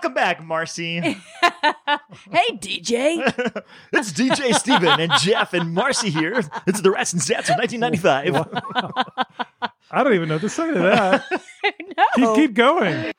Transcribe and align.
Welcome 0.00 0.14
back, 0.14 0.42
Marcy. 0.42 0.98
hey, 1.02 1.18
DJ. 2.54 3.18
it's 3.92 4.12
DJ 4.14 4.54
Steven 4.54 4.98
and 4.98 5.12
Jeff 5.18 5.52
and 5.52 5.74
Marcy 5.74 6.08
here. 6.08 6.42
It's 6.66 6.80
the 6.80 6.90
Rats 6.90 7.12
and 7.12 7.20
Stats 7.20 7.50
of 7.50 7.58
1995. 7.58 8.48
I 9.90 10.02
don't 10.02 10.14
even 10.14 10.30
know 10.30 10.38
the 10.38 10.48
second 10.48 10.78
of 10.78 10.84
that. 10.84 11.30
no. 12.16 12.34
keep, 12.34 12.46
keep 12.48 12.54
going. 12.54 13.12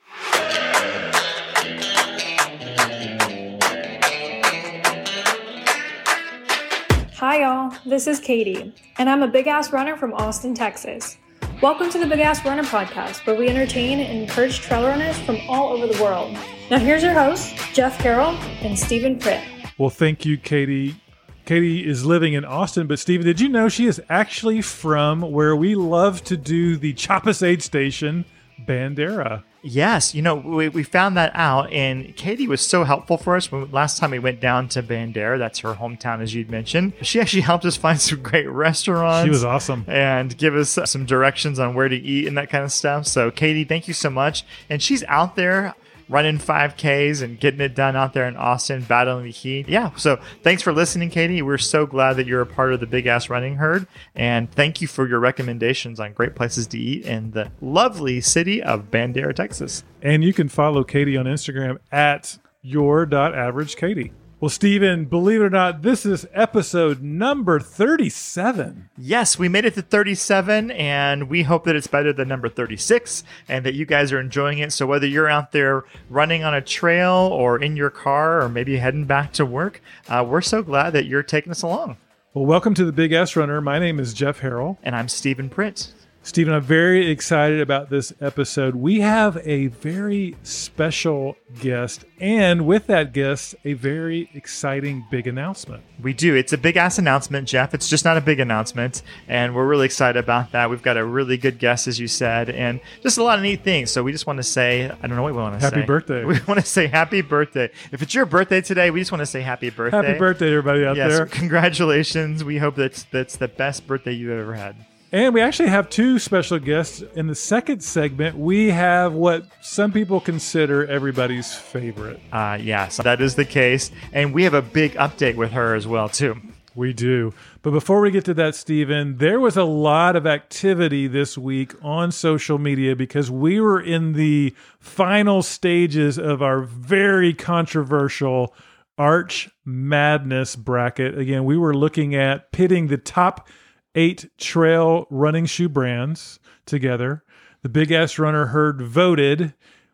Hi, 7.18 7.42
y'all. 7.42 7.78
This 7.86 8.08
is 8.08 8.20
Katie, 8.20 8.74
and 8.98 9.08
I'm 9.08 9.22
a 9.22 9.28
big 9.28 9.46
ass 9.46 9.72
runner 9.72 9.96
from 9.96 10.16
Austin, 10.16 10.56
Texas. 10.56 11.20
Welcome 11.62 11.92
to 11.92 12.00
the 12.00 12.08
Big 12.08 12.22
Ass 12.22 12.44
Runner 12.44 12.64
podcast, 12.64 13.28
where 13.28 13.36
we 13.36 13.50
entertain 13.50 14.00
and 14.00 14.24
encourage 14.24 14.62
trail 14.62 14.88
runners 14.88 15.20
from 15.20 15.38
all 15.48 15.70
over 15.70 15.86
the 15.86 16.02
world. 16.02 16.36
Now, 16.72 16.80
here's 16.80 17.04
your 17.04 17.12
hosts, 17.12 17.54
Jeff 17.74 18.00
Carroll 18.00 18.30
and 18.62 18.80
Stephen 18.80 19.20
Pritt. 19.20 19.44
Well, 19.78 19.90
thank 19.90 20.26
you, 20.26 20.38
Katie. 20.38 20.96
Katie 21.44 21.86
is 21.86 22.06
living 22.06 22.32
in 22.32 22.46
Austin, 22.46 22.88
but 22.88 22.98
Stephen, 22.98 23.26
did 23.26 23.42
you 23.42 23.50
know 23.50 23.68
she 23.68 23.88
is 23.88 24.02
actually 24.08 24.62
from 24.62 25.34
where 25.34 25.54
we 25.54 25.76
love 25.76 26.24
to 26.24 26.38
do 26.38 26.78
the 26.78 26.94
Choppas 26.94 27.46
aid 27.46 27.62
station, 27.62 28.24
Bandera? 28.66 29.44
Yes, 29.64 30.16
you 30.16 30.22
know, 30.22 30.36
we, 30.36 30.70
we 30.70 30.84
found 30.84 31.18
that 31.18 31.34
out, 31.36 31.70
and 31.74 32.16
Katie 32.16 32.48
was 32.48 32.66
so 32.66 32.86
helpful 32.86 33.18
for 33.18 33.36
us 33.36 33.52
when 33.52 33.70
last 33.70 33.98
time 33.98 34.12
we 34.12 34.20
went 34.20 34.40
down 34.40 34.70
to 34.70 34.82
Bandera. 34.82 35.38
That's 35.38 35.60
her 35.60 35.74
hometown, 35.74 36.22
as 36.22 36.34
you'd 36.34 36.50
mentioned. 36.50 36.94
She 37.02 37.20
actually 37.20 37.42
helped 37.42 37.66
us 37.66 37.76
find 37.76 38.00
some 38.00 38.22
great 38.22 38.50
restaurants. 38.50 39.26
She 39.26 39.30
was 39.30 39.44
awesome. 39.44 39.84
And 39.90 40.38
give 40.38 40.56
us 40.56 40.80
some 40.86 41.06
directions 41.06 41.60
on 41.60 41.74
where 41.74 41.90
to 41.90 41.98
eat 41.98 42.28
and 42.28 42.38
that 42.38 42.50
kind 42.50 42.64
of 42.64 42.72
stuff. 42.72 43.08
So, 43.08 43.30
Katie, 43.30 43.66
thank 43.66 43.90
you 43.90 43.94
so 43.94 44.10
much. 44.10 44.46
And 44.70 44.82
she's 44.82 45.04
out 45.10 45.36
there 45.36 45.76
running 46.10 46.38
5Ks 46.38 47.22
and 47.22 47.40
getting 47.40 47.62
it 47.62 47.76
done 47.76 47.96
out 47.96 48.14
there 48.14 48.28
in 48.28 48.36
Austin, 48.36 48.84
battling 48.84 49.26
the 49.26 49.32
heat. 49.32 49.68
Yeah. 49.70 49.92
So 49.96 50.20
thanks 50.44 50.62
for 50.62 50.74
listening, 50.74 51.10
Katie. 51.10 51.42
We're 51.42 51.58
so 51.58 51.86
glad 51.86 52.14
that 52.14 52.28
you're 52.28 52.42
a 52.42 52.46
part 52.46 52.74
of 52.74 52.80
the 52.80 52.88
Big 52.88 53.08
Ass 53.08 53.30
Running 53.30 53.56
Herd. 53.56 53.88
And 54.16 54.52
thank 54.52 54.82
you 54.82 54.88
for 54.88 55.08
your 55.08 55.20
recommendations 55.20 56.00
on 56.00 56.14
great 56.14 56.36
places 56.36 56.68
to 56.68 56.78
eat 56.78 57.06
in 57.06 57.32
the 57.32 57.52
lovely 57.62 58.22
city 58.22 58.62
of 58.62 58.92
Bandera, 58.92 59.36
Texas. 59.36 59.84
And 60.02 60.24
you 60.24 60.34
can 60.34 60.50
follow 60.50 60.84
Katie 60.84 61.18
on 61.18 61.26
Instagram 61.26 61.78
at 61.92 62.38
your.averageKatie. 62.62 64.12
Well, 64.42 64.50
Steven, 64.50 65.06
believe 65.06 65.40
it 65.40 65.44
or 65.44 65.50
not, 65.52 65.84
this 65.84 66.04
is 66.04 66.26
episode 66.34 67.04
number 67.04 67.60
37. 67.60 68.90
Yes, 68.98 69.38
we 69.38 69.48
made 69.48 69.66
it 69.66 69.76
to 69.76 69.84
37, 69.84 70.72
and 70.72 71.30
we 71.30 71.44
hope 71.44 71.64
that 71.66 71.76
it's 71.76 71.86
better 71.86 72.12
than 72.12 72.30
number 72.30 72.50
36 72.50 73.24
and 73.48 73.64
that 73.64 73.76
you 73.76 73.86
guys 73.86 74.12
are 74.12 74.20
enjoying 74.20 74.58
it. 74.58 74.74
So, 74.74 74.88
whether 74.88 75.06
you're 75.06 75.30
out 75.30 75.52
there 75.52 75.84
running 76.10 76.44
on 76.44 76.56
a 76.56 76.62
trail 76.62 77.12
or 77.12 77.62
in 77.62 77.76
your 77.76 77.92
car 77.92 78.42
or 78.42 78.50
maybe 78.50 78.78
heading 78.78 79.06
back 79.06 79.32
to 79.34 79.46
work, 79.46 79.80
uh, 80.10 80.26
we're 80.28 80.42
so 80.42 80.64
glad 80.64 80.94
that 80.94 81.06
you're 81.06 81.22
taking 81.22 81.52
us 81.52 81.62
along. 81.62 81.98
Well, 82.34 82.48
welcome 82.48 82.74
to 82.74 82.84
the 82.84 82.92
Big 82.92 83.12
Ass 83.12 83.36
Runner. 83.36 83.62
My 83.62 83.78
name 83.78 84.00
is 84.00 84.12
Jeff 84.12 84.42
Harrell. 84.42 84.78
And 84.82 84.96
I'm 84.96 85.08
Stephen 85.08 85.52
Pritt. 85.52 85.92
Stephen, 86.24 86.54
I'm 86.54 86.62
very 86.62 87.10
excited 87.10 87.62
about 87.62 87.90
this 87.90 88.14
episode. 88.22 88.76
We 88.76 89.00
have 89.00 89.38
a 89.44 89.68
very 89.68 90.36
special 90.44 91.36
guest, 91.60 92.06
and 92.20 92.68
with 92.68 92.86
that 92.88 93.12
guest, 93.12 93.56
a 93.66 93.74
very 93.74 94.30
exciting 94.36 95.04
big 95.10 95.26
announcement. 95.26 95.84
We 96.00 96.14
do. 96.14 96.36
It's 96.36 96.54
a 96.54 96.60
big 96.60 96.78
ass 96.78 97.00
announcement, 97.00 97.48
Jeff. 97.48 97.74
It's 97.74 97.90
just 97.90 98.06
not 98.06 98.18
a 98.18 98.22
big 98.22 98.40
announcement, 98.40 99.02
and 99.28 99.56
we're 99.56 99.66
really 99.66 99.88
excited 99.88 100.20
about 100.20 100.52
that. 100.52 100.70
We've 100.70 100.84
got 100.84 100.96
a 100.96 101.04
really 101.04 101.38
good 101.38 101.58
guest, 101.58 101.88
as 101.88 102.00
you 102.00 102.08
said, 102.08 102.52
and 102.52 102.82
just 103.02 103.18
a 103.18 103.24
lot 103.24 103.40
of 103.40 103.44
neat 103.44 103.64
things. 103.64 103.90
So 103.90 104.04
we 104.04 104.12
just 104.12 104.28
want 104.28 104.38
to 104.38 104.44
say, 104.44 104.86
I 104.86 105.08
don't 105.08 105.16
know 105.16 105.24
what 105.24 105.34
we 105.34 105.42
want 105.42 105.56
to 105.56 105.62
say. 105.62 105.76
Happy 105.76 105.88
birthday. 105.88 106.24
We 106.24 106.40
want 106.48 106.60
to 106.60 106.66
say 106.66 106.86
happy 106.86 107.22
birthday. 107.22 107.72
If 107.92 108.04
it's 108.04 108.14
your 108.14 108.28
birthday 108.28 108.62
today, 108.62 108.92
we 108.92 109.02
just 109.02 109.12
want 109.12 109.22
to 109.22 109.26
say 109.26 109.42
happy 109.42 109.72
birthday. 109.72 109.98
Happy 109.98 110.20
birthday, 110.20 110.46
to 110.46 110.58
everybody 110.58 110.86
out 110.86 110.98
yes, 110.98 111.14
there. 111.14 111.26
congratulations. 111.26 112.44
We 112.44 112.60
hope 112.60 112.76
that's 112.76 113.06
that's 113.06 113.38
the 113.38 113.48
best 113.48 113.88
birthday 113.88 114.12
you've 114.12 114.30
ever 114.30 114.54
had. 114.54 114.76
And 115.14 115.34
we 115.34 115.42
actually 115.42 115.68
have 115.68 115.90
two 115.90 116.20
special 116.20 116.58
guests. 116.58 117.04
In 117.16 117.28
the 117.28 117.36
second 117.36 117.84
segment, 117.84 118.38
we 118.38 118.70
have 118.70 119.12
what 119.12 119.46
some 119.62 119.92
people 119.92 120.22
consider 120.22 120.86
everybody's 120.88 121.54
favorite. 121.54 122.22
Uh, 122.32 122.58
yes, 122.62 122.96
that 122.96 123.20
is 123.20 123.36
the 123.36 123.44
case. 123.44 123.92
And 124.14 124.34
we 124.34 124.44
have 124.44 124.54
a 124.54 124.62
big 124.62 124.94
update 124.94 125.36
with 125.36 125.52
her 125.52 125.76
as 125.76 125.86
well, 125.86 126.08
too. 126.08 126.38
We 126.76 126.94
do. 126.94 127.34
But 127.62 127.72
before 127.72 128.00
we 128.00 128.12
get 128.12 128.24
to 128.26 128.34
that, 128.36 128.56
Stephen, 128.56 129.18
there 129.18 129.42
was 129.42 129.58
a 129.58 129.66
lot 129.66 130.16
of 130.16 130.26
activity 130.26 131.08
this 131.08 131.38
week 131.38 131.74
on 131.82 132.14
social 132.14 132.58
media 132.58 132.96
because 132.96 133.30
we 133.30 133.60
were 133.60 133.82
in 133.82 134.14
the 134.14 134.56
final 134.80 135.44
stages 135.44 136.18
of 136.18 136.42
our 136.42 136.62
very 136.62 137.34
controversial 137.34 138.56
Arch 138.98 139.50
Madness 139.66 140.56
bracket. 140.56 141.18
Again, 141.18 141.44
we 141.44 141.58
were 141.58 141.74
looking 141.74 142.16
at 142.16 142.54
pitting 142.54 142.88
the 142.88 142.98
top 142.98 143.50
eight 143.96 144.30
trail 144.38 145.06
running 145.10 145.46
shoe 145.46 145.70
brands 145.70 146.40
together. 146.66 147.24
The 147.62 147.70
Big 147.70 147.92
Ass 147.92 148.18
Runner 148.18 148.48
Herd 148.48 148.82
voted. 148.82 149.54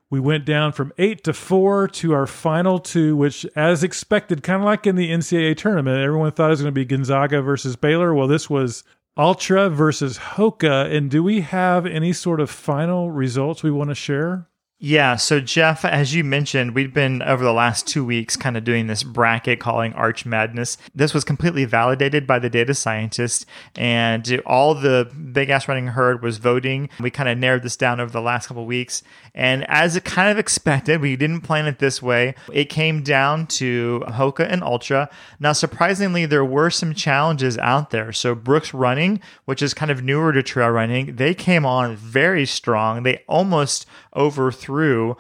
We 0.10 0.20
went 0.22 0.46
down 0.46 0.72
from 0.72 0.94
eight 0.98 1.24
to 1.26 1.34
four 1.34 1.88
to 1.90 2.14
our 2.14 2.28
final 2.28 2.80
two, 2.80 3.18
which, 3.18 3.46
as 3.56 3.84
expected, 3.84 4.42
kind 4.42 4.62
of 4.62 4.66
like 4.66 4.88
in 4.88 4.96
the 4.96 5.10
NCAA 5.10 5.58
tournament, 5.58 6.02
everyone 6.02 6.32
thought 6.32 6.48
it 6.48 6.52
was 6.52 6.62
going 6.62 6.74
to 6.74 6.80
be 6.80 6.86
Gonzaga 6.86 7.42
versus 7.42 7.76
Baylor. 7.76 8.14
Well, 8.14 8.28
this 8.28 8.50
was 8.50 8.86
Altra 9.18 9.70
versus 9.70 10.18
Hoka. 10.18 10.96
And 10.96 11.12
do 11.12 11.22
we 11.24 11.42
have 11.42 11.86
any 11.86 12.14
sort 12.14 12.40
of 12.40 12.50
final 12.50 13.12
results 13.12 13.64
we 13.64 13.72
want 13.72 13.90
to 13.90 13.96
share? 13.96 14.48
Yeah, 14.80 15.16
so 15.16 15.40
Jeff, 15.40 15.84
as 15.84 16.14
you 16.14 16.24
mentioned, 16.24 16.76
we've 16.76 16.94
been 16.94 17.24
over 17.24 17.44
the 17.44 17.52
last 17.52 17.88
two 17.88 18.06
weeks 18.06 18.36
kind 18.36 18.56
of 18.56 18.64
doing 18.64 18.86
this 18.86 19.02
bracket 19.02 19.60
calling 19.60 19.92
Arch 19.94 20.24
Madness. 20.24 20.78
This 20.94 21.16
was 21.16 21.24
completely 21.24 21.66
validated 21.66 22.28
by 22.28 22.38
the 22.38 22.50
data 22.50 22.76
scientist, 22.76 23.48
and 23.76 24.40
all 24.46 24.76
the 24.76 25.12
big 25.32 25.50
ass 25.50 25.68
running 25.68 25.88
herd 25.88 26.22
was 26.22 26.38
voting. 26.38 26.90
We 27.00 27.10
kind 27.10 27.28
of 27.28 27.40
narrowed 27.40 27.64
this 27.64 27.76
down 27.76 28.00
over 28.00 28.12
the 28.12 28.22
last 28.22 28.46
couple 28.46 28.68
weeks, 28.68 29.02
and 29.34 29.68
as 29.68 29.96
it 29.96 30.06
kind 30.06 30.30
of 30.30 30.38
expected, 30.38 31.02
we 31.02 31.16
didn't 31.16 31.42
plan 31.42 31.66
it 31.66 31.80
this 31.80 32.00
way. 32.00 32.36
It 32.54 32.66
came 32.66 33.02
down 33.02 33.48
to 33.48 34.04
Hoka 34.10 34.46
and 34.48 34.62
Altra. 34.62 35.10
Now, 35.40 35.54
surprisingly, 35.54 36.28
there 36.28 36.46
were 36.46 36.70
some 36.70 36.94
challenges 36.94 37.58
out 37.58 37.90
there. 37.90 38.14
So 38.14 38.36
Brooks 38.36 38.76
Running, 38.76 39.22
which 39.46 39.64
is 39.64 39.74
kind 39.74 39.90
of 39.90 40.04
newer 40.04 40.34
to 40.34 40.44
trail 40.44 40.70
running, 40.70 41.16
they 41.16 41.34
came 41.34 41.66
on 41.66 41.96
very 41.96 42.46
strong. 42.46 43.02
They 43.02 43.24
almost 43.28 43.88
overthrew 44.16 44.67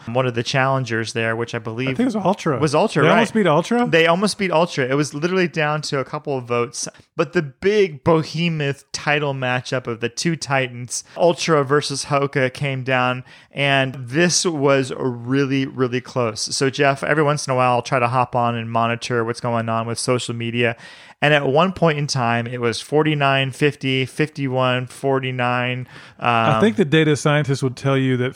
one 0.08 0.26
of 0.26 0.36
the 0.36 0.44
challengers 0.44 1.14
there, 1.14 1.36
which 1.36 1.56
I 1.56 1.60
believe 1.60 1.90
I 1.90 1.94
think 1.94 2.00
it 2.02 2.06
was 2.06 2.16
Altra. 2.16 2.60
Was 2.60 2.76
Altra 2.76 3.04
they 3.04 3.10
right? 3.10 3.16
almost 3.16 3.34
beat 3.34 3.48
Altra. 3.48 3.88
They 3.88 4.08
almost 4.08 4.38
beat 4.38 4.52
Altra. 4.52 4.86
It 4.86 4.96
was 4.96 5.14
literally 5.14 5.48
down 5.48 5.82
to 5.84 6.00
a 6.00 6.06
couple 6.06 6.38
of 6.38 6.46
votes. 6.46 6.88
But 7.16 7.34
the 7.34 7.42
big 7.42 8.04
behemoth 8.04 8.92
title 8.92 9.34
matchup 9.34 9.88
of 9.88 10.00
the 10.00 10.10
two 10.10 10.36
titans, 10.36 11.04
Altra 11.16 11.64
versus 11.64 12.06
Hoka, 12.06 12.54
came 12.54 12.84
down, 12.84 13.24
and 13.52 13.96
this 13.96 14.46
was 14.46 14.92
really, 14.98 15.66
really 15.66 16.02
close. 16.02 16.42
So 16.56 16.70
Jeff, 16.70 17.04
every 17.04 17.24
once 17.24 17.48
in 17.48 17.54
a 17.54 17.56
while, 17.56 17.72
I'll 17.74 17.82
try 17.82 18.00
to 18.00 18.08
hop 18.08 18.36
on 18.36 18.56
and 18.56 18.72
monitor 18.72 19.24
what's 19.24 19.42
going 19.42 19.70
on 19.70 19.88
with 19.88 20.00
social 20.00 20.36
media. 20.36 20.78
And 21.20 21.34
at 21.34 21.48
one 21.48 21.74
point 21.74 21.98
in 21.98 22.06
time, 22.06 22.46
it 22.46 22.62
was 22.62 22.80
49, 22.80 23.52
50, 23.52 24.06
51, 24.06 24.86
49. 24.86 25.80
Um, 25.80 25.88
I 26.20 26.60
think 26.60 26.76
the 26.76 26.86
data 26.86 27.16
scientist 27.16 27.64
would 27.64 27.76
tell 27.76 27.98
you 27.98 28.18
that 28.18 28.36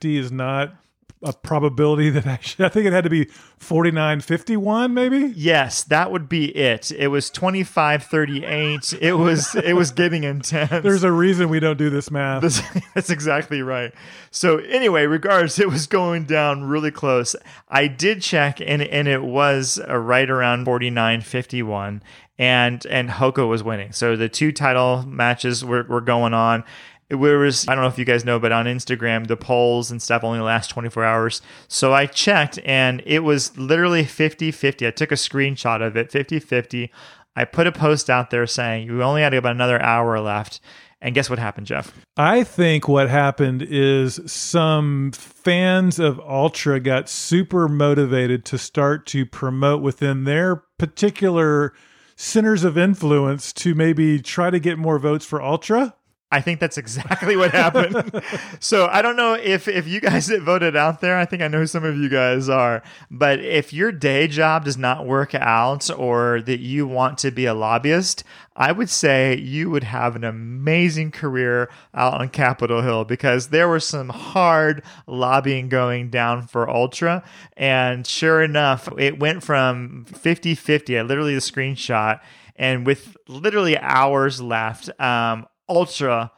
4950 0.00 0.16
is 0.18 0.32
not 0.32 0.74
a 1.22 1.32
probability 1.32 2.10
that 2.10 2.26
actually, 2.26 2.64
I 2.64 2.68
think 2.68 2.86
it 2.86 2.92
had 2.92 3.04
to 3.04 3.10
be 3.10 3.24
4951 3.58 4.94
maybe. 4.94 5.32
Yes, 5.34 5.82
that 5.84 6.12
would 6.12 6.28
be 6.28 6.56
it. 6.56 6.92
It 6.92 7.08
was 7.08 7.28
25 7.30 8.04
38. 8.04 8.94
It 9.00 9.14
was 9.14 9.54
it 9.56 9.72
was 9.72 9.90
getting 9.90 10.24
intense. 10.24 10.82
There's 10.82 11.02
a 11.02 11.10
reason 11.10 11.48
we 11.48 11.58
don't 11.58 11.76
do 11.76 11.90
this 11.90 12.10
math. 12.10 12.42
That's, 12.42 12.62
that's 12.94 13.10
exactly 13.10 13.62
right. 13.62 13.92
So 14.30 14.58
anyway, 14.58 15.06
regardless, 15.06 15.58
it 15.58 15.68
was 15.68 15.86
going 15.86 16.24
down 16.24 16.64
really 16.64 16.92
close. 16.92 17.34
I 17.68 17.88
did 17.88 18.22
check 18.22 18.60
and 18.60 18.82
and 18.82 19.08
it 19.08 19.22
was 19.22 19.80
uh, 19.88 19.96
right 19.96 20.30
around 20.30 20.66
49 20.66 21.20
51 21.22 22.02
and 22.38 22.86
and 22.86 23.10
Hoka 23.10 23.48
was 23.48 23.64
winning. 23.64 23.92
So 23.92 24.14
the 24.14 24.28
two 24.28 24.52
title 24.52 25.02
matches 25.02 25.64
were, 25.64 25.82
were 25.82 26.00
going 26.00 26.34
on. 26.34 26.62
Was 27.10 27.66
I 27.66 27.74
don't 27.74 27.84
know 27.84 27.88
if 27.88 27.98
you 27.98 28.04
guys 28.04 28.24
know, 28.26 28.38
but 28.38 28.52
on 28.52 28.66
Instagram 28.66 29.26
the 29.26 29.36
polls 29.36 29.90
and 29.90 30.02
stuff 30.02 30.24
only 30.24 30.40
last 30.40 30.68
24 30.68 31.04
hours. 31.04 31.40
So 31.66 31.94
I 31.94 32.04
checked 32.04 32.58
and 32.66 33.02
it 33.06 33.20
was 33.20 33.56
literally 33.56 34.04
50-50. 34.04 34.86
I 34.86 34.90
took 34.90 35.10
a 35.10 35.14
screenshot 35.14 35.80
of 35.80 35.96
it, 35.96 36.10
50-50. 36.10 36.90
I 37.34 37.44
put 37.46 37.66
a 37.66 37.72
post 37.72 38.10
out 38.10 38.30
there 38.30 38.46
saying 38.46 38.88
you 38.88 39.02
only 39.02 39.22
had 39.22 39.32
about 39.32 39.54
another 39.54 39.80
hour 39.80 40.20
left. 40.20 40.60
And 41.00 41.14
guess 41.14 41.30
what 41.30 41.38
happened, 41.38 41.66
Jeff? 41.66 41.94
I 42.16 42.42
think 42.42 42.88
what 42.88 43.08
happened 43.08 43.62
is 43.62 44.20
some 44.26 45.12
fans 45.12 46.00
of 46.00 46.18
Altra 46.18 46.80
got 46.80 47.08
super 47.08 47.68
motivated 47.68 48.44
to 48.46 48.58
start 48.58 49.06
to 49.06 49.24
promote 49.24 49.80
within 49.80 50.24
their 50.24 50.56
particular 50.76 51.72
centers 52.16 52.64
of 52.64 52.76
influence 52.76 53.52
to 53.52 53.76
maybe 53.76 54.20
try 54.20 54.50
to 54.50 54.58
get 54.58 54.76
more 54.76 54.98
votes 54.98 55.24
for 55.24 55.40
Altra. 55.40 55.94
I 56.30 56.42
think 56.42 56.60
that's 56.60 56.76
exactly 56.76 57.36
what 57.36 57.52
happened. 57.52 58.22
so 58.60 58.86
I 58.86 59.00
don't 59.00 59.16
know 59.16 59.32
if 59.34 59.66
if 59.66 59.88
you 59.88 59.98
guys 60.00 60.26
that 60.26 60.42
voted 60.42 60.76
out 60.76 61.00
there, 61.00 61.16
I 61.16 61.24
think 61.24 61.40
I 61.40 61.48
know 61.48 61.60
who 61.60 61.66
some 61.66 61.84
of 61.84 61.96
you 61.96 62.10
guys 62.10 62.50
are, 62.50 62.82
but 63.10 63.40
if 63.40 63.72
your 63.72 63.92
day 63.92 64.28
job 64.28 64.66
does 64.66 64.76
not 64.76 65.06
work 65.06 65.34
out 65.34 65.88
or 65.98 66.42
that 66.42 66.60
you 66.60 66.86
want 66.86 67.16
to 67.18 67.30
be 67.30 67.46
a 67.46 67.54
lobbyist, 67.54 68.24
I 68.54 68.72
would 68.72 68.90
say 68.90 69.38
you 69.38 69.70
would 69.70 69.84
have 69.84 70.16
an 70.16 70.24
amazing 70.24 71.12
career 71.12 71.70
out 71.94 72.20
on 72.20 72.28
Capitol 72.28 72.82
Hill 72.82 73.04
because 73.04 73.48
there 73.48 73.68
was 73.68 73.86
some 73.86 74.10
hard 74.10 74.82
lobbying 75.06 75.70
going 75.70 76.10
down 76.10 76.46
for 76.46 76.68
Altra. 76.68 77.24
And 77.56 78.06
sure 78.06 78.42
enough, 78.42 78.86
it 78.98 79.18
went 79.18 79.42
from 79.42 80.04
50 80.04 80.54
50. 80.54 80.98
I 80.98 81.02
literally 81.02 81.34
the 81.34 81.40
screenshot. 81.40 82.20
And 82.56 82.84
with 82.84 83.16
literally 83.28 83.78
hours 83.78 84.42
left, 84.42 84.90
um, 85.00 85.46
Altra 85.68 86.30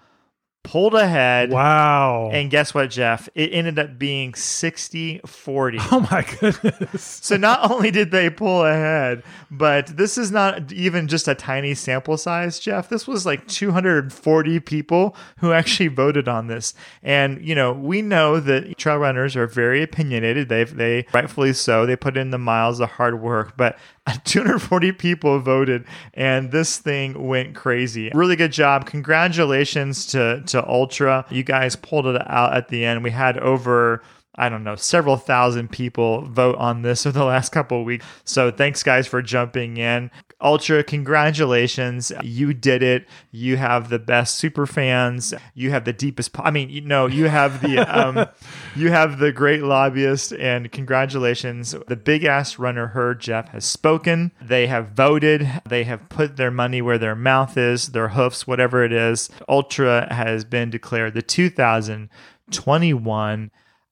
pulled 0.62 0.94
ahead. 0.94 1.50
Wow. 1.50 2.30
And 2.32 2.50
guess 2.50 2.74
what, 2.74 2.90
Jeff? 2.90 3.28
It 3.34 3.52
ended 3.52 3.78
up 3.78 3.98
being 3.98 4.34
60 4.34 5.20
40. 5.26 5.78
Oh 5.92 6.06
my 6.10 6.24
goodness. 6.40 7.02
So 7.22 7.36
not 7.36 7.70
only 7.70 7.90
did 7.90 8.10
they 8.10 8.30
pull 8.30 8.64
ahead, 8.64 9.22
but 9.50 9.88
this 9.88 10.16
is 10.16 10.30
not 10.30 10.70
even 10.72 11.08
just 11.08 11.26
a 11.26 11.34
tiny 11.34 11.74
sample 11.74 12.16
size, 12.16 12.58
Jeff. 12.60 12.88
This 12.88 13.08
was 13.08 13.26
like 13.26 13.46
240 13.48 14.60
people 14.60 15.16
who 15.38 15.52
actually 15.52 15.88
voted 15.88 16.28
on 16.28 16.46
this. 16.46 16.74
And, 17.02 17.44
you 17.44 17.54
know, 17.54 17.72
we 17.72 18.02
know 18.02 18.38
that 18.40 18.78
trail 18.78 18.98
runners 18.98 19.34
are 19.36 19.46
very 19.46 19.82
opinionated. 19.82 20.48
They 20.48 20.64
they 20.64 21.06
rightfully 21.12 21.52
so. 21.54 21.86
They 21.86 21.96
put 21.96 22.16
in 22.16 22.30
the 22.30 22.38
miles, 22.38 22.78
the 22.78 22.86
hard 22.86 23.20
work, 23.20 23.56
but 23.56 23.78
240 24.24 24.92
people 24.92 25.38
voted 25.40 25.84
and 26.14 26.50
this 26.50 26.78
thing 26.78 27.26
went 27.28 27.54
crazy. 27.54 28.10
Really 28.14 28.36
good 28.36 28.52
job. 28.52 28.86
Congratulations 28.86 30.06
to 30.06 30.42
to 30.50 30.62
Altra. 30.62 31.24
You 31.30 31.42
guys 31.42 31.76
pulled 31.76 32.06
it 32.06 32.22
out 32.28 32.54
at 32.54 32.68
the 32.68 32.84
end. 32.84 33.02
We 33.02 33.10
had 33.10 33.38
over 33.38 34.02
I 34.40 34.48
don't 34.48 34.64
know, 34.64 34.74
several 34.74 35.18
thousand 35.18 35.70
people 35.70 36.22
vote 36.22 36.56
on 36.56 36.80
this 36.80 37.04
over 37.06 37.18
the 37.18 37.24
last 37.24 37.52
couple 37.52 37.80
of 37.80 37.84
weeks. 37.84 38.06
So 38.24 38.50
thanks, 38.50 38.82
guys, 38.82 39.06
for 39.06 39.20
jumping 39.20 39.76
in. 39.76 40.10
Altra, 40.40 40.82
congratulations. 40.82 42.10
You 42.22 42.54
did 42.54 42.82
it. 42.82 43.06
You 43.30 43.58
have 43.58 43.90
the 43.90 43.98
best 43.98 44.38
super 44.38 44.64
fans. 44.64 45.34
You 45.52 45.70
have 45.70 45.84
the 45.84 45.92
deepest, 45.92 46.32
po- 46.32 46.44
I 46.44 46.50
mean, 46.50 46.70
you 46.70 46.80
know, 46.80 47.04
you 47.06 47.28
have 47.28 47.60
the, 47.60 47.80
um, 47.80 48.26
you 48.74 48.90
have 48.90 49.18
the 49.18 49.32
great 49.32 49.62
lobbyist 49.62 50.32
and 50.32 50.72
congratulations. 50.72 51.74
The 51.88 51.96
big 51.96 52.24
ass 52.24 52.58
runner 52.58 52.86
herd, 52.86 53.20
Jeff, 53.20 53.50
has 53.50 53.66
spoken. 53.66 54.32
They 54.40 54.66
have 54.66 54.92
voted. 54.92 55.46
They 55.68 55.84
have 55.84 56.08
put 56.08 56.38
their 56.38 56.50
money 56.50 56.80
where 56.80 56.96
their 56.96 57.14
mouth 57.14 57.58
is, 57.58 57.88
their 57.88 58.08
hoofs, 58.08 58.46
whatever 58.46 58.82
it 58.82 58.94
is. 58.94 59.28
Altra 59.46 60.10
has 60.10 60.46
been 60.46 60.70
declared 60.70 61.12
the 61.12 61.20
2021 61.20 63.50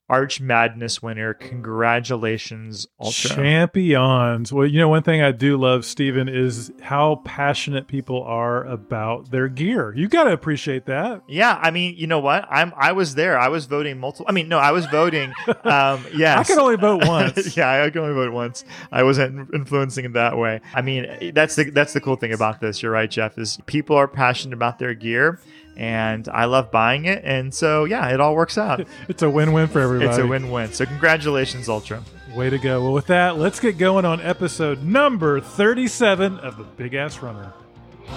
Arch 0.08 0.40
Madness 0.40 1.02
winner. 1.02 1.34
Congratulations, 1.34 2.86
Altra. 2.98 3.30
Champions. 3.30 4.52
Well, 4.52 4.66
you 4.66 4.78
know, 4.78 4.88
one 4.88 5.02
thing 5.02 5.20
I 5.22 5.32
do 5.32 5.58
love, 5.58 5.84
Stephen, 5.84 6.28
is 6.28 6.72
how 6.80 7.16
passionate 7.24 7.88
people 7.88 8.22
are 8.22 8.64
about 8.64 9.30
their 9.30 9.48
gear. 9.48 9.92
You 9.94 10.08
got 10.08 10.24
to 10.24 10.32
appreciate 10.32 10.86
that. 10.86 11.22
Yeah, 11.28 11.58
I 11.60 11.70
mean, 11.70 11.94
you 11.96 12.06
know 12.06 12.20
what? 12.20 12.46
I'm 12.50 12.72
I 12.76 12.92
was 12.92 13.16
there. 13.16 13.38
I 13.38 13.48
was 13.48 13.66
voting 13.66 13.98
multiple. 13.98 14.26
I 14.28 14.32
mean, 14.32 14.48
no, 14.48 14.58
I 14.58 14.72
was 14.72 14.86
voting. 14.86 15.32
Um, 15.68 16.04
yes, 16.14 16.38
I 16.38 16.44
can 16.44 16.58
only 16.60 16.76
vote 16.76 17.06
once. 17.06 17.56
yeah, 17.56 17.82
I 17.82 17.90
can 17.90 18.00
only 18.00 18.14
vote 18.14 18.32
once. 18.32 18.64
I 18.90 19.02
wasn't 19.02 19.52
influencing 19.52 20.04
in 20.04 20.12
that 20.12 20.38
way. 20.38 20.60
I 20.72 20.82
mean, 20.82 21.32
that's 21.34 21.56
the 21.56 21.70
that's 21.70 21.92
the 21.92 22.00
cool 22.00 22.16
thing 22.16 22.32
about 22.32 22.60
this. 22.60 22.82
You're 22.82 22.92
right, 22.92 23.10
Jeff. 23.10 23.36
Is 23.38 23.58
people 23.66 23.96
are 23.96 24.08
passionate 24.08 24.54
about 24.54 24.78
their 24.78 24.94
gear, 24.94 25.40
and 25.78 26.28
I 26.28 26.44
love 26.46 26.70
buying 26.70 27.04
it, 27.06 27.22
and 27.24 27.54
so 27.54 27.84
yeah, 27.84 28.08
it 28.10 28.20
all 28.20 28.34
works 28.34 28.58
out. 28.58 28.86
It's 29.08 29.22
a 29.22 29.30
win-win 29.30 29.68
for 29.68 29.80
everybody. 29.80 30.08
It's 30.10 30.18
a 30.18 30.26
win-win. 30.26 30.72
So 30.72 30.84
congratulations, 30.84 31.68
Altra. 31.68 32.02
Way 32.34 32.50
to 32.50 32.58
go. 32.58 32.82
Well, 32.82 32.92
with 32.92 33.06
that, 33.06 33.38
let's 33.38 33.58
get 33.60 33.78
going 33.78 34.04
on 34.04 34.20
episode 34.20 34.82
number 34.82 35.40
37 35.40 36.38
of 36.40 36.58
the 36.58 36.64
Big 36.64 36.92
Ass 36.94 37.22
Runner. 37.22 37.52
We 38.06 38.12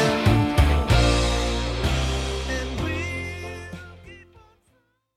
We 2.83 2.93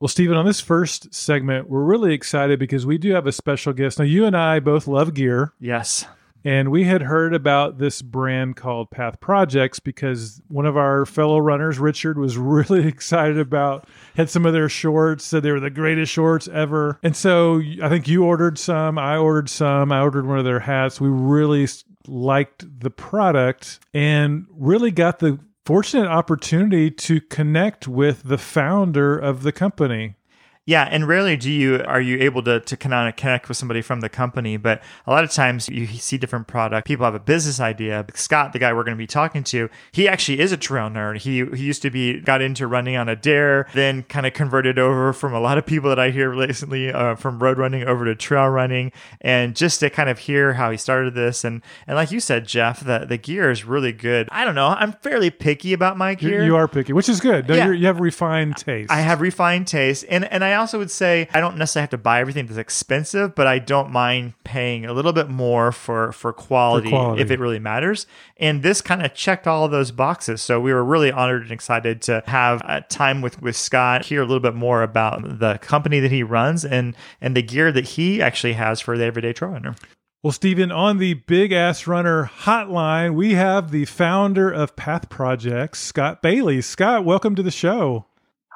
Well, 0.00 0.08
Stephen, 0.08 0.36
on 0.36 0.44
this 0.46 0.60
first 0.60 1.14
segment, 1.14 1.68
we're 1.70 1.84
really 1.84 2.12
excited 2.14 2.58
because 2.58 2.84
we 2.84 2.98
do 2.98 3.12
have 3.14 3.26
a 3.26 3.32
special 3.32 3.72
guest. 3.72 3.98
Now, 4.00 4.04
you 4.04 4.26
and 4.26 4.36
I 4.36 4.58
both 4.60 4.86
love 4.88 5.14
gear, 5.14 5.52
Yes. 5.60 6.04
And 6.44 6.70
we 6.70 6.84
had 6.84 7.02
heard 7.02 7.34
about 7.34 7.78
this 7.78 8.02
brand 8.02 8.56
called 8.56 8.90
Path 8.90 9.20
Projects 9.20 9.78
because 9.78 10.40
one 10.48 10.66
of 10.66 10.76
our 10.76 11.06
fellow 11.06 11.38
runners, 11.38 11.78
Richard, 11.78 12.18
was 12.18 12.36
really 12.38 12.86
excited 12.86 13.38
about 13.38 13.88
had 14.16 14.30
some 14.30 14.46
of 14.46 14.52
their 14.52 14.68
shorts, 14.68 15.24
said 15.24 15.42
they 15.42 15.52
were 15.52 15.60
the 15.60 15.70
greatest 15.70 16.12
shorts 16.12 16.48
ever. 16.48 16.98
And 17.02 17.16
so 17.16 17.60
I 17.82 17.88
think 17.88 18.08
you 18.08 18.24
ordered 18.24 18.58
some, 18.58 18.98
I 18.98 19.16
ordered 19.16 19.48
some, 19.48 19.92
I 19.92 20.00
ordered 20.00 20.26
one 20.26 20.38
of 20.38 20.44
their 20.44 20.60
hats. 20.60 21.00
We 21.00 21.08
really 21.08 21.68
liked 22.06 22.80
the 22.80 22.90
product 22.90 23.80
and 23.94 24.46
really 24.50 24.90
got 24.90 25.20
the 25.20 25.38
fortunate 25.64 26.08
opportunity 26.08 26.90
to 26.90 27.20
connect 27.20 27.86
with 27.86 28.24
the 28.24 28.38
founder 28.38 29.16
of 29.16 29.42
the 29.42 29.52
company. 29.52 30.16
Yeah, 30.64 30.86
and 30.88 31.08
rarely 31.08 31.36
do 31.36 31.50
you 31.50 31.82
are 31.88 32.00
you 32.00 32.18
able 32.20 32.40
to 32.44 32.60
to 32.60 32.76
kind 32.76 33.08
of 33.08 33.16
connect 33.16 33.48
with 33.48 33.56
somebody 33.56 33.82
from 33.82 34.00
the 34.00 34.08
company, 34.08 34.56
but 34.56 34.80
a 35.08 35.10
lot 35.10 35.24
of 35.24 35.32
times 35.32 35.68
you 35.68 35.88
see 35.88 36.16
different 36.18 36.46
product. 36.46 36.86
People 36.86 37.04
have 37.04 37.16
a 37.16 37.18
business 37.18 37.58
idea. 37.58 38.06
Scott, 38.14 38.52
the 38.52 38.60
guy 38.60 38.72
we're 38.72 38.84
going 38.84 38.96
to 38.96 39.02
be 39.02 39.08
talking 39.08 39.42
to, 39.44 39.68
he 39.90 40.06
actually 40.06 40.38
is 40.38 40.52
a 40.52 40.56
trail 40.56 40.88
nerd. 40.88 41.18
He 41.18 41.44
he 41.56 41.64
used 41.64 41.82
to 41.82 41.90
be 41.90 42.20
got 42.20 42.40
into 42.42 42.68
running 42.68 42.96
on 42.96 43.08
a 43.08 43.16
dare, 43.16 43.66
then 43.74 44.04
kind 44.04 44.24
of 44.24 44.34
converted 44.34 44.78
over 44.78 45.12
from 45.12 45.34
a 45.34 45.40
lot 45.40 45.58
of 45.58 45.66
people 45.66 45.88
that 45.88 45.98
I 45.98 46.10
hear 46.10 46.30
recently 46.30 46.92
uh, 46.92 47.16
from 47.16 47.40
road 47.42 47.58
running 47.58 47.82
over 47.82 48.04
to 48.04 48.14
trail 48.14 48.46
running, 48.46 48.92
and 49.20 49.56
just 49.56 49.80
to 49.80 49.90
kind 49.90 50.08
of 50.08 50.20
hear 50.20 50.52
how 50.52 50.70
he 50.70 50.76
started 50.76 51.14
this 51.14 51.42
and 51.42 51.60
and 51.88 51.96
like 51.96 52.12
you 52.12 52.20
said, 52.20 52.46
Jeff, 52.46 52.84
the 52.84 53.00
the 53.04 53.16
gear 53.18 53.50
is 53.50 53.64
really 53.64 53.92
good. 53.92 54.28
I 54.30 54.44
don't 54.44 54.54
know, 54.54 54.68
I'm 54.68 54.92
fairly 54.92 55.30
picky 55.30 55.72
about 55.72 55.96
my 55.98 56.10
You, 56.10 56.16
gear. 56.16 56.44
you 56.44 56.54
are 56.54 56.68
picky, 56.68 56.92
which 56.92 57.08
is 57.08 57.20
good. 57.20 57.48
No, 57.48 57.56
Yeah. 57.56 57.64
you're, 57.64 57.74
you 57.74 57.86
have 57.88 57.98
refined 57.98 58.56
taste. 58.58 58.92
I 58.92 59.00
have 59.00 59.20
refined 59.20 59.66
taste, 59.66 60.04
and 60.08 60.24
and 60.26 60.44
I 60.44 60.51
also 60.54 60.78
would 60.78 60.90
say 60.90 61.28
I 61.32 61.40
don't 61.40 61.56
necessarily 61.56 61.84
have 61.84 61.90
to 61.90 61.98
buy 61.98 62.20
everything 62.20 62.46
that's 62.46 62.58
expensive, 62.58 63.34
but 63.34 63.46
I 63.46 63.58
don't 63.58 63.90
mind 63.90 64.34
paying 64.44 64.84
a 64.84 64.92
little 64.92 65.12
bit 65.12 65.28
more 65.28 65.72
for 65.72 66.12
for 66.12 66.32
quality, 66.32 66.90
quality. 66.90 67.22
if 67.22 67.30
it 67.30 67.40
really 67.40 67.58
matters. 67.58 68.06
And 68.36 68.62
this 68.62 68.80
kind 68.80 69.04
of 69.04 69.14
checked 69.14 69.46
all 69.46 69.64
of 69.64 69.70
those 69.70 69.90
boxes, 69.90 70.42
so 70.42 70.60
we 70.60 70.72
were 70.72 70.84
really 70.84 71.12
honored 71.12 71.42
and 71.42 71.52
excited 71.52 72.02
to 72.02 72.22
have 72.26 72.62
a 72.64 72.80
time 72.82 73.20
with 73.20 73.40
with 73.40 73.56
Scott, 73.56 74.06
hear 74.06 74.20
a 74.20 74.24
little 74.24 74.40
bit 74.40 74.54
more 74.54 74.82
about 74.82 75.38
the 75.38 75.58
company 75.58 76.00
that 76.00 76.10
he 76.10 76.22
runs 76.22 76.64
and 76.64 76.96
and 77.20 77.36
the 77.36 77.42
gear 77.42 77.72
that 77.72 77.84
he 77.84 78.20
actually 78.20 78.54
has 78.54 78.80
for 78.80 78.98
the 78.98 79.04
everyday 79.04 79.32
trail 79.32 79.52
runner. 79.52 79.74
Well, 80.22 80.30
Stephen, 80.30 80.70
on 80.70 80.98
the 80.98 81.14
Big 81.14 81.50
Ass 81.50 81.88
Runner 81.88 82.30
hotline, 82.42 83.14
we 83.14 83.34
have 83.34 83.72
the 83.72 83.86
founder 83.86 84.48
of 84.48 84.76
Path 84.76 85.08
Projects, 85.08 85.80
Scott 85.80 86.22
Bailey. 86.22 86.60
Scott, 86.60 87.04
welcome 87.04 87.34
to 87.34 87.42
the 87.42 87.50
show. 87.50 88.06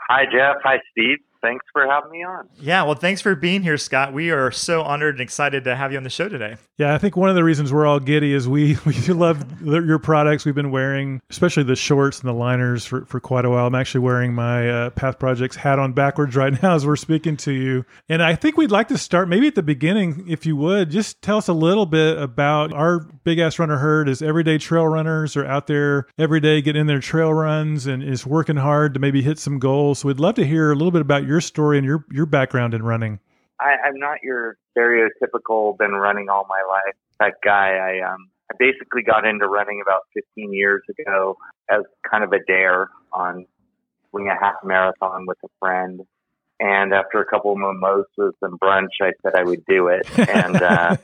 Hi, 0.08 0.26
Jeff. 0.26 0.58
Hi, 0.62 0.76
Steve. 0.92 1.18
Thanks 1.46 1.64
for 1.72 1.86
having 1.86 2.10
me 2.10 2.24
on. 2.24 2.48
Yeah, 2.58 2.82
well, 2.82 2.96
thanks 2.96 3.20
for 3.20 3.36
being 3.36 3.62
here, 3.62 3.78
Scott. 3.78 4.12
We 4.12 4.30
are 4.30 4.50
so 4.50 4.82
honored 4.82 5.14
and 5.14 5.20
excited 5.20 5.62
to 5.64 5.76
have 5.76 5.92
you 5.92 5.98
on 5.98 6.02
the 6.02 6.10
show 6.10 6.28
today. 6.28 6.56
Yeah, 6.76 6.92
I 6.92 6.98
think 6.98 7.16
one 7.16 7.30
of 7.30 7.36
the 7.36 7.44
reasons 7.44 7.72
we're 7.72 7.86
all 7.86 8.00
giddy 8.00 8.32
is 8.32 8.48
we 8.48 8.76
we 8.84 8.94
love 9.08 9.62
your 9.62 10.00
products. 10.00 10.44
We've 10.44 10.56
been 10.56 10.72
wearing, 10.72 11.22
especially 11.30 11.62
the 11.62 11.76
shorts 11.76 12.18
and 12.18 12.28
the 12.28 12.32
liners, 12.32 12.84
for, 12.84 13.04
for 13.04 13.20
quite 13.20 13.44
a 13.44 13.50
while. 13.50 13.68
I'm 13.68 13.76
actually 13.76 14.00
wearing 14.00 14.34
my 14.34 14.68
uh, 14.68 14.90
Path 14.90 15.20
Projects 15.20 15.54
hat 15.54 15.78
on 15.78 15.92
backwards 15.92 16.34
right 16.34 16.60
now 16.60 16.74
as 16.74 16.84
we're 16.84 16.96
speaking 16.96 17.36
to 17.38 17.52
you. 17.52 17.84
And 18.08 18.24
I 18.24 18.34
think 18.34 18.56
we'd 18.56 18.72
like 18.72 18.88
to 18.88 18.98
start 18.98 19.28
maybe 19.28 19.46
at 19.46 19.54
the 19.54 19.62
beginning, 19.62 20.24
if 20.28 20.46
you 20.46 20.56
would, 20.56 20.90
just 20.90 21.22
tell 21.22 21.38
us 21.38 21.46
a 21.46 21.52
little 21.52 21.86
bit 21.86 22.18
about 22.18 22.72
our 22.72 23.00
big 23.22 23.38
ass 23.38 23.60
runner 23.60 23.76
herd. 23.76 24.08
Is 24.08 24.20
everyday 24.20 24.58
trail 24.58 24.88
runners 24.88 25.36
are 25.36 25.46
out 25.46 25.68
there 25.68 26.08
every 26.18 26.40
day 26.40 26.60
getting 26.60 26.80
in 26.80 26.86
their 26.88 27.00
trail 27.00 27.32
runs 27.32 27.86
and 27.86 28.02
is 28.02 28.26
working 28.26 28.56
hard 28.56 28.94
to 28.94 29.00
maybe 29.00 29.22
hit 29.22 29.38
some 29.38 29.60
goals. 29.60 30.00
So 30.00 30.08
we'd 30.08 30.18
love 30.18 30.34
to 30.34 30.44
hear 30.44 30.72
a 30.72 30.74
little 30.74 30.90
bit 30.90 31.02
about 31.02 31.24
your 31.24 31.35
story 31.40 31.78
and 31.78 31.86
your 31.86 32.04
your 32.10 32.26
background 32.26 32.74
in 32.74 32.82
running. 32.82 33.18
I, 33.60 33.76
I'm 33.86 33.98
not 33.98 34.22
your 34.22 34.56
stereotypical 34.76 35.78
been 35.78 35.92
running 35.92 36.28
all 36.28 36.46
my 36.48 36.62
life 36.68 36.94
type 37.20 37.38
guy. 37.42 37.76
I 37.76 38.12
um 38.12 38.28
I 38.50 38.54
basically 38.58 39.02
got 39.02 39.26
into 39.26 39.46
running 39.46 39.82
about 39.84 40.02
15 40.14 40.52
years 40.52 40.82
ago 40.88 41.36
as 41.68 41.82
kind 42.08 42.22
of 42.22 42.32
a 42.32 42.38
dare 42.46 42.90
on 43.12 43.46
doing 44.12 44.28
a 44.28 44.38
half 44.38 44.56
marathon 44.64 45.26
with 45.26 45.38
a 45.44 45.48
friend. 45.58 46.02
And 46.58 46.94
after 46.94 47.20
a 47.20 47.26
couple 47.26 47.52
of 47.52 47.58
mimosas 47.58 48.34
and 48.40 48.58
brunch, 48.58 48.88
I 49.02 49.12
said 49.22 49.34
I 49.34 49.42
would 49.42 49.64
do 49.66 49.88
it. 49.88 50.06
And 50.16 50.62
uh, 50.62 50.96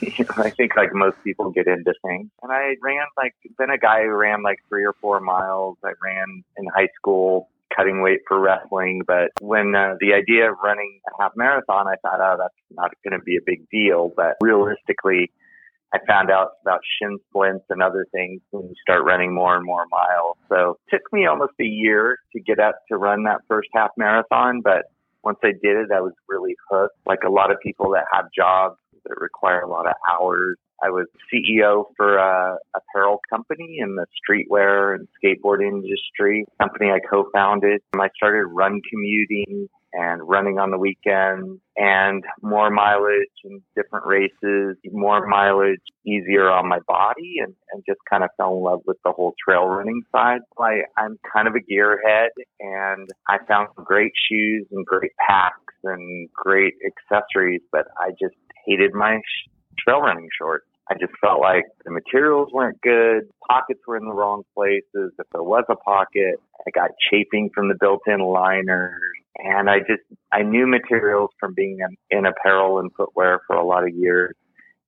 you 0.00 0.12
know, 0.18 0.26
I 0.44 0.50
think 0.50 0.76
like 0.76 0.92
most 0.92 1.16
people 1.24 1.50
get 1.50 1.66
into 1.66 1.92
things. 2.04 2.30
And 2.42 2.52
I 2.52 2.76
ran 2.82 3.06
like 3.16 3.34
been 3.58 3.70
a 3.70 3.78
guy 3.78 4.04
who 4.04 4.10
ran 4.10 4.42
like 4.42 4.58
three 4.68 4.84
or 4.84 4.92
four 5.00 5.18
miles. 5.20 5.76
I 5.84 5.92
ran 6.02 6.44
in 6.56 6.66
high 6.66 6.88
school 6.94 7.48
cutting 7.74 8.02
weight 8.02 8.20
for 8.26 8.40
wrestling. 8.40 9.02
But 9.06 9.30
when 9.40 9.74
uh, 9.74 9.94
the 10.00 10.14
idea 10.14 10.50
of 10.50 10.58
running 10.62 11.00
a 11.08 11.22
half 11.22 11.32
marathon, 11.36 11.86
I 11.86 11.96
thought, 12.02 12.20
oh, 12.20 12.36
that's 12.38 12.54
not 12.70 12.92
going 13.04 13.18
to 13.18 13.24
be 13.24 13.36
a 13.36 13.44
big 13.44 13.68
deal. 13.70 14.12
But 14.14 14.36
realistically, 14.40 15.30
I 15.94 15.98
found 16.06 16.30
out 16.30 16.52
about 16.62 16.80
shin 16.98 17.18
splints 17.30 17.64
and 17.70 17.82
other 17.82 18.06
things 18.12 18.40
when 18.50 18.64
you 18.64 18.74
start 18.82 19.04
running 19.04 19.32
more 19.32 19.56
and 19.56 19.64
more 19.64 19.84
miles. 19.90 20.36
So 20.48 20.78
it 20.88 20.96
took 20.96 21.12
me 21.12 21.26
almost 21.26 21.52
a 21.60 21.64
year 21.64 22.18
to 22.32 22.40
get 22.40 22.58
up 22.58 22.76
to 22.88 22.96
run 22.96 23.24
that 23.24 23.40
first 23.48 23.68
half 23.74 23.90
marathon, 23.96 24.60
but 24.62 24.86
once 25.22 25.38
I 25.42 25.50
did 25.50 25.76
it, 25.76 25.88
I 25.92 26.00
was 26.00 26.12
really 26.28 26.54
hooked. 26.70 26.96
Like 27.04 27.20
a 27.26 27.30
lot 27.30 27.50
of 27.50 27.58
people 27.60 27.90
that 27.90 28.04
have 28.12 28.26
jobs 28.34 28.76
that 29.08 29.20
require 29.20 29.60
a 29.60 29.68
lot 29.68 29.86
of 29.86 29.94
hours. 30.10 30.58
I 30.82 30.90
was 30.90 31.06
CEO 31.32 31.84
for 31.96 32.18
a 32.18 32.58
apparel 32.74 33.20
company 33.30 33.78
in 33.80 33.96
the 33.96 34.06
streetwear 34.16 34.94
and 34.94 35.08
skateboard 35.16 35.62
industry, 35.62 36.44
company 36.60 36.90
I 36.90 36.98
co-founded. 36.98 37.80
I 37.94 38.08
started 38.16 38.46
run 38.46 38.80
commuting 38.90 39.68
and 39.96 40.20
running 40.28 40.58
on 40.58 40.70
the 40.70 40.78
weekends 40.78 41.58
and 41.76 42.24
more 42.42 42.70
mileage 42.70 43.32
and 43.44 43.62
different 43.74 44.04
races, 44.06 44.76
more 44.84 45.26
mileage, 45.26 45.80
easier 46.04 46.50
on 46.50 46.68
my 46.68 46.80
body 46.86 47.36
and, 47.42 47.54
and 47.72 47.82
just 47.88 48.00
kind 48.08 48.22
of 48.22 48.28
fell 48.36 48.56
in 48.56 48.62
love 48.62 48.80
with 48.86 48.98
the 49.04 49.12
whole 49.12 49.34
trail 49.42 49.64
running 49.64 50.02
side. 50.12 50.40
I, 50.58 50.82
I'm 50.98 51.18
kind 51.32 51.48
of 51.48 51.54
a 51.54 51.72
gearhead 51.72 52.28
and 52.60 53.08
I 53.28 53.38
found 53.48 53.68
great 53.76 54.12
shoes 54.30 54.66
and 54.70 54.84
great 54.84 55.12
packs 55.26 55.74
and 55.82 56.28
great 56.34 56.74
accessories, 56.84 57.62
but 57.72 57.86
I 57.98 58.10
just 58.10 58.36
hated 58.66 58.92
my 58.94 59.20
trail 59.78 60.00
running 60.00 60.28
shorts. 60.38 60.66
I 60.88 60.94
just 60.94 61.12
felt 61.20 61.40
like 61.40 61.64
the 61.84 61.90
materials 61.90 62.50
weren't 62.52 62.80
good. 62.80 63.28
Pockets 63.48 63.80
were 63.86 63.96
in 63.96 64.04
the 64.04 64.12
wrong 64.12 64.44
places. 64.54 65.12
If 65.18 65.26
there 65.32 65.42
was 65.42 65.64
a 65.68 65.76
pocket, 65.76 66.36
I 66.66 66.70
got 66.72 66.90
chafing 67.10 67.50
from 67.54 67.68
the 67.68 67.74
built-in 67.74 68.20
liners. 68.20 69.00
And 69.38 69.68
I 69.68 69.80
just, 69.80 70.02
I 70.32 70.42
knew 70.42 70.66
materials 70.66 71.30
from 71.40 71.54
being 71.54 71.78
in, 71.80 72.18
in 72.18 72.26
apparel 72.26 72.78
and 72.78 72.90
footwear 72.96 73.40
for 73.46 73.56
a 73.56 73.64
lot 73.64 73.82
of 73.82 73.94
years. 73.94 74.34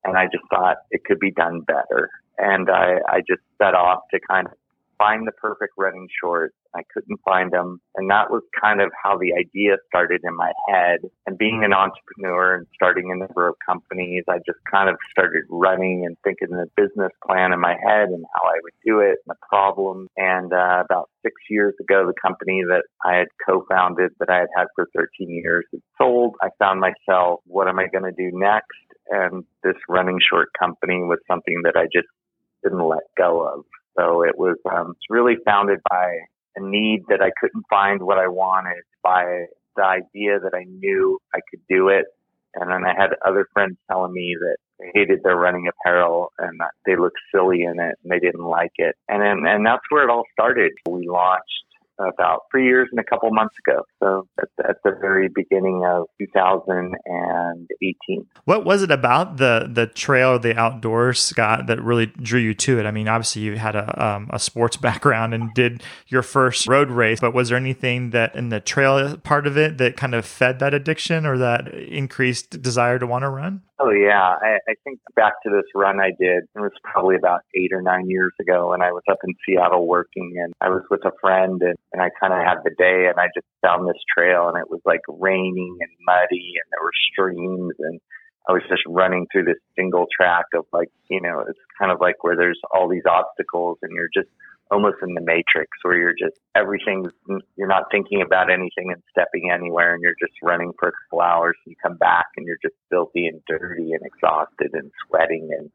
And 0.04 0.16
I 0.16 0.25
just 0.26 0.44
thought 0.50 0.76
it 0.90 1.04
could 1.04 1.18
be 1.18 1.32
done 1.32 1.61
better. 1.61 2.11
And 2.38 2.70
I, 2.70 2.99
I 3.08 3.18
just 3.20 3.42
set 3.61 3.75
off 3.75 4.02
to 4.12 4.20
kind 4.20 4.47
of 4.47 4.52
find 4.99 5.26
the 5.26 5.33
perfect 5.33 5.73
running 5.78 6.09
shorts. 6.23 6.55
I 6.75 6.83
couldn't 6.93 7.21
find 7.25 7.50
them. 7.52 7.81
And 7.97 8.11
that 8.11 8.31
was 8.31 8.43
kind 8.61 8.81
of 8.81 8.90
how 9.02 9.17
the 9.17 9.33
idea 9.33 9.76
started 9.88 10.21
in 10.25 10.37
my 10.37 10.52
head. 10.69 11.00
And 11.26 11.38
being 11.38 11.62
an 11.64 11.73
entrepreneur 11.73 12.57
and 12.57 12.67
starting 12.75 13.11
a 13.11 13.17
number 13.17 13.49
of 13.49 13.55
companies, 13.67 14.25
I 14.28 14.38
just 14.38 14.59
kind 14.71 14.88
of 14.88 14.97
started 15.11 15.45
running 15.49 16.05
and 16.05 16.17
thinking 16.25 16.49
the 16.50 16.67
business 16.76 17.12
plan 17.26 17.52
in 17.52 17.61
my 17.61 17.75
head 17.75 18.09
and 18.09 18.25
how 18.35 18.43
I 18.45 18.59
would 18.62 18.75
do 18.85 19.00
it 19.00 19.19
and 19.25 19.28
the 19.28 19.47
problem. 19.49 20.09
And 20.17 20.52
uh, 20.52 20.83
about 20.85 21.09
six 21.23 21.35
years 21.49 21.75
ago, 21.81 22.07
the 22.07 22.21
company 22.21 22.62
that 22.69 22.85
I 23.05 23.17
had 23.17 23.28
co-founded 23.47 24.12
that 24.19 24.28
I 24.28 24.38
had 24.40 24.49
had 24.57 24.67
for 24.75 24.88
13 24.97 25.31
years 25.31 25.64
had 25.73 25.81
sold. 25.97 26.35
I 26.43 26.49
found 26.59 26.81
myself, 26.81 27.40
what 27.47 27.69
am 27.69 27.78
I 27.78 27.87
going 27.87 28.05
to 28.05 28.12
do 28.12 28.37
next? 28.37 28.67
And 29.11 29.45
this 29.62 29.76
running 29.88 30.19
short 30.21 30.49
company 30.59 31.02
was 31.02 31.19
something 31.26 31.62
that 31.64 31.76
I 31.76 31.85
just 31.85 32.09
didn't 32.62 32.87
let 32.87 33.05
go 33.17 33.47
of. 33.47 33.64
So 33.99 34.23
it 34.23 34.38
was 34.38 34.57
um, 34.71 34.95
really 35.11 35.37
founded 35.45 35.81
by 35.90 36.19
a 36.57 36.61
need 36.61 37.05
that 37.09 37.21
I 37.21 37.31
couldn't 37.40 37.64
find 37.69 38.02
what 38.02 38.19
I 38.19 38.28
wanted, 38.28 38.83
by 39.02 39.47
the 39.76 39.85
idea 39.85 40.38
that 40.40 40.55
I 40.55 40.64
knew 40.64 41.19
I 41.35 41.40
could 41.50 41.61
do 41.69 41.88
it. 41.88 42.07
And 42.55 42.71
then 42.71 42.85
I 42.85 42.95
had 42.99 43.11
other 43.26 43.47
friends 43.52 43.76
telling 43.90 44.12
me 44.12 44.37
that 44.38 44.57
they 44.78 44.90
hated 44.95 45.23
their 45.23 45.37
running 45.37 45.69
apparel 45.69 46.33
and 46.38 46.59
that 46.61 46.71
they 46.87 46.97
looked 46.97 47.19
silly 47.35 47.62
in 47.62 47.78
it 47.78 47.97
and 48.02 48.11
they 48.11 48.19
didn't 48.19 48.45
like 48.45 48.73
it. 48.76 48.97
And 49.09 49.23
then, 49.23 49.50
and 49.50 49.67
that's 49.67 49.83
where 49.90 50.05
it 50.05 50.11
all 50.11 50.25
started. 50.33 50.73
We 50.88 51.09
launched 51.09 51.45
about 51.99 52.43
three 52.50 52.67
years 52.67 52.88
and 52.90 53.00
a 53.00 53.05
couple 53.05 53.31
months 53.33 53.55
ago. 53.67 53.83
So 54.02 54.26
at, 54.40 54.69
at 54.69 54.76
the 54.85 54.93
very 55.00 55.28
beginning 55.28 55.85
of 55.87 56.07
2018. 56.19 58.26
What 58.45 58.64
was 58.64 58.83
it 58.83 58.90
about 58.90 59.37
the 59.37 59.69
the 59.71 59.87
trail, 59.87 60.38
the 60.38 60.57
outdoors, 60.57 61.21
Scott, 61.21 61.67
that 61.67 61.83
really 61.83 62.07
drew 62.07 62.40
you 62.40 62.55
to 62.55 62.78
it? 62.78 62.87
I 62.87 62.90
mean, 62.90 63.09
obviously 63.09 63.43
you 63.43 63.57
had 63.57 63.76
a 63.76 64.05
um, 64.05 64.31
a 64.33 64.38
sports 64.38 64.76
background 64.88 65.35
and 65.35 65.52
did 65.55 65.83
your 66.07 66.23
first 66.23 66.67
road 66.67 66.90
race, 66.90 67.21
but 67.21 67.35
was 67.35 67.49
there 67.49 67.59
anything 67.59 68.11
that 68.11 68.35
in 68.35 68.49
the 68.49 68.61
trail 68.61 69.17
part 69.19 69.47
of 69.47 69.57
it 69.57 69.78
that 69.78 69.97
kind 69.97 70.14
of 70.14 70.25
fed 70.25 70.59
that 70.59 70.75
addiction 70.75 71.26
or 71.26 71.38
that 71.38 71.73
increased 71.75 72.62
desire 72.62 72.99
to 72.99 73.07
want 73.07 73.23
to 73.23 73.28
run? 73.28 73.62
Oh 73.80 73.90
yeah, 73.90 74.35
I, 74.42 74.58
I 74.68 74.75
think 74.82 74.99
back 75.14 75.35
to 75.44 75.50
this 75.50 75.66
run 75.73 76.00
I 76.00 76.11
did. 76.18 76.50
It 76.50 76.58
was 76.58 76.73
probably 76.82 77.14
about 77.14 77.42
eight 77.54 77.73
or 77.73 77.80
nine 77.80 78.11
years 78.11 78.32
ago, 78.40 78.73
and 78.73 78.82
I 78.82 78.90
was 78.90 79.04
up 79.08 79.18
in 79.23 79.35
Seattle 79.47 79.87
working, 79.87 80.35
and 80.42 80.52
I 80.61 80.68
was 80.68 80.82
with 80.90 81.04
a 81.04 81.12
friend, 81.20 81.62
and, 81.62 81.76
and 81.92 82.02
I 82.02 82.11
kind 82.20 82.35
of 82.35 82.40
had 82.40 82.58
the 82.64 82.75
day, 82.76 83.06
and 83.06 83.20
I 83.20 83.26
just 83.35 83.47
found 83.62 83.87
this 83.87 84.02
trail, 84.12 84.49
and 84.49 84.58
it 84.58 84.68
was 84.68 84.80
like 84.85 85.02
raining 85.06 85.78
and 85.80 85.90
muddy, 86.04 86.58
and 86.58 86.66
there 86.73 86.82
were 86.82 87.06
streams, 87.12 87.75
and 87.78 88.00
I 88.49 88.52
was 88.52 88.62
just 88.68 88.82
running 88.88 89.26
through 89.30 89.44
this 89.44 89.62
single 89.76 90.06
track 90.11 90.47
of 90.54 90.66
like, 90.73 90.90
you 91.08 91.20
know, 91.20 91.44
it's 91.47 91.61
kind 91.78 91.92
of 91.92 92.00
like 92.00 92.25
where 92.25 92.37
there's 92.37 92.58
all 92.75 92.88
these 92.88 93.06
obstacles, 93.06 93.78
and 93.82 93.92
you're 93.94 94.11
just 94.12 94.28
almost 94.70 94.96
in 95.02 95.14
the 95.14 95.20
matrix 95.20 95.70
where 95.82 95.96
you're 95.96 96.14
just 96.18 96.38
everything's 96.54 97.10
you're 97.56 97.68
not 97.68 97.84
thinking 97.90 98.22
about 98.22 98.50
anything 98.50 98.92
and 98.92 99.02
stepping 99.10 99.50
anywhere 99.50 99.94
and 99.94 100.02
you're 100.02 100.16
just 100.20 100.34
running 100.42 100.72
for 100.78 100.88
a 100.88 100.92
couple 100.92 101.20
hours 101.22 101.56
and 101.64 101.70
you 101.72 101.76
come 101.82 101.96
back 101.96 102.26
and 102.37 102.46
you're 102.46 102.58
just 102.62 102.75
filthy 102.90 103.26
and 103.26 103.40
dirty 103.46 103.92
and 103.92 104.02
exhausted 104.04 104.70
and 104.75 104.90
sweating 105.06 105.48
and 105.58 105.70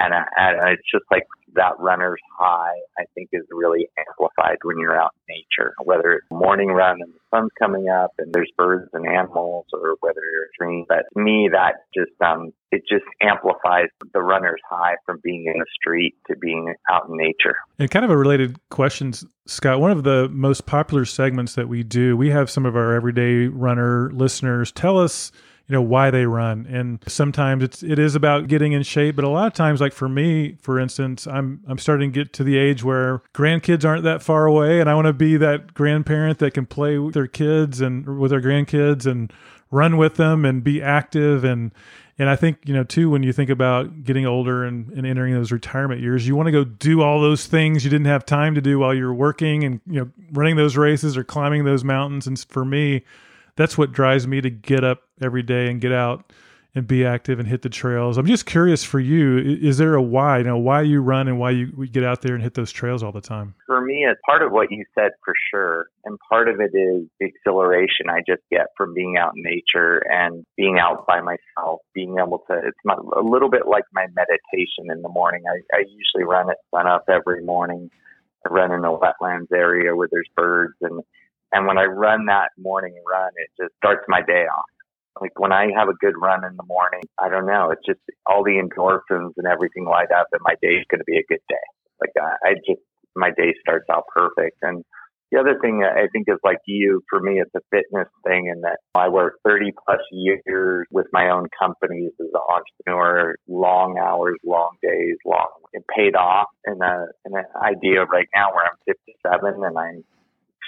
and, 0.00 0.14
uh, 0.14 0.24
and 0.36 0.72
it's 0.72 0.82
just 0.90 1.04
like 1.10 1.24
that 1.54 1.78
runner's 1.78 2.20
high 2.38 2.78
I 2.98 3.04
think 3.14 3.30
is 3.32 3.44
really 3.50 3.88
amplified 3.98 4.58
when 4.62 4.78
you're 4.78 4.98
out 4.98 5.12
in 5.28 5.36
nature 5.36 5.74
whether 5.82 6.14
it's 6.14 6.26
morning 6.30 6.68
run 6.68 7.00
and 7.00 7.12
the 7.12 7.18
sun's 7.30 7.50
coming 7.58 7.88
up 7.88 8.12
and 8.18 8.32
there's 8.32 8.50
birds 8.56 8.88
and 8.92 9.06
animals 9.06 9.66
or 9.72 9.96
whether 10.00 10.20
you're 10.32 10.44
a 10.44 10.58
dream 10.58 10.84
but 10.88 11.04
to 11.14 11.20
me 11.20 11.50
that 11.52 11.86
just 11.94 12.12
um 12.24 12.52
it 12.72 12.82
just 12.88 13.04
amplifies 13.20 13.88
the 14.12 14.20
runner's 14.20 14.60
high 14.68 14.94
from 15.04 15.20
being 15.24 15.46
in 15.46 15.58
the 15.58 15.66
street 15.74 16.14
to 16.28 16.36
being 16.36 16.72
out 16.90 17.08
in 17.08 17.16
nature 17.16 17.56
And 17.78 17.90
kind 17.90 18.04
of 18.04 18.10
a 18.10 18.16
related 18.16 18.56
question, 18.70 19.12
Scott. 19.46 19.80
One 19.80 19.90
of 19.90 20.04
the 20.04 20.28
most 20.28 20.66
popular 20.66 21.04
segments 21.04 21.54
that 21.54 21.68
we 21.68 21.82
do, 21.82 22.16
we 22.16 22.30
have 22.30 22.50
some 22.50 22.64
of 22.64 22.76
our 22.76 22.94
everyday 22.94 23.46
runner 23.46 24.10
listeners 24.12 24.70
tell 24.72 24.98
us, 24.98 25.32
you 25.70 25.76
know, 25.76 25.82
why 25.82 26.10
they 26.10 26.26
run. 26.26 26.66
And 26.68 26.98
sometimes 27.06 27.62
it's 27.62 27.84
it 27.84 27.96
is 28.00 28.16
about 28.16 28.48
getting 28.48 28.72
in 28.72 28.82
shape, 28.82 29.14
but 29.14 29.24
a 29.24 29.28
lot 29.28 29.46
of 29.46 29.52
times, 29.52 29.80
like 29.80 29.92
for 29.92 30.08
me, 30.08 30.56
for 30.60 30.80
instance, 30.80 31.28
I'm 31.28 31.60
I'm 31.68 31.78
starting 31.78 32.12
to 32.12 32.24
get 32.24 32.32
to 32.34 32.44
the 32.44 32.58
age 32.58 32.82
where 32.82 33.22
grandkids 33.34 33.84
aren't 33.84 34.02
that 34.02 34.20
far 34.20 34.46
away, 34.46 34.80
and 34.80 34.90
I 34.90 34.94
want 34.94 35.06
to 35.06 35.12
be 35.12 35.36
that 35.36 35.72
grandparent 35.72 36.40
that 36.40 36.54
can 36.54 36.66
play 36.66 36.98
with 36.98 37.14
their 37.14 37.28
kids 37.28 37.80
and 37.80 38.18
with 38.18 38.32
their 38.32 38.40
grandkids 38.40 39.06
and 39.06 39.32
run 39.70 39.96
with 39.96 40.16
them 40.16 40.44
and 40.44 40.64
be 40.64 40.82
active 40.82 41.44
and 41.44 41.70
and 42.18 42.28
I 42.28 42.34
think, 42.34 42.58
you 42.66 42.74
know, 42.74 42.82
too, 42.82 43.08
when 43.08 43.22
you 43.22 43.32
think 43.32 43.48
about 43.48 44.02
getting 44.02 44.26
older 44.26 44.64
and, 44.64 44.90
and 44.90 45.06
entering 45.06 45.32
those 45.34 45.52
retirement 45.52 46.02
years, 46.02 46.26
you 46.26 46.34
want 46.34 46.48
to 46.48 46.52
go 46.52 46.64
do 46.64 47.00
all 47.00 47.20
those 47.20 47.46
things 47.46 47.82
you 47.82 47.90
didn't 47.90 48.08
have 48.08 48.26
time 48.26 48.56
to 48.56 48.60
do 48.60 48.78
while 48.80 48.92
you 48.92 49.04
were 49.04 49.14
working 49.14 49.64
and, 49.64 49.80
you 49.86 50.00
know, 50.00 50.10
running 50.32 50.56
those 50.56 50.76
races 50.76 51.16
or 51.16 51.22
climbing 51.22 51.64
those 51.64 51.82
mountains. 51.84 52.26
And 52.26 52.38
for 52.50 52.64
me, 52.64 53.04
that's 53.56 53.76
what 53.76 53.92
drives 53.92 54.26
me 54.26 54.40
to 54.40 54.50
get 54.50 54.84
up 54.84 55.02
every 55.20 55.42
day 55.42 55.70
and 55.70 55.80
get 55.80 55.92
out 55.92 56.32
and 56.74 56.86
be 56.86 57.04
active 57.04 57.40
and 57.40 57.48
hit 57.48 57.62
the 57.62 57.68
trails. 57.68 58.16
I'm 58.16 58.26
just 58.26 58.46
curious 58.46 58.84
for 58.84 59.00
you, 59.00 59.38
is 59.38 59.78
there 59.78 59.94
a 59.94 60.02
why, 60.02 60.38
you 60.38 60.44
know, 60.44 60.58
why 60.58 60.82
you 60.82 61.00
run 61.00 61.26
and 61.26 61.38
why 61.38 61.50
you 61.50 61.66
get 61.88 62.04
out 62.04 62.22
there 62.22 62.34
and 62.34 62.42
hit 62.42 62.54
those 62.54 62.70
trails 62.70 63.02
all 63.02 63.10
the 63.12 63.20
time? 63.20 63.54
for 63.80 63.86
me, 63.86 64.04
it's 64.04 64.20
part 64.26 64.42
of 64.42 64.52
what 64.52 64.70
you 64.70 64.84
said 64.94 65.12
for 65.24 65.32
sure. 65.50 65.86
And 66.04 66.18
part 66.28 66.48
of 66.48 66.60
it 66.60 66.76
is 66.76 67.06
the 67.18 67.26
exhilaration 67.26 68.10
I 68.10 68.18
just 68.26 68.42
get 68.50 68.66
from 68.76 68.94
being 68.94 69.16
out 69.16 69.32
in 69.36 69.42
nature 69.42 70.02
and 70.10 70.44
being 70.56 70.78
out 70.78 71.06
by 71.06 71.20
myself, 71.20 71.80
being 71.94 72.16
able 72.18 72.42
to, 72.50 72.58
it's 72.58 72.78
my, 72.84 72.94
a 72.94 73.22
little 73.22 73.48
bit 73.48 73.66
like 73.66 73.84
my 73.92 74.06
meditation 74.14 74.90
in 74.92 75.02
the 75.02 75.08
morning. 75.08 75.44
I, 75.48 75.60
I 75.74 75.84
usually 75.88 76.24
run 76.28 76.50
at 76.50 76.56
sunup 76.74 77.04
every 77.08 77.44
morning. 77.44 77.90
I 78.44 78.52
run 78.52 78.72
in 78.72 78.84
a 78.84 78.90
wetlands 78.90 79.52
area 79.54 79.96
where 79.96 80.08
there's 80.10 80.28
birds 80.36 80.74
and, 80.82 81.00
and 81.52 81.66
when 81.66 81.78
I 81.78 81.84
run 81.84 82.26
that 82.26 82.50
morning 82.58 82.94
run, 83.06 83.30
it 83.36 83.50
just 83.60 83.74
starts 83.76 84.04
my 84.08 84.22
day 84.22 84.46
off. 84.46 84.64
Like 85.20 85.38
when 85.38 85.52
I 85.52 85.68
have 85.76 85.88
a 85.88 85.94
good 86.00 86.14
run 86.20 86.44
in 86.44 86.56
the 86.56 86.64
morning, 86.64 87.02
I 87.18 87.28
don't 87.28 87.46
know, 87.46 87.70
it's 87.70 87.84
just 87.84 88.00
all 88.26 88.44
the 88.44 88.62
endorphins 88.62 89.32
and 89.36 89.46
everything 89.46 89.84
light 89.84 90.12
up 90.12 90.28
and 90.32 90.40
my 90.44 90.54
day 90.62 90.78
is 90.78 90.86
going 90.90 91.00
to 91.00 91.04
be 91.04 91.18
a 91.18 91.26
good 91.28 91.42
day. 91.48 91.66
Like 92.00 92.12
I, 92.16 92.50
I 92.50 92.54
just, 92.66 92.80
my 93.16 93.30
day 93.30 93.52
starts 93.60 93.86
out 93.90 94.04
perfect. 94.14 94.58
And 94.62 94.84
the 95.32 95.38
other 95.38 95.58
thing 95.60 95.82
I 95.84 96.06
think 96.12 96.26
is 96.28 96.38
like 96.44 96.58
you, 96.66 97.02
for 97.10 97.20
me, 97.20 97.40
it's 97.40 97.54
a 97.54 97.60
fitness 97.70 98.08
thing 98.24 98.48
and 98.50 98.62
that 98.64 98.78
I 98.94 99.08
worked 99.08 99.40
30 99.44 99.72
plus 99.84 100.00
years 100.12 100.86
with 100.90 101.06
my 101.12 101.30
own 101.30 101.48
companies 101.60 102.12
as 102.20 102.26
an 102.32 102.40
entrepreneur, 102.48 103.36
long 103.48 103.98
hours, 103.98 104.38
long 104.44 104.70
days, 104.82 105.16
long, 105.26 105.48
it 105.72 105.84
paid 105.94 106.14
off 106.14 106.48
in 106.66 106.80
a, 106.82 107.06
in 107.26 107.36
an 107.36 107.44
idea 107.62 108.04
right 108.04 108.28
now 108.34 108.54
where 108.54 108.64
I'm 108.64 108.78
57 108.86 109.64
and 109.64 109.78
I'm 109.78 110.04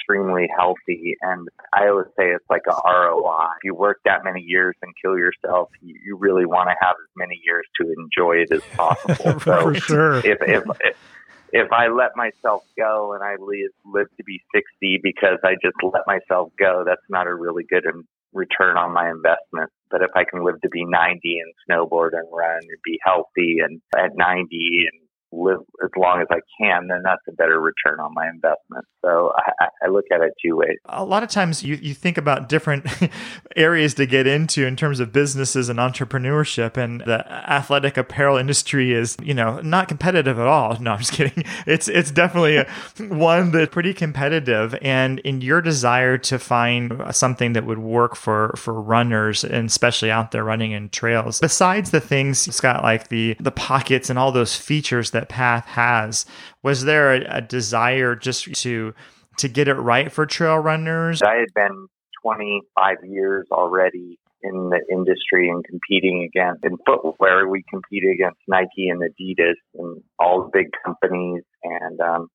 extremely 0.02 0.48
healthy. 0.56 1.16
And 1.22 1.48
I 1.72 1.88
always 1.88 2.06
say 2.18 2.30
it's 2.30 2.44
like 2.50 2.62
a 2.68 2.74
ROI. 2.88 3.44
If 3.58 3.64
you 3.64 3.74
work 3.74 3.98
that 4.04 4.24
many 4.24 4.40
years 4.40 4.76
and 4.82 4.92
kill 5.02 5.16
yourself, 5.18 5.70
you, 5.80 5.94
you 6.04 6.16
really 6.16 6.46
want 6.46 6.68
to 6.68 6.74
have 6.80 6.94
as 7.02 7.10
many 7.16 7.40
years 7.44 7.66
to 7.80 7.92
enjoy 7.92 8.42
it 8.42 8.52
as 8.52 8.62
possible. 8.76 9.38
for 9.40 9.72
So 9.72 9.72
sure. 9.74 10.16
if 10.18 10.38
if 10.42 10.64
if 11.52 11.70
I 11.72 11.88
let 11.88 12.16
myself 12.16 12.62
go 12.76 13.12
and 13.14 13.22
I 13.22 13.36
live 13.38 13.70
live 13.84 14.08
to 14.16 14.24
be 14.24 14.40
60 14.54 15.00
because 15.02 15.38
I 15.44 15.54
just 15.62 15.76
let 15.82 16.02
myself 16.06 16.52
go, 16.58 16.82
that's 16.86 17.02
not 17.08 17.26
a 17.26 17.34
really 17.34 17.64
good 17.68 17.84
return 18.32 18.76
on 18.76 18.92
my 18.92 19.10
investment. 19.10 19.70
But 19.90 20.02
if 20.02 20.10
I 20.16 20.24
can 20.24 20.44
live 20.44 20.60
to 20.62 20.68
be 20.70 20.84
90 20.84 21.20
and 21.40 21.52
snowboard 21.68 22.10
and 22.14 22.26
run 22.32 22.60
and 22.62 22.78
be 22.84 22.98
healthy 23.04 23.58
and 23.62 23.80
at 23.96 24.16
90 24.16 24.88
and 24.90 25.02
live 25.32 25.60
as 25.82 25.90
long 25.96 26.20
as 26.20 26.28
I 26.30 26.40
can, 26.60 26.88
then 26.88 27.02
that's 27.04 27.22
a 27.28 27.32
better 27.32 27.60
return 27.60 28.00
on 28.00 28.14
my 28.14 28.28
investment. 28.28 28.84
So 29.04 29.32
I, 29.36 29.66
I 29.84 29.88
look 29.88 30.04
at 30.12 30.20
it 30.20 30.32
two 30.44 30.56
ways. 30.56 30.78
a 30.88 31.04
lot 31.04 31.22
of 31.22 31.28
times 31.28 31.62
you, 31.62 31.76
you 31.76 31.94
think 31.94 32.18
about 32.18 32.48
different 32.48 32.86
areas 33.56 33.94
to 33.94 34.06
get 34.06 34.26
into 34.26 34.66
in 34.66 34.76
terms 34.76 35.00
of 35.00 35.12
businesses 35.12 35.68
and 35.68 35.78
entrepreneurship 35.78 36.76
and 36.76 37.00
the 37.00 37.26
athletic 37.32 37.96
apparel 37.96 38.36
industry 38.36 38.92
is 38.92 39.16
you 39.22 39.34
know 39.34 39.60
not 39.60 39.88
competitive 39.88 40.38
at 40.38 40.46
all 40.46 40.76
no 40.80 40.92
i'm 40.92 40.98
just 40.98 41.12
kidding 41.12 41.44
it's 41.66 41.88
it's 41.88 42.10
definitely 42.10 42.56
a, 42.56 42.64
one 43.08 43.50
that's 43.50 43.72
pretty 43.72 43.94
competitive 43.94 44.76
and 44.82 45.18
in 45.20 45.40
your 45.40 45.60
desire 45.60 46.18
to 46.18 46.38
find 46.38 46.92
something 47.10 47.52
that 47.52 47.64
would 47.64 47.78
work 47.78 48.14
for 48.16 48.52
for 48.56 48.80
runners 48.80 49.44
and 49.44 49.68
especially 49.68 50.10
out 50.10 50.30
there 50.30 50.44
running 50.44 50.72
in 50.72 50.88
trails 50.90 51.40
besides 51.40 51.90
the 51.90 52.00
things 52.00 52.54
scott 52.54 52.82
like 52.82 53.08
the 53.08 53.36
the 53.40 53.50
pockets 53.50 54.10
and 54.10 54.18
all 54.18 54.32
those 54.32 54.56
features 54.56 55.10
that 55.10 55.21
path 55.26 55.66
has 55.66 56.26
was 56.62 56.84
there 56.84 57.14
a, 57.14 57.38
a 57.38 57.40
desire 57.40 58.14
just 58.14 58.52
to 58.62 58.94
to 59.38 59.48
get 59.48 59.68
it 59.68 59.74
right 59.74 60.12
for 60.12 60.26
trail 60.26 60.58
runners. 60.58 61.22
I 61.22 61.36
had 61.36 61.54
been 61.54 61.86
25 62.22 62.96
years 63.04 63.46
already 63.50 64.18
in 64.42 64.70
the 64.70 64.80
industry 64.90 65.48
and 65.48 65.64
competing 65.64 66.24
against 66.24 66.64
in 66.64 66.76
footwear. 66.86 67.48
We 67.48 67.64
competed 67.70 68.14
against 68.14 68.40
Nike 68.48 68.88
and 68.88 69.02
Adidas 69.02 69.54
and 69.74 70.02
all 70.18 70.42
the 70.42 70.50
big 70.52 70.70
companies, 70.84 71.42
and 71.62 72.00
um, 72.00 72.28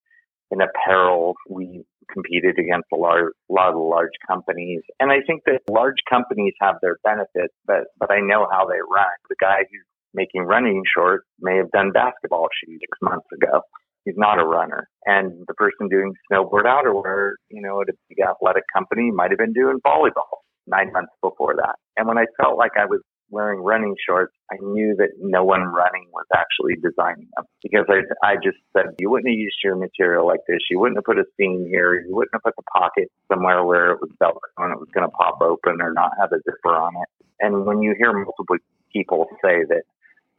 in 0.52 0.60
apparel 0.62 1.36
we 1.50 1.86
competed 2.12 2.58
against 2.58 2.88
a, 2.94 2.96
large, 2.96 3.34
lot 3.50 3.74
of 3.74 3.80
large 3.80 4.16
companies. 4.28 4.82
And 5.00 5.12
I 5.12 5.18
think 5.28 5.44
that 5.46 5.62
large 5.70 5.98
companies 6.10 6.54
have 6.62 6.76
their 6.82 6.98
benefits, 7.04 7.54
but 7.66 7.86
but 8.00 8.12
I 8.12 8.20
know 8.22 8.48
how 8.52 8.66
they 8.66 8.80
run. 8.80 9.08
The 9.30 9.36
guy 9.40 9.60
who's 9.70 9.86
making 10.18 10.42
running 10.42 10.84
shorts 10.94 11.26
may 11.40 11.56
have 11.56 11.72
done 11.72 11.94
basketball 11.94 12.50
shoes 12.60 12.80
six 12.82 12.98
months 13.02 13.28
ago 13.34 13.62
he's 14.08 14.18
not 14.18 14.40
a 14.40 14.46
runner. 14.46 14.88
And 15.06 15.46
the 15.48 15.54
person 15.54 15.90
doing 15.90 16.14
snowboard 16.32 16.64
outerwear, 16.64 17.34
you 17.50 17.62
know, 17.62 17.82
at 17.82 17.90
a 17.90 17.94
big 18.10 18.20
athletic 18.26 18.64
company 18.74 19.12
might 19.12 19.32
have 19.32 19.38
been 19.38 19.54
doing 19.54 19.80
volleyball 19.86 20.48
nine 20.66 20.92
months 20.94 21.12
before 21.22 21.56
that. 21.58 21.76
And 21.98 22.08
when 22.08 22.18
I 22.18 22.26
felt 22.42 22.58
like 22.58 22.72
I 22.80 22.86
was 22.86 23.02
wearing 23.30 23.60
running 23.62 23.96
shorts, 24.08 24.34
I 24.50 24.56
knew 24.62 24.96
that 24.98 25.10
no 25.20 25.44
one 25.44 25.64
running 25.64 26.08
was 26.14 26.26
actually 26.34 26.76
designing 26.76 27.28
them 27.36 27.46
because 27.62 27.86
I, 27.90 28.00
I 28.26 28.36
just 28.36 28.58
said, 28.72 28.96
you 29.00 29.10
wouldn't 29.10 29.30
have 29.30 29.38
used 29.38 29.58
your 29.64 29.76
material 29.76 30.26
like 30.26 30.40
this. 30.48 30.60
You 30.72 30.80
wouldn't 30.80 30.98
have 30.98 31.04
put 31.04 31.20
a 31.20 31.26
seam 31.36 31.68
here. 31.68 31.94
You 31.94 32.16
wouldn't 32.16 32.34
have 32.34 32.44
put 32.44 32.56
the 32.56 32.64
pocket 32.74 33.12
somewhere 33.30 33.66
where 33.66 33.92
it 33.92 34.00
was 34.00 34.12
Velcro 34.22 34.64
and 34.64 34.72
it 34.72 34.80
was 34.80 34.88
going 34.94 35.06
to 35.06 35.12
pop 35.12 35.42
open 35.42 35.82
or 35.82 35.92
not 35.92 36.12
have 36.20 36.32
a 36.32 36.38
zipper 36.38 36.76
on 36.76 36.94
it. 36.96 37.26
And 37.42 37.66
when 37.66 37.82
you 37.82 37.94
hear 37.98 38.14
multiple 38.14 38.56
people 38.94 39.28
say 39.44 39.66
that 39.68 39.84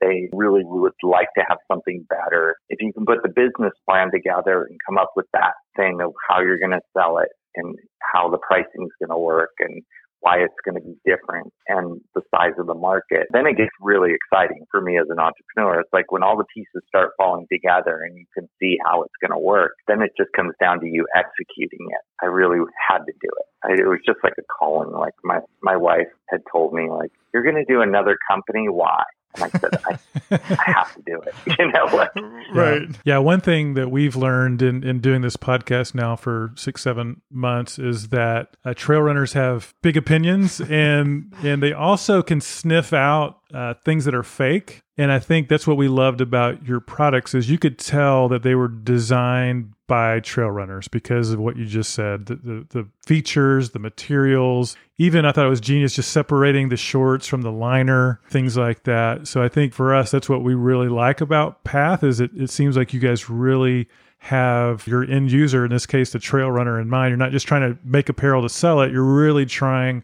they 0.00 0.28
really 0.32 0.62
would 0.64 0.92
like 1.02 1.28
to 1.36 1.44
have 1.48 1.58
something 1.70 2.06
better. 2.08 2.56
If 2.68 2.78
you 2.80 2.92
can 2.92 3.04
put 3.04 3.22
the 3.22 3.28
business 3.28 3.72
plan 3.88 4.10
together 4.12 4.64
and 4.64 4.78
come 4.86 4.98
up 4.98 5.12
with 5.16 5.26
that 5.32 5.54
thing 5.76 6.00
of 6.02 6.12
how 6.28 6.40
you're 6.40 6.58
going 6.58 6.72
to 6.72 6.80
sell 6.96 7.18
it 7.18 7.30
and 7.56 7.76
how 8.00 8.28
the 8.30 8.38
pricing 8.38 8.84
is 8.84 8.92
going 9.00 9.10
to 9.10 9.18
work 9.18 9.52
and 9.60 9.82
why 10.20 10.38
it's 10.38 10.54
going 10.64 10.74
to 10.74 10.80
be 10.80 10.96
different 11.06 11.52
and 11.68 12.00
the 12.14 12.22
size 12.34 12.54
of 12.58 12.66
the 12.66 12.74
market, 12.74 13.26
then 13.30 13.46
it 13.46 13.56
gets 13.56 13.70
really 13.80 14.10
exciting 14.12 14.64
for 14.70 14.80
me 14.80 14.98
as 14.98 15.06
an 15.10 15.18
entrepreneur. 15.18 15.80
It's 15.80 15.92
like 15.92 16.10
when 16.10 16.22
all 16.22 16.36
the 16.36 16.44
pieces 16.54 16.82
start 16.88 17.10
falling 17.16 17.46
together 17.52 18.02
and 18.02 18.16
you 18.16 18.24
can 18.34 18.48
see 18.60 18.78
how 18.84 19.02
it's 19.02 19.14
going 19.20 19.30
to 19.30 19.38
work, 19.38 19.72
then 19.86 20.02
it 20.02 20.10
just 20.18 20.30
comes 20.34 20.54
down 20.60 20.80
to 20.80 20.86
you 20.86 21.06
executing 21.14 21.86
it. 21.90 22.02
I 22.22 22.26
really 22.26 22.58
had 22.88 22.98
to 22.98 23.12
do 23.12 23.28
it. 23.30 23.46
I, 23.64 23.72
it 23.74 23.88
was 23.88 24.00
just 24.04 24.18
like 24.24 24.34
a 24.38 24.42
calling. 24.58 24.90
Like 24.90 25.14
my, 25.22 25.38
my 25.62 25.76
wife 25.76 26.10
had 26.30 26.40
told 26.50 26.72
me, 26.72 26.90
like, 26.90 27.12
you're 27.32 27.44
going 27.44 27.54
to 27.54 27.72
do 27.72 27.80
another 27.80 28.18
company. 28.28 28.66
Why? 28.68 29.04
And 29.34 29.44
I 29.44 29.58
said, 29.58 29.80
I, 29.86 29.98
I 30.30 30.70
have 30.72 30.94
to 30.94 31.02
do 31.06 31.20
it. 31.22 31.34
You 31.58 31.72
know 31.72 31.88
what? 31.88 32.12
Right. 32.54 32.82
Yeah, 33.04 33.18
one 33.18 33.40
thing 33.40 33.74
that 33.74 33.90
we've 33.90 34.14
learned 34.16 34.62
in, 34.62 34.84
in 34.84 35.00
doing 35.00 35.22
this 35.22 35.36
podcast 35.36 35.94
now 35.94 36.14
for 36.14 36.52
six, 36.56 36.82
seven 36.82 37.20
months 37.30 37.78
is 37.78 38.08
that 38.08 38.56
uh, 38.64 38.74
trail 38.74 39.00
runners 39.00 39.32
have 39.32 39.74
big 39.82 39.96
opinions 39.96 40.60
and 40.60 41.32
and 41.42 41.62
they 41.62 41.72
also 41.72 42.22
can 42.22 42.40
sniff 42.40 42.92
out 42.92 43.40
uh, 43.52 43.74
things 43.74 44.04
that 44.04 44.14
are 44.14 44.22
fake. 44.22 44.82
And 44.96 45.10
I 45.10 45.18
think 45.18 45.48
that's 45.48 45.66
what 45.66 45.76
we 45.76 45.88
loved 45.88 46.20
about 46.20 46.66
your 46.66 46.80
products 46.80 47.34
is 47.34 47.48
you 47.50 47.58
could 47.58 47.78
tell 47.78 48.28
that 48.28 48.42
they 48.42 48.54
were 48.54 48.68
designed 48.68 49.72
by 49.86 50.20
trail 50.20 50.50
runners 50.50 50.86
because 50.86 51.32
of 51.32 51.40
what 51.40 51.56
you 51.56 51.64
just 51.64 51.94
said 51.94 52.26
the, 52.26 52.34
the, 52.36 52.66
the 52.70 52.88
features 53.06 53.70
the 53.70 53.78
materials. 53.78 54.76
Even 54.98 55.24
i 55.24 55.32
thought 55.32 55.46
it 55.46 55.50
was 55.50 55.62
genius 55.62 55.94
just 55.94 56.10
separating 56.10 56.68
the 56.68 56.76
shorts 56.76 57.26
from 57.26 57.40
the 57.40 57.52
liner 57.52 58.20
things 58.28 58.56
like 58.56 58.82
that. 58.82 59.26
So 59.26 59.42
i 59.42 59.48
think 59.48 59.72
for 59.72 59.94
us 59.94 60.10
that's 60.10 60.28
what 60.28 60.42
we 60.42 60.54
really 60.54 60.88
like 60.88 61.22
about 61.22 61.64
path 61.64 62.04
is 62.04 62.20
it, 62.20 62.30
it 62.34 62.50
seems 62.50 62.76
like 62.76 62.92
you 62.92 63.00
guys 63.00 63.30
really 63.30 63.88
have 64.18 64.86
your 64.86 65.04
end 65.04 65.30
user 65.30 65.64
in 65.64 65.70
this 65.70 65.86
case 65.86 66.10
the 66.12 66.18
trail 66.18 66.50
runner 66.50 66.78
in 66.78 66.88
mind. 66.90 67.10
You're 67.10 67.16
not 67.16 67.32
just 67.32 67.46
trying 67.46 67.62
to 67.62 67.78
make 67.84 68.08
apparel 68.08 68.42
to 68.42 68.48
sell 68.48 68.80
it. 68.82 68.92
You're 68.92 69.02
really 69.02 69.46
trying 69.46 70.02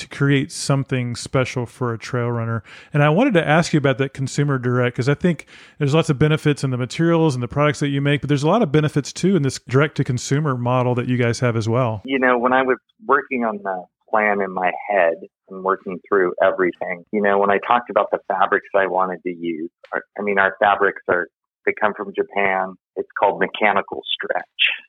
to 0.00 0.08
create 0.08 0.52
something 0.52 1.14
special 1.14 1.66
for 1.66 1.92
a 1.92 1.98
trail 1.98 2.30
runner. 2.30 2.62
And 2.92 3.02
I 3.02 3.08
wanted 3.08 3.34
to 3.34 3.46
ask 3.46 3.72
you 3.72 3.78
about 3.78 3.98
that 3.98 4.14
consumer 4.14 4.58
direct 4.58 4.96
because 4.96 5.08
I 5.08 5.14
think 5.14 5.46
there's 5.78 5.94
lots 5.94 6.10
of 6.10 6.18
benefits 6.18 6.64
in 6.64 6.70
the 6.70 6.76
materials 6.76 7.34
and 7.34 7.42
the 7.42 7.48
products 7.48 7.80
that 7.80 7.88
you 7.88 8.00
make, 8.00 8.20
but 8.20 8.28
there's 8.28 8.42
a 8.42 8.48
lot 8.48 8.62
of 8.62 8.72
benefits 8.72 9.12
too 9.12 9.36
in 9.36 9.42
this 9.42 9.60
direct 9.68 9.96
to 9.96 10.04
consumer 10.04 10.56
model 10.56 10.94
that 10.94 11.06
you 11.06 11.16
guys 11.16 11.40
have 11.40 11.56
as 11.56 11.68
well. 11.68 12.02
You 12.04 12.18
know, 12.18 12.38
when 12.38 12.52
I 12.52 12.62
was 12.62 12.78
working 13.06 13.44
on 13.44 13.58
the 13.62 13.84
plan 14.10 14.40
in 14.40 14.52
my 14.52 14.72
head 14.88 15.14
and 15.48 15.62
working 15.62 16.00
through 16.08 16.34
everything, 16.42 17.04
you 17.12 17.22
know, 17.22 17.38
when 17.38 17.50
I 17.50 17.58
talked 17.66 17.90
about 17.90 18.10
the 18.10 18.18
fabrics 18.26 18.68
I 18.74 18.86
wanted 18.86 19.22
to 19.22 19.30
use, 19.30 19.70
I 19.92 20.22
mean, 20.22 20.38
our 20.38 20.56
fabrics 20.58 21.02
are, 21.08 21.28
they 21.66 21.72
come 21.78 21.92
from 21.94 22.12
Japan. 22.14 22.74
It's 22.96 23.08
called 23.18 23.40
mechanical 23.40 24.02
stretch. 24.14 24.44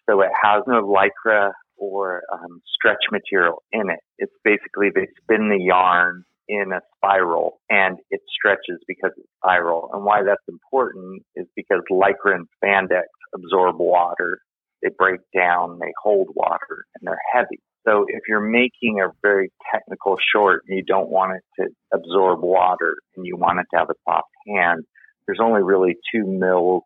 So 0.09 0.21
it 0.21 0.31
has 0.41 0.63
no 0.67 0.81
lycra 0.81 1.51
or 1.81 2.21
um, 2.31 2.61
stretch 2.73 3.03
material 3.11 3.63
in 3.71 3.89
it. 3.89 3.99
It's 4.19 4.33
basically 4.43 4.89
they 4.93 5.07
spin 5.23 5.49
the 5.49 5.59
yarn 5.59 6.23
in 6.47 6.71
a 6.71 6.79
spiral 6.95 7.59
and 7.69 7.97
it 8.11 8.21
stretches 8.29 8.79
because 8.87 9.11
it's 9.17 9.27
spiral. 9.43 9.89
And 9.91 10.05
why 10.05 10.21
that's 10.23 10.43
important 10.47 11.23
is 11.35 11.47
because 11.55 11.81
lycra 11.91 12.35
and 12.35 12.47
spandex 12.63 13.09
absorb 13.35 13.79
water. 13.79 14.39
They 14.83 14.89
break 14.97 15.21
down, 15.35 15.79
they 15.79 15.91
hold 16.01 16.29
water, 16.35 16.85
and 16.95 17.07
they're 17.07 17.21
heavy. 17.33 17.59
So 17.87 18.05
if 18.07 18.21
you're 18.27 18.47
making 18.47 19.01
a 19.01 19.11
very 19.23 19.51
technical 19.73 20.17
short 20.33 20.63
and 20.67 20.77
you 20.77 20.83
don't 20.83 21.09
want 21.09 21.37
it 21.37 21.61
to 21.61 21.69
absorb 21.93 22.41
water 22.41 22.95
and 23.15 23.25
you 23.25 23.37
want 23.37 23.59
it 23.59 23.65
to 23.73 23.79
have 23.79 23.89
a 23.89 23.95
soft 24.07 24.29
hand, 24.47 24.83
there's 25.25 25.39
only 25.41 25.63
really 25.63 25.95
two 26.13 26.25
mills 26.25 26.83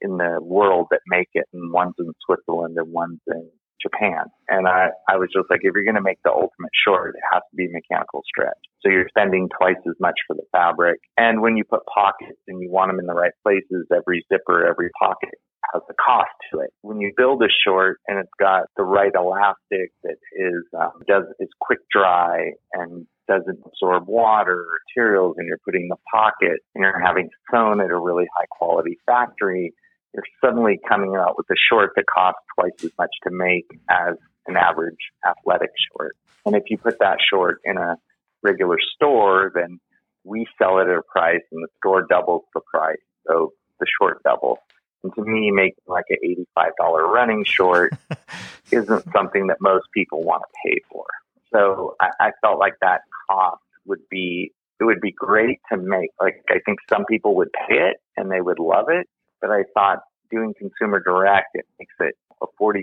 in 0.00 0.16
the 0.16 0.38
world 0.40 0.88
that 0.90 1.00
make 1.06 1.28
it, 1.34 1.46
and 1.52 1.72
one's 1.72 1.94
in 1.98 2.12
Switzerland 2.26 2.76
and 2.76 2.92
one's 2.92 3.20
in 3.26 3.50
Japan. 3.84 4.24
And 4.48 4.66
I, 4.66 4.88
I 5.08 5.16
was 5.16 5.28
just 5.28 5.46
like, 5.50 5.60
if 5.62 5.72
you're 5.74 5.84
going 5.84 6.00
to 6.00 6.02
make 6.02 6.18
the 6.24 6.32
ultimate 6.32 6.72
short, 6.86 7.14
it 7.14 7.22
has 7.32 7.42
to 7.50 7.56
be 7.56 7.68
mechanical 7.68 8.22
stretch. 8.26 8.58
So 8.80 8.90
you're 8.90 9.08
spending 9.08 9.48
twice 9.56 9.80
as 9.86 9.94
much 10.00 10.16
for 10.26 10.34
the 10.34 10.44
fabric. 10.52 11.00
And 11.16 11.40
when 11.40 11.56
you 11.56 11.64
put 11.64 11.80
pockets 11.86 12.40
and 12.48 12.60
you 12.60 12.70
want 12.70 12.90
them 12.90 12.98
in 12.98 13.06
the 13.06 13.14
right 13.14 13.32
places, 13.42 13.86
every 13.94 14.24
zipper, 14.32 14.66
every 14.66 14.90
pocket 15.00 15.36
has 15.72 15.82
a 15.88 15.94
cost 15.94 16.30
to 16.52 16.60
it. 16.60 16.70
When 16.82 17.00
you 17.00 17.12
build 17.16 17.42
a 17.42 17.48
short 17.66 17.98
and 18.08 18.18
it's 18.18 18.36
got 18.38 18.64
the 18.76 18.84
right 18.84 19.12
elastic 19.14 19.92
that 20.02 20.16
is, 20.32 20.64
um, 20.78 20.92
does, 21.08 21.24
is 21.40 21.48
quick 21.60 21.80
dry 21.90 22.52
and 22.72 23.06
doesn't 23.26 23.58
absorb 23.64 24.06
water 24.06 24.60
or 24.60 24.78
materials 24.90 25.36
and 25.38 25.46
you're 25.46 25.60
putting 25.64 25.88
the 25.88 25.96
pocket 26.12 26.60
and 26.74 26.82
you're 26.82 27.00
having 27.00 27.30
sewn 27.50 27.80
at 27.80 27.90
a 27.90 27.98
really 27.98 28.26
high 28.36 28.46
quality 28.50 28.98
factory, 29.06 29.72
you're 30.14 30.24
suddenly 30.40 30.80
coming 30.88 31.16
out 31.16 31.36
with 31.36 31.46
a 31.50 31.56
short 31.70 31.90
that 31.96 32.06
costs 32.06 32.40
twice 32.58 32.84
as 32.84 32.90
much 32.96 33.10
to 33.24 33.30
make 33.30 33.66
as 33.90 34.14
an 34.46 34.56
average 34.56 34.96
athletic 35.26 35.70
short. 35.92 36.16
And 36.46 36.54
if 36.54 36.64
you 36.68 36.78
put 36.78 36.98
that 37.00 37.18
short 37.28 37.60
in 37.64 37.76
a 37.76 37.96
regular 38.42 38.78
store, 38.94 39.50
then 39.54 39.80
we 40.22 40.46
sell 40.56 40.78
it 40.78 40.88
at 40.88 40.96
a 40.96 41.02
price 41.02 41.42
and 41.50 41.64
the 41.64 41.68
store 41.78 42.06
doubles 42.08 42.44
the 42.54 42.60
price. 42.60 42.98
So 43.26 43.52
the 43.80 43.86
short 44.00 44.22
doubles. 44.22 44.58
And 45.02 45.12
to 45.14 45.22
me, 45.22 45.50
making 45.50 45.74
like 45.86 46.04
an 46.10 46.18
$85 46.56 47.12
running 47.12 47.44
short 47.44 47.92
isn't 48.70 49.12
something 49.12 49.48
that 49.48 49.58
most 49.60 49.86
people 49.92 50.22
want 50.22 50.42
to 50.42 50.70
pay 50.70 50.80
for. 50.90 51.04
So 51.52 51.96
I, 52.00 52.10
I 52.20 52.30
felt 52.40 52.58
like 52.58 52.74
that 52.80 53.02
cost 53.28 53.62
would 53.86 54.08
be, 54.10 54.52
it 54.80 54.84
would 54.84 55.00
be 55.00 55.12
great 55.12 55.58
to 55.70 55.76
make. 55.76 56.10
Like 56.20 56.42
I 56.48 56.58
think 56.64 56.78
some 56.88 57.04
people 57.04 57.36
would 57.36 57.50
pay 57.52 57.76
it 57.76 57.96
and 58.16 58.30
they 58.30 58.40
would 58.40 58.58
love 58.58 58.86
it 58.88 59.08
but 59.44 59.52
I 59.52 59.64
thought 59.74 60.04
doing 60.30 60.54
consumer 60.58 61.00
direct, 61.00 61.48
it 61.52 61.66
makes 61.78 61.94
it 62.00 62.16
a 62.40 62.46
$47 62.58 62.80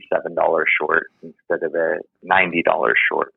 short 0.79 1.07
instead 1.23 1.63
of 1.63 1.73
a 1.73 1.97
$90 2.23 2.93
short 3.09 3.33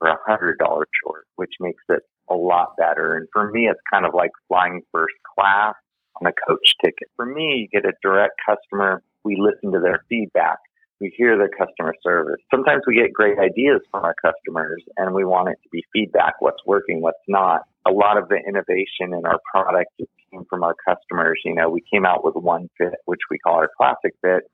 or 0.00 0.08
a 0.08 0.18
$100 0.28 0.54
short, 1.02 1.26
which 1.34 1.54
makes 1.58 1.82
it 1.88 2.02
a 2.30 2.34
lot 2.34 2.76
better. 2.78 3.16
And 3.16 3.26
for 3.32 3.50
me, 3.50 3.68
it's 3.68 3.80
kind 3.92 4.06
of 4.06 4.14
like 4.14 4.30
flying 4.46 4.82
first 4.92 5.14
class 5.36 5.74
on 6.20 6.28
a 6.28 6.32
coach 6.48 6.74
ticket. 6.80 7.08
For 7.16 7.26
me, 7.26 7.68
you 7.72 7.80
get 7.80 7.88
a 7.88 7.92
direct 8.02 8.34
customer. 8.48 9.02
We 9.24 9.36
listen 9.36 9.72
to 9.72 9.80
their 9.80 10.04
feedback. 10.08 10.58
We 11.00 11.12
hear 11.16 11.36
the 11.36 11.48
customer 11.48 11.94
service. 12.02 12.40
Sometimes 12.50 12.82
we 12.86 12.94
get 12.94 13.12
great 13.12 13.38
ideas 13.38 13.80
from 13.90 14.04
our 14.04 14.14
customers 14.22 14.82
and 14.96 15.14
we 15.14 15.24
want 15.24 15.48
it 15.48 15.58
to 15.62 15.68
be 15.70 15.82
feedback, 15.92 16.34
what's 16.40 16.64
working, 16.66 17.00
what's 17.00 17.24
not. 17.26 17.62
A 17.88 17.90
lot 17.90 18.18
of 18.18 18.28
the 18.28 18.36
innovation 18.36 19.16
in 19.16 19.24
our 19.24 19.40
product 19.50 19.90
came 19.98 20.44
from 20.48 20.62
our 20.62 20.74
customers. 20.86 21.40
You 21.44 21.54
know, 21.54 21.70
we 21.70 21.82
came 21.92 22.04
out 22.04 22.22
with 22.22 22.34
one 22.34 22.68
fit, 22.76 22.94
which 23.06 23.20
we 23.30 23.38
call 23.38 23.54
our 23.54 23.70
classic 23.76 24.14
fit. 24.20 24.50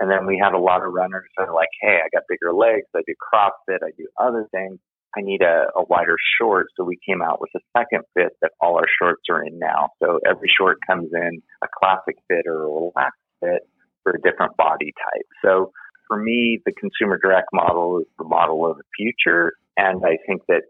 And 0.00 0.10
then 0.10 0.26
we 0.26 0.40
had 0.42 0.54
a 0.54 0.58
lot 0.58 0.84
of 0.84 0.92
runners 0.92 1.28
that 1.36 1.48
are 1.48 1.54
like, 1.54 1.68
Hey, 1.80 2.00
I 2.02 2.08
got 2.12 2.24
bigger 2.28 2.52
legs. 2.52 2.86
I 2.96 3.00
do 3.06 3.14
CrossFit. 3.20 3.84
I 3.84 3.90
do 3.96 4.08
other 4.18 4.48
things. 4.50 4.78
I 5.16 5.20
need 5.20 5.42
a, 5.42 5.66
a 5.76 5.84
wider 5.84 6.16
short. 6.40 6.68
So 6.76 6.82
we 6.82 6.98
came 7.06 7.22
out 7.22 7.40
with 7.40 7.50
a 7.54 7.60
second 7.78 8.02
fit 8.14 8.32
that 8.42 8.50
all 8.60 8.76
our 8.76 8.88
shorts 9.00 9.22
are 9.30 9.44
in 9.44 9.58
now. 9.58 9.90
So 10.02 10.18
every 10.28 10.50
short 10.58 10.78
comes 10.86 11.10
in 11.12 11.42
a 11.62 11.68
classic 11.78 12.16
fit 12.26 12.46
or 12.46 12.64
a 12.64 12.68
relaxed 12.68 13.20
fit 13.40 13.68
for 14.04 14.12
a 14.12 14.20
different 14.20 14.56
body 14.56 14.92
type. 15.12 15.26
So 15.44 15.72
for 16.06 16.16
me, 16.16 16.60
the 16.64 16.72
consumer 16.72 17.18
direct 17.18 17.48
model 17.52 17.98
is 17.98 18.06
the 18.18 18.24
model 18.24 18.70
of 18.70 18.76
the 18.76 18.84
future. 18.96 19.54
And 19.76 20.04
I 20.06 20.18
think 20.26 20.42
that 20.46 20.62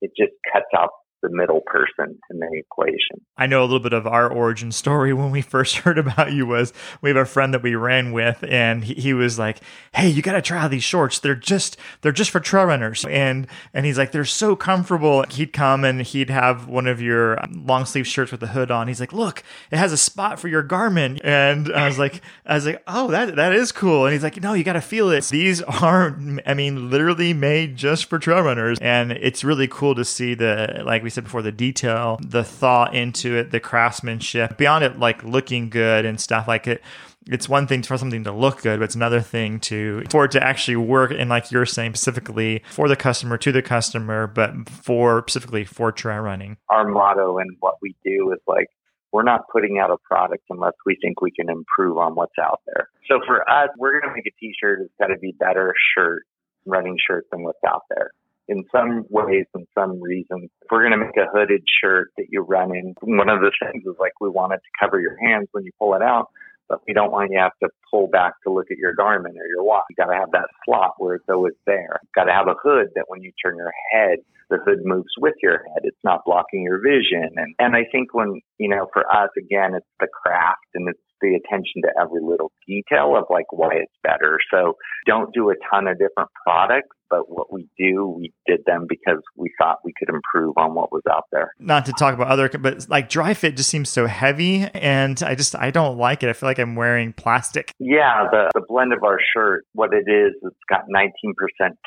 it 0.00 0.12
just 0.16 0.32
cuts 0.50 0.66
out 0.74 0.90
the 1.22 1.28
middle 1.30 1.60
person 1.62 2.18
in 2.30 2.38
the 2.38 2.48
equation. 2.52 3.20
I 3.36 3.46
know 3.46 3.60
a 3.60 3.64
little 3.64 3.80
bit 3.80 3.92
of 3.92 4.06
our 4.06 4.30
origin 4.30 4.70
story 4.72 5.12
when 5.12 5.30
we 5.30 5.40
first 5.40 5.76
heard 5.78 5.98
about 5.98 6.32
you 6.32 6.46
was 6.46 6.72
we 7.00 7.10
have 7.10 7.16
a 7.16 7.24
friend 7.24 7.54
that 7.54 7.62
we 7.62 7.74
ran 7.74 8.12
with 8.12 8.44
and 8.48 8.84
he, 8.84 8.94
he 8.94 9.14
was 9.14 9.38
like, 9.38 9.60
Hey, 9.94 10.08
you 10.08 10.22
got 10.22 10.32
to 10.32 10.42
try 10.42 10.68
these 10.68 10.84
shorts. 10.84 11.18
They're 11.18 11.34
just, 11.34 11.76
they're 12.02 12.12
just 12.12 12.30
for 12.30 12.40
trail 12.40 12.66
runners. 12.66 13.04
And, 13.08 13.46
and 13.72 13.86
he's 13.86 13.98
like, 13.98 14.12
they're 14.12 14.24
so 14.24 14.56
comfortable. 14.56 15.24
He'd 15.30 15.52
come 15.52 15.84
and 15.84 16.02
he'd 16.02 16.30
have 16.30 16.68
one 16.68 16.86
of 16.86 17.00
your 17.00 17.42
um, 17.42 17.66
long 17.66 17.84
sleeve 17.84 18.06
shirts 18.06 18.30
with 18.30 18.40
the 18.40 18.48
hood 18.48 18.70
on. 18.70 18.88
He's 18.88 19.00
like, 19.00 19.12
look, 19.12 19.42
it 19.70 19.78
has 19.78 19.92
a 19.92 19.96
spot 19.96 20.38
for 20.38 20.48
your 20.48 20.62
Garmin. 20.62 21.20
And 21.24 21.72
I 21.72 21.86
was 21.86 21.98
like, 21.98 22.20
I 22.44 22.54
was 22.54 22.66
like, 22.66 22.82
Oh, 22.86 23.10
that, 23.10 23.36
that 23.36 23.52
is 23.52 23.72
cool. 23.72 24.04
And 24.04 24.12
he's 24.12 24.22
like, 24.22 24.40
no, 24.42 24.52
you 24.52 24.64
got 24.64 24.74
to 24.74 24.80
feel 24.80 25.10
it. 25.10 25.24
These 25.24 25.62
are, 25.62 26.18
I 26.46 26.54
mean, 26.54 26.90
literally 26.90 27.32
made 27.32 27.76
just 27.76 28.06
for 28.06 28.18
trail 28.18 28.42
runners. 28.42 28.78
And 28.80 29.12
it's 29.12 29.42
really 29.44 29.68
cool 29.68 29.94
to 29.94 30.04
see 30.04 30.34
the, 30.34 30.82
like 30.84 31.02
we 31.06 31.10
said 31.10 31.22
before, 31.22 31.40
the 31.40 31.52
detail, 31.52 32.18
the 32.20 32.42
thought 32.42 32.92
into 32.92 33.36
it, 33.36 33.52
the 33.52 33.60
craftsmanship, 33.60 34.58
beyond 34.58 34.82
it 34.82 34.98
like 34.98 35.22
looking 35.22 35.70
good 35.70 36.04
and 36.04 36.20
stuff 36.20 36.48
like 36.48 36.66
it. 36.66 36.82
It's 37.28 37.48
one 37.48 37.68
thing 37.68 37.84
for 37.84 37.96
something 37.96 38.24
to 38.24 38.32
look 38.32 38.62
good, 38.62 38.80
but 38.80 38.86
it's 38.86 38.96
another 38.96 39.20
thing 39.20 39.60
to 39.60 40.02
for 40.10 40.24
it 40.24 40.32
to 40.32 40.42
actually 40.42 40.76
work 40.76 41.12
and 41.12 41.30
like 41.30 41.52
you're 41.52 41.64
saying 41.64 41.94
specifically 41.94 42.64
for 42.70 42.88
the 42.88 42.96
customer 42.96 43.38
to 43.38 43.52
the 43.52 43.62
customer, 43.62 44.26
but 44.26 44.68
for 44.68 45.22
specifically 45.28 45.64
for 45.64 45.92
trail 45.92 46.22
running. 46.22 46.56
Our 46.70 46.88
motto 46.88 47.38
and 47.38 47.56
what 47.60 47.76
we 47.80 47.94
do 48.04 48.32
is 48.32 48.40
like, 48.48 48.66
we're 49.12 49.22
not 49.22 49.42
putting 49.52 49.78
out 49.78 49.92
a 49.92 49.96
product 50.08 50.42
unless 50.50 50.74
we 50.84 50.96
think 51.00 51.20
we 51.20 51.30
can 51.30 51.48
improve 51.48 51.98
on 51.98 52.16
what's 52.16 52.38
out 52.42 52.62
there. 52.66 52.88
So 53.08 53.20
for 53.24 53.48
us, 53.48 53.68
we're 53.78 54.00
going 54.00 54.10
to 54.10 54.16
make 54.16 54.26
a 54.26 54.34
t-shirt 54.40 54.80
that's 54.80 54.92
got 54.98 55.14
to 55.14 55.20
be 55.20 55.32
better 55.38 55.72
shirt, 55.94 56.24
running 56.64 56.98
shirt 57.06 57.26
than 57.30 57.44
what's 57.44 57.62
out 57.64 57.82
there. 57.90 58.10
In 58.48 58.64
some 58.70 59.04
ways 59.10 59.46
and 59.54 59.66
some 59.74 60.00
reasons, 60.00 60.50
if 60.62 60.68
we're 60.70 60.88
going 60.88 60.98
to 60.98 61.04
make 61.04 61.16
a 61.16 61.30
hooded 61.32 61.62
shirt 61.82 62.10
that 62.16 62.26
you 62.30 62.42
run 62.42 62.74
in, 62.76 62.94
one 63.02 63.28
of 63.28 63.40
the 63.40 63.50
things 63.60 63.84
is 63.84 63.96
like 63.98 64.12
we 64.20 64.28
want 64.28 64.52
it 64.52 64.60
to 64.62 64.84
cover 64.84 65.00
your 65.00 65.16
hands 65.20 65.48
when 65.52 65.64
you 65.64 65.72
pull 65.78 65.94
it 65.94 66.02
out, 66.02 66.28
but 66.68 66.80
we 66.86 66.94
don't 66.94 67.10
want 67.10 67.30
you 67.30 67.38
to 67.38 67.42
have 67.42 67.58
to 67.62 67.68
pull 67.90 68.08
back 68.08 68.34
to 68.44 68.52
look 68.52 68.70
at 68.70 68.78
your 68.78 68.94
Garmin 68.94 69.36
or 69.36 69.46
your 69.46 69.64
watch. 69.64 69.84
You 69.90 69.96
got 69.96 70.12
to 70.12 70.18
have 70.18 70.30
that 70.32 70.48
slot 70.64 70.94
where 70.98 71.16
it's 71.16 71.28
always 71.28 71.54
there. 71.66 72.00
Got 72.14 72.24
to 72.24 72.32
have 72.32 72.46
a 72.48 72.54
hood 72.62 72.88
that 72.94 73.06
when 73.08 73.22
you 73.22 73.32
turn 73.44 73.56
your 73.56 73.72
head, 73.92 74.18
the 74.48 74.58
hood 74.64 74.84
moves 74.84 75.10
with 75.18 75.34
your 75.42 75.58
head. 75.58 75.82
It's 75.82 76.04
not 76.04 76.22
blocking 76.24 76.62
your 76.62 76.80
vision. 76.80 77.30
And, 77.36 77.54
and 77.58 77.74
I 77.76 77.84
think 77.90 78.14
when, 78.14 78.40
you 78.58 78.68
know, 78.68 78.86
for 78.92 79.02
us, 79.10 79.30
again, 79.36 79.74
it's 79.74 79.86
the 79.98 80.06
craft 80.06 80.66
and 80.74 80.88
it's 80.88 81.00
the 81.20 81.34
attention 81.34 81.82
to 81.82 81.88
every 82.00 82.20
little 82.22 82.52
detail 82.66 83.16
of 83.16 83.24
like 83.30 83.50
why 83.50 83.70
it's 83.74 83.92
better. 84.02 84.38
So 84.50 84.76
don't 85.06 85.32
do 85.34 85.50
a 85.50 85.54
ton 85.70 85.88
of 85.88 85.98
different 85.98 86.30
products, 86.46 86.95
but 87.10 87.30
what 87.30 87.52
we 87.52 87.68
do, 87.78 88.06
we 88.06 88.32
did 88.46 88.60
them 88.66 88.86
because 88.88 89.22
we 89.36 89.50
thought 89.60 89.78
we 89.84 89.92
could 89.98 90.08
improve 90.08 90.56
on 90.56 90.74
what 90.74 90.92
was 90.92 91.02
out 91.10 91.24
there. 91.32 91.52
Not 91.58 91.86
to 91.86 91.92
talk 91.92 92.14
about 92.14 92.28
other, 92.28 92.48
but 92.48 92.88
like 92.88 93.08
dry 93.08 93.34
fit 93.34 93.56
just 93.56 93.70
seems 93.70 93.88
so 93.88 94.06
heavy, 94.06 94.62
and 94.74 95.22
I 95.22 95.34
just 95.34 95.54
I 95.54 95.70
don't 95.70 95.98
like 95.98 96.22
it. 96.22 96.28
I 96.28 96.32
feel 96.32 96.48
like 96.48 96.58
I'm 96.58 96.76
wearing 96.76 97.12
plastic. 97.12 97.72
Yeah, 97.78 98.28
the, 98.30 98.50
the 98.54 98.62
blend 98.66 98.92
of 98.92 99.02
our 99.02 99.18
shirt, 99.34 99.64
what 99.72 99.90
it 99.92 100.10
is, 100.10 100.34
it's 100.42 100.56
got 100.68 100.84
19% 100.88 101.12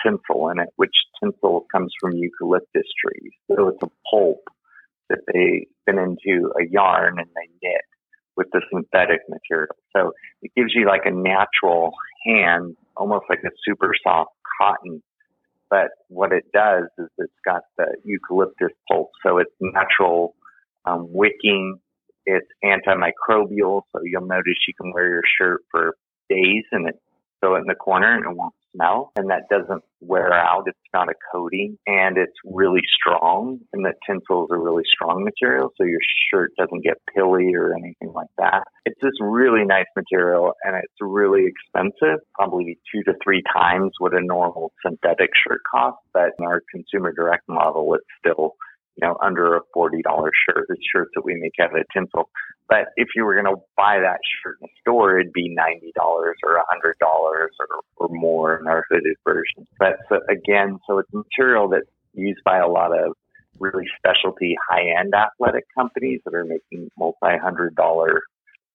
Tencel 0.06 0.52
in 0.52 0.60
it, 0.60 0.70
which 0.76 0.94
Tencel 1.22 1.64
comes 1.72 1.92
from 2.00 2.14
eucalyptus 2.14 2.88
trees. 3.04 3.32
So 3.48 3.70
it's 3.70 3.84
a 3.84 3.90
pulp 4.10 4.40
that 5.10 5.20
they 5.34 5.68
spin 5.82 6.00
into 6.00 6.52
a 6.60 6.66
yarn 6.70 7.20
and 7.20 7.28
they 7.36 7.50
knit 7.62 7.82
with 8.36 8.48
the 8.54 8.62
synthetic 8.72 9.20
material. 9.28 9.76
So 9.96 10.14
it 10.42 10.52
gives 10.56 10.72
you 10.74 10.88
like 10.88 11.02
a 11.06 11.12
natural 11.12 11.92
hand, 12.26 12.76
almost 12.96 13.26
like 13.30 13.40
a 13.46 13.50
super 13.68 13.94
soft 14.02 14.32
cotton. 14.60 15.02
But 15.70 15.90
what 16.08 16.32
it 16.32 16.46
does 16.54 16.86
is 16.98 17.08
it's 17.18 17.34
got 17.46 17.62
the 17.78 17.96
eucalyptus 18.04 18.76
pulp. 18.90 19.12
So 19.26 19.38
it's 19.38 19.52
natural 19.60 20.36
um, 20.86 21.08
wicking. 21.10 21.80
It's 22.26 22.48
antimicrobial. 22.64 23.84
So 23.92 24.02
you'll 24.04 24.28
notice 24.28 24.56
you 24.68 24.74
can 24.80 24.92
wear 24.94 25.08
your 25.08 25.24
shirt 25.40 25.62
for 25.72 25.96
days 26.30 26.64
and 26.72 26.88
it 26.88 27.00
throw 27.40 27.56
it 27.56 27.60
in 27.60 27.66
the 27.68 27.76
corner 27.76 28.16
and 28.16 28.26
it 28.26 28.36
won't 28.36 28.54
smell 28.76 29.12
and 29.16 29.30
that 29.30 29.44
doesn't 29.50 29.84
wear 30.02 30.34
out. 30.34 30.64
It's 30.68 30.78
not 30.94 31.10
a 31.10 31.14
coating 31.32 31.78
and 31.88 32.18
it's 32.18 32.36
really 32.46 32.82
strong 32.94 33.60
and 33.74 33.86
the 33.86 33.94
Tencel 34.08 34.46
is 34.46 34.50
a 34.52 34.58
really 34.58 34.84
strong 34.92 35.24
material. 35.24 35.72
So 35.78 35.84
your 35.84 36.00
shirt 36.32 36.52
doesn't 36.58 36.84
get 36.84 36.98
pilly 37.16 37.54
or 37.56 37.74
anything 37.74 38.14
like 38.14 38.30
that. 38.38 38.64
It's 38.86 39.00
this 39.02 39.14
really 39.20 39.66
nice 39.66 39.88
material 39.96 40.54
and 40.64 40.76
it's 40.76 40.94
really 41.00 41.46
expensive, 41.48 42.20
probably 42.34 42.80
two 42.94 43.04
to 43.04 43.14
three 43.24 43.44
times 43.54 43.92
what 44.00 44.14
a 44.14 44.22
normal 44.22 44.72
synthetic 44.86 45.30
shirt 45.48 45.62
costs. 45.70 46.02
But 46.14 46.32
in 46.40 46.46
our 46.46 46.62
consumer 46.72 47.12
direct 47.12 47.48
model, 47.48 47.94
it's 47.96 48.06
still 48.20 48.56
you 49.00 49.08
know, 49.08 49.18
under 49.24 49.56
a 49.56 49.62
$40 49.76 50.02
shirt. 50.04 50.66
It's 50.70 50.82
shirts 50.94 51.12
that 51.16 51.24
we 51.24 51.36
make 51.36 51.54
out 51.62 51.78
of 51.78 51.86
Tencel. 51.96 52.26
But 52.68 52.90
if 52.96 53.10
you 53.16 53.26
were 53.26 53.34
going 53.34 53.54
to 53.54 53.62
buy 53.78 54.00
that 54.00 54.20
shirt 54.44 54.58
in 54.62 54.68
a 54.68 54.72
store, 54.82 55.20
it'd 55.20 55.34
be 55.34 55.56
$90 55.56 55.92
or 55.98 56.36
$100 56.44 56.94
or, 57.02 57.50
or 57.98 58.08
more 58.10 58.60
in 58.60 58.68
our 58.68 58.84
hooded 58.90 59.16
version. 59.26 59.68
But 59.80 59.94
so 60.10 60.20
again, 60.30 60.80
so 60.88 61.00
it's 61.00 61.10
material 61.14 61.70
that's 61.70 61.90
used 62.14 62.42
by 62.44 62.58
a 62.58 62.68
lot 62.68 62.92
of 62.92 63.14
really 63.60 63.86
specialty 63.98 64.56
high 64.70 65.00
end 65.00 65.14
athletic 65.14 65.66
companies 65.78 66.22
that 66.26 66.34
are 66.34 66.46
making 66.46 66.90
multi 66.98 67.38
hundred 67.42 67.76
dollar 67.76 68.22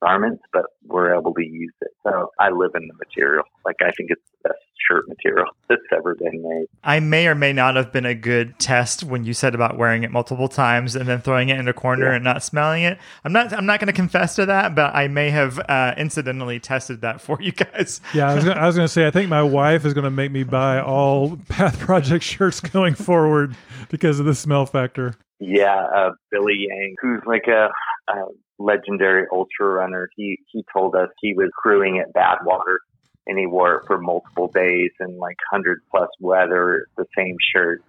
garments, 0.04 0.42
but 0.52 0.64
we're 0.86 1.14
able 1.18 1.32
to 1.34 1.44
use 1.44 1.72
it. 1.80 1.88
So 2.04 2.30
I 2.38 2.50
live 2.50 2.72
in 2.74 2.86
the 2.88 2.94
material. 2.94 3.44
Like 3.64 3.76
I 3.80 3.90
think 3.92 4.10
it's 4.10 4.22
the 4.42 4.48
best 4.50 4.60
shirt 4.88 5.04
material 5.08 5.46
that's 5.68 5.80
ever 5.96 6.14
been 6.14 6.42
made. 6.42 6.66
I 6.82 7.00
may 7.00 7.26
or 7.26 7.34
may 7.34 7.52
not 7.54 7.76
have 7.76 7.90
been 7.92 8.04
a 8.04 8.14
good 8.14 8.58
test 8.58 9.02
when 9.02 9.24
you 9.24 9.32
said 9.32 9.54
about 9.54 9.78
wearing 9.78 10.02
it 10.04 10.10
multiple 10.10 10.48
times 10.48 10.94
and 10.94 11.08
then 11.08 11.20
throwing 11.20 11.48
it 11.48 11.58
in 11.58 11.68
a 11.68 11.72
corner 11.72 12.08
Yeah. 12.08 12.14
and 12.16 12.24
not 12.24 12.42
smelling 12.42 12.82
it. 12.82 12.98
I'm 13.24 13.32
not. 13.32 13.52
I'm 13.52 13.64
not 13.66 13.80
going 13.80 13.86
to 13.86 13.92
confess 13.94 14.34
to 14.36 14.46
that, 14.46 14.74
but 14.74 14.94
I 14.94 15.08
may 15.08 15.30
have 15.30 15.58
uh, 15.68 15.94
incidentally 15.96 16.60
tested 16.60 17.00
that 17.00 17.20
for 17.20 17.38
you 17.40 17.52
guys. 17.52 18.00
Yeah, 18.12 18.30
I 18.30 18.34
was, 18.34 18.44
gonna, 18.44 18.60
I 18.60 18.66
was 18.66 18.76
going 18.76 18.86
to 18.88 18.92
say, 18.92 19.06
I 19.06 19.10
think 19.10 19.28
my 19.30 19.42
wife 19.42 19.84
is 19.86 19.94
going 19.94 20.04
to 20.04 20.10
make 20.10 20.30
me 20.32 20.42
buy 20.44 20.80
all 20.80 21.36
Path 21.48 21.78
Project 21.80 22.22
shirts 22.24 22.60
going 22.60 22.94
forward 22.94 23.56
because 23.88 24.20
of 24.20 24.26
the 24.26 24.34
smell 24.34 24.66
factor. 24.66 25.14
Yeah, 25.40 25.74
uh, 25.96 26.10
Billy 26.30 26.66
Yang, 26.68 26.94
who's 27.00 27.20
like 27.26 27.46
a, 27.48 27.68
a 28.12 28.14
legendary 28.58 29.26
ultra 29.32 29.66
runner, 29.66 30.08
he 30.16 30.38
he 30.50 30.64
told 30.72 30.94
us 30.94 31.08
he 31.20 31.34
was 31.34 31.50
crewing 31.56 31.98
at 31.98 32.12
Badwater 32.12 32.78
and 33.26 33.38
he 33.38 33.46
wore 33.46 33.76
it 33.76 33.86
for 33.86 33.98
multiple 33.98 34.48
days 34.48 34.90
in 35.00 35.18
like 35.18 35.36
hundred 35.50 35.80
plus 35.90 36.08
weather, 36.20 36.86
the 36.96 37.06
same 37.16 37.36
shirt. 37.54 37.82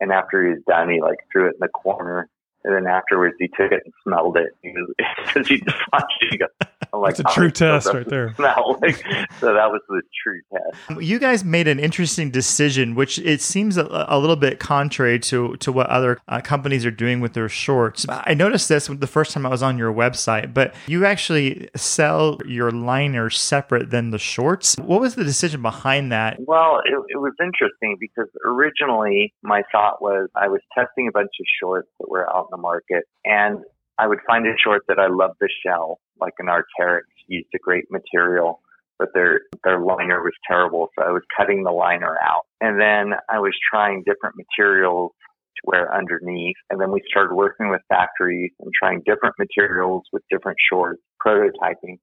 And 0.00 0.12
after 0.12 0.44
he 0.44 0.50
was 0.50 0.62
done, 0.66 0.88
he 0.90 1.00
like 1.00 1.18
threw 1.32 1.46
it 1.46 1.54
in 1.54 1.60
the 1.60 1.68
corner. 1.68 2.28
And 2.64 2.74
then 2.74 2.86
afterwards, 2.86 3.36
he 3.38 3.48
took 3.48 3.72
it 3.72 3.82
and 3.84 3.94
smelled 4.04 4.36
it. 4.36 4.50
He 4.62 4.72
because 5.26 5.48
he 5.48 5.58
just 5.60 5.76
watched 5.92 6.12
it. 6.20 6.28
He 6.32 6.38
goes, 6.38 6.48
I'm 6.92 7.00
like, 7.00 7.16
That's 7.16 7.20
a 7.20 7.30
"Oh, 7.30 7.34
true 7.34 7.48
it 7.48 7.56
still 7.56 7.80
test 7.80 7.94
right 7.94 8.08
there." 8.08 8.34
Smell. 8.34 8.78
Like, 8.88 8.96
so 9.40 9.54
that 9.54 9.70
was 9.70 9.80
the 9.88 10.02
true 10.22 10.40
test. 10.52 11.02
You 11.02 11.18
guys 11.18 11.44
made 11.44 11.66
an 11.66 11.80
interesting 11.80 12.30
decision, 12.30 12.94
which 12.94 13.18
it 13.18 13.40
seems 13.40 13.76
a, 13.76 14.06
a 14.08 14.18
little 14.18 14.36
bit 14.36 14.60
contrary 14.60 15.18
to 15.20 15.56
to 15.56 15.72
what 15.72 15.88
other 15.88 16.20
uh, 16.28 16.40
companies 16.40 16.86
are 16.86 16.90
doing 16.90 17.20
with 17.20 17.32
their 17.32 17.48
shorts. 17.48 18.06
I 18.08 18.34
noticed 18.34 18.68
this 18.68 18.86
the 18.86 19.06
first 19.06 19.32
time 19.32 19.44
I 19.44 19.48
was 19.48 19.62
on 19.62 19.78
your 19.78 19.92
website, 19.92 20.54
but 20.54 20.74
you 20.86 21.04
actually 21.04 21.68
sell 21.74 22.38
your 22.46 22.70
liners 22.70 23.38
separate 23.40 23.90
than 23.90 24.10
the 24.10 24.18
shorts. 24.18 24.76
What 24.76 25.00
was 25.00 25.16
the 25.16 25.24
decision 25.24 25.60
behind 25.60 26.12
that? 26.12 26.38
Well, 26.40 26.80
it, 26.84 26.94
it 27.08 27.18
was 27.18 27.32
interesting 27.40 27.96
because 27.98 28.30
originally 28.44 29.34
my 29.42 29.62
thought 29.72 30.00
was 30.00 30.28
I 30.34 30.48
was 30.48 30.60
testing 30.76 31.08
a 31.08 31.12
bunch 31.12 31.32
of 31.40 31.46
shorts 31.60 31.88
that 31.98 32.08
were 32.08 32.28
out 32.34 32.47
in 32.48 32.56
the 32.56 32.60
market 32.60 33.04
and 33.24 33.60
I 33.98 34.06
would 34.06 34.20
find 34.26 34.46
a 34.46 34.52
short 34.62 34.82
that 34.88 34.98
I 34.98 35.08
loved 35.08 35.36
the 35.40 35.48
shell, 35.64 35.98
like 36.20 36.34
an 36.38 36.46
Arcteryx 36.46 37.02
used 37.26 37.48
a 37.54 37.58
great 37.58 37.86
material, 37.90 38.60
but 38.98 39.08
their, 39.12 39.40
their 39.64 39.80
liner 39.80 40.22
was 40.22 40.34
terrible. 40.46 40.88
So 40.96 41.04
I 41.04 41.10
was 41.10 41.22
cutting 41.36 41.64
the 41.64 41.72
liner 41.72 42.16
out 42.22 42.46
and 42.60 42.80
then 42.80 43.18
I 43.28 43.40
was 43.40 43.52
trying 43.70 44.04
different 44.06 44.36
materials 44.36 45.12
to 45.56 45.62
wear 45.64 45.92
underneath. 45.92 46.56
And 46.70 46.80
then 46.80 46.92
we 46.92 47.02
started 47.10 47.34
working 47.34 47.70
with 47.70 47.80
factories 47.88 48.52
and 48.60 48.70
trying 48.78 49.02
different 49.04 49.34
materials 49.38 50.04
with 50.12 50.22
different 50.30 50.58
shorts, 50.70 51.02
prototyping. 51.24 51.98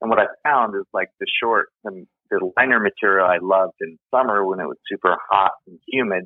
And 0.00 0.10
what 0.10 0.18
I 0.18 0.26
found 0.42 0.74
is 0.74 0.84
like 0.92 1.08
the 1.20 1.26
short, 1.40 1.68
the 1.84 2.06
the 2.30 2.50
liner 2.56 2.80
material 2.80 3.26
I 3.26 3.38
loved 3.40 3.74
in 3.80 3.98
summer 4.14 4.44
when 4.44 4.60
it 4.60 4.66
was 4.66 4.76
super 4.90 5.16
hot 5.30 5.52
and 5.66 5.78
humid 5.86 6.24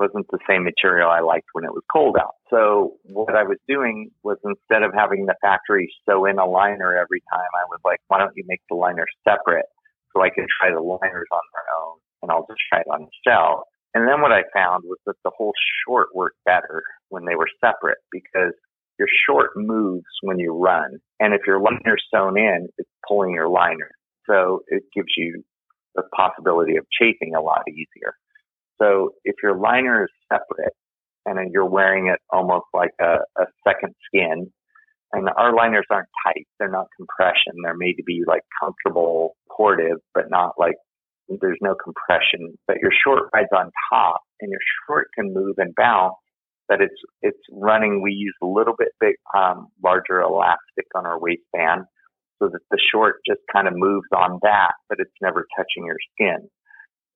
wasn't 0.00 0.26
the 0.32 0.38
same 0.48 0.64
material 0.64 1.10
I 1.10 1.20
liked 1.20 1.48
when 1.52 1.64
it 1.64 1.72
was 1.72 1.84
cold 1.92 2.16
out. 2.18 2.34
So 2.48 2.94
what 3.04 3.36
I 3.36 3.44
was 3.44 3.58
doing 3.68 4.10
was 4.24 4.38
instead 4.44 4.82
of 4.82 4.92
having 4.96 5.26
the 5.26 5.36
factory 5.42 5.92
sew 6.08 6.24
in 6.24 6.38
a 6.38 6.46
liner 6.46 6.96
every 6.96 7.22
time, 7.32 7.50
I 7.54 7.68
was 7.68 7.80
like, 7.84 8.00
why 8.08 8.18
don't 8.18 8.32
you 8.34 8.44
make 8.48 8.62
the 8.70 8.76
liner 8.76 9.06
separate 9.28 9.66
so 10.12 10.22
I 10.22 10.30
can 10.30 10.46
try 10.48 10.72
the 10.72 10.80
liners 10.80 11.28
on 11.30 11.44
their 11.52 11.68
own 11.78 11.98
and 12.22 12.30
I'll 12.32 12.46
just 12.48 12.60
try 12.68 12.80
it 12.80 12.90
on 12.90 13.06
the 13.06 13.14
shell. 13.26 13.66
And 13.94 14.08
then 14.08 14.20
what 14.20 14.32
I 14.32 14.42
found 14.54 14.84
was 14.86 14.98
that 15.06 15.16
the 15.24 15.30
whole 15.36 15.52
short 15.84 16.08
worked 16.14 16.38
better 16.44 16.82
when 17.08 17.24
they 17.24 17.36
were 17.36 17.48
separate 17.60 17.98
because 18.10 18.54
your 18.98 19.08
short 19.26 19.50
moves 19.56 20.06
when 20.22 20.38
you 20.38 20.52
run. 20.52 20.98
And 21.18 21.34
if 21.34 21.42
your 21.46 21.60
liner's 21.60 22.04
sewn 22.12 22.38
in, 22.38 22.68
it's 22.78 22.90
pulling 23.06 23.34
your 23.34 23.48
liner. 23.48 23.90
So 24.28 24.62
it 24.68 24.84
gives 24.94 25.08
you 25.16 25.42
the 25.94 26.02
possibility 26.14 26.76
of 26.76 26.86
chafing 27.00 27.34
a 27.34 27.40
lot 27.40 27.62
easier. 27.68 28.14
So 28.80 29.10
if 29.24 29.36
your 29.42 29.56
liner 29.56 30.04
is 30.04 30.10
separate 30.32 30.74
and 31.26 31.52
you're 31.52 31.68
wearing 31.68 32.08
it 32.08 32.18
almost 32.30 32.66
like 32.72 32.92
a, 33.00 33.18
a 33.38 33.46
second 33.66 33.94
skin, 34.06 34.50
and 35.12 35.28
our 35.36 35.54
liners 35.54 35.86
aren't 35.90 36.08
tight, 36.24 36.46
they're 36.58 36.70
not 36.70 36.86
compression, 36.96 37.52
they're 37.62 37.76
made 37.76 37.94
to 37.94 38.04
be 38.04 38.22
like 38.26 38.42
comfortable, 38.62 39.36
portive, 39.54 39.98
but 40.14 40.30
not 40.30 40.52
like 40.58 40.76
there's 41.28 41.58
no 41.60 41.74
compression. 41.74 42.56
But 42.66 42.76
your 42.80 42.92
short 43.04 43.24
rides 43.34 43.48
on 43.54 43.70
top 43.92 44.20
and 44.40 44.50
your 44.50 44.60
short 44.86 45.08
can 45.14 45.34
move 45.34 45.56
and 45.58 45.74
bounce. 45.74 46.14
But 46.68 46.80
it's 46.80 46.94
it's 47.20 47.38
running. 47.52 48.00
We 48.00 48.12
use 48.12 48.36
a 48.40 48.46
little 48.46 48.74
bit 48.78 48.90
big, 49.00 49.16
um, 49.36 49.68
larger 49.82 50.20
elastic 50.20 50.86
on 50.94 51.04
our 51.04 51.18
waistband, 51.18 51.82
so 52.38 52.48
that 52.48 52.60
the 52.70 52.78
short 52.92 53.16
just 53.26 53.40
kind 53.52 53.66
of 53.66 53.74
moves 53.76 54.06
on 54.16 54.38
that, 54.42 54.72
but 54.88 54.98
it's 55.00 55.10
never 55.20 55.46
touching 55.56 55.84
your 55.84 55.98
skin. 56.14 56.48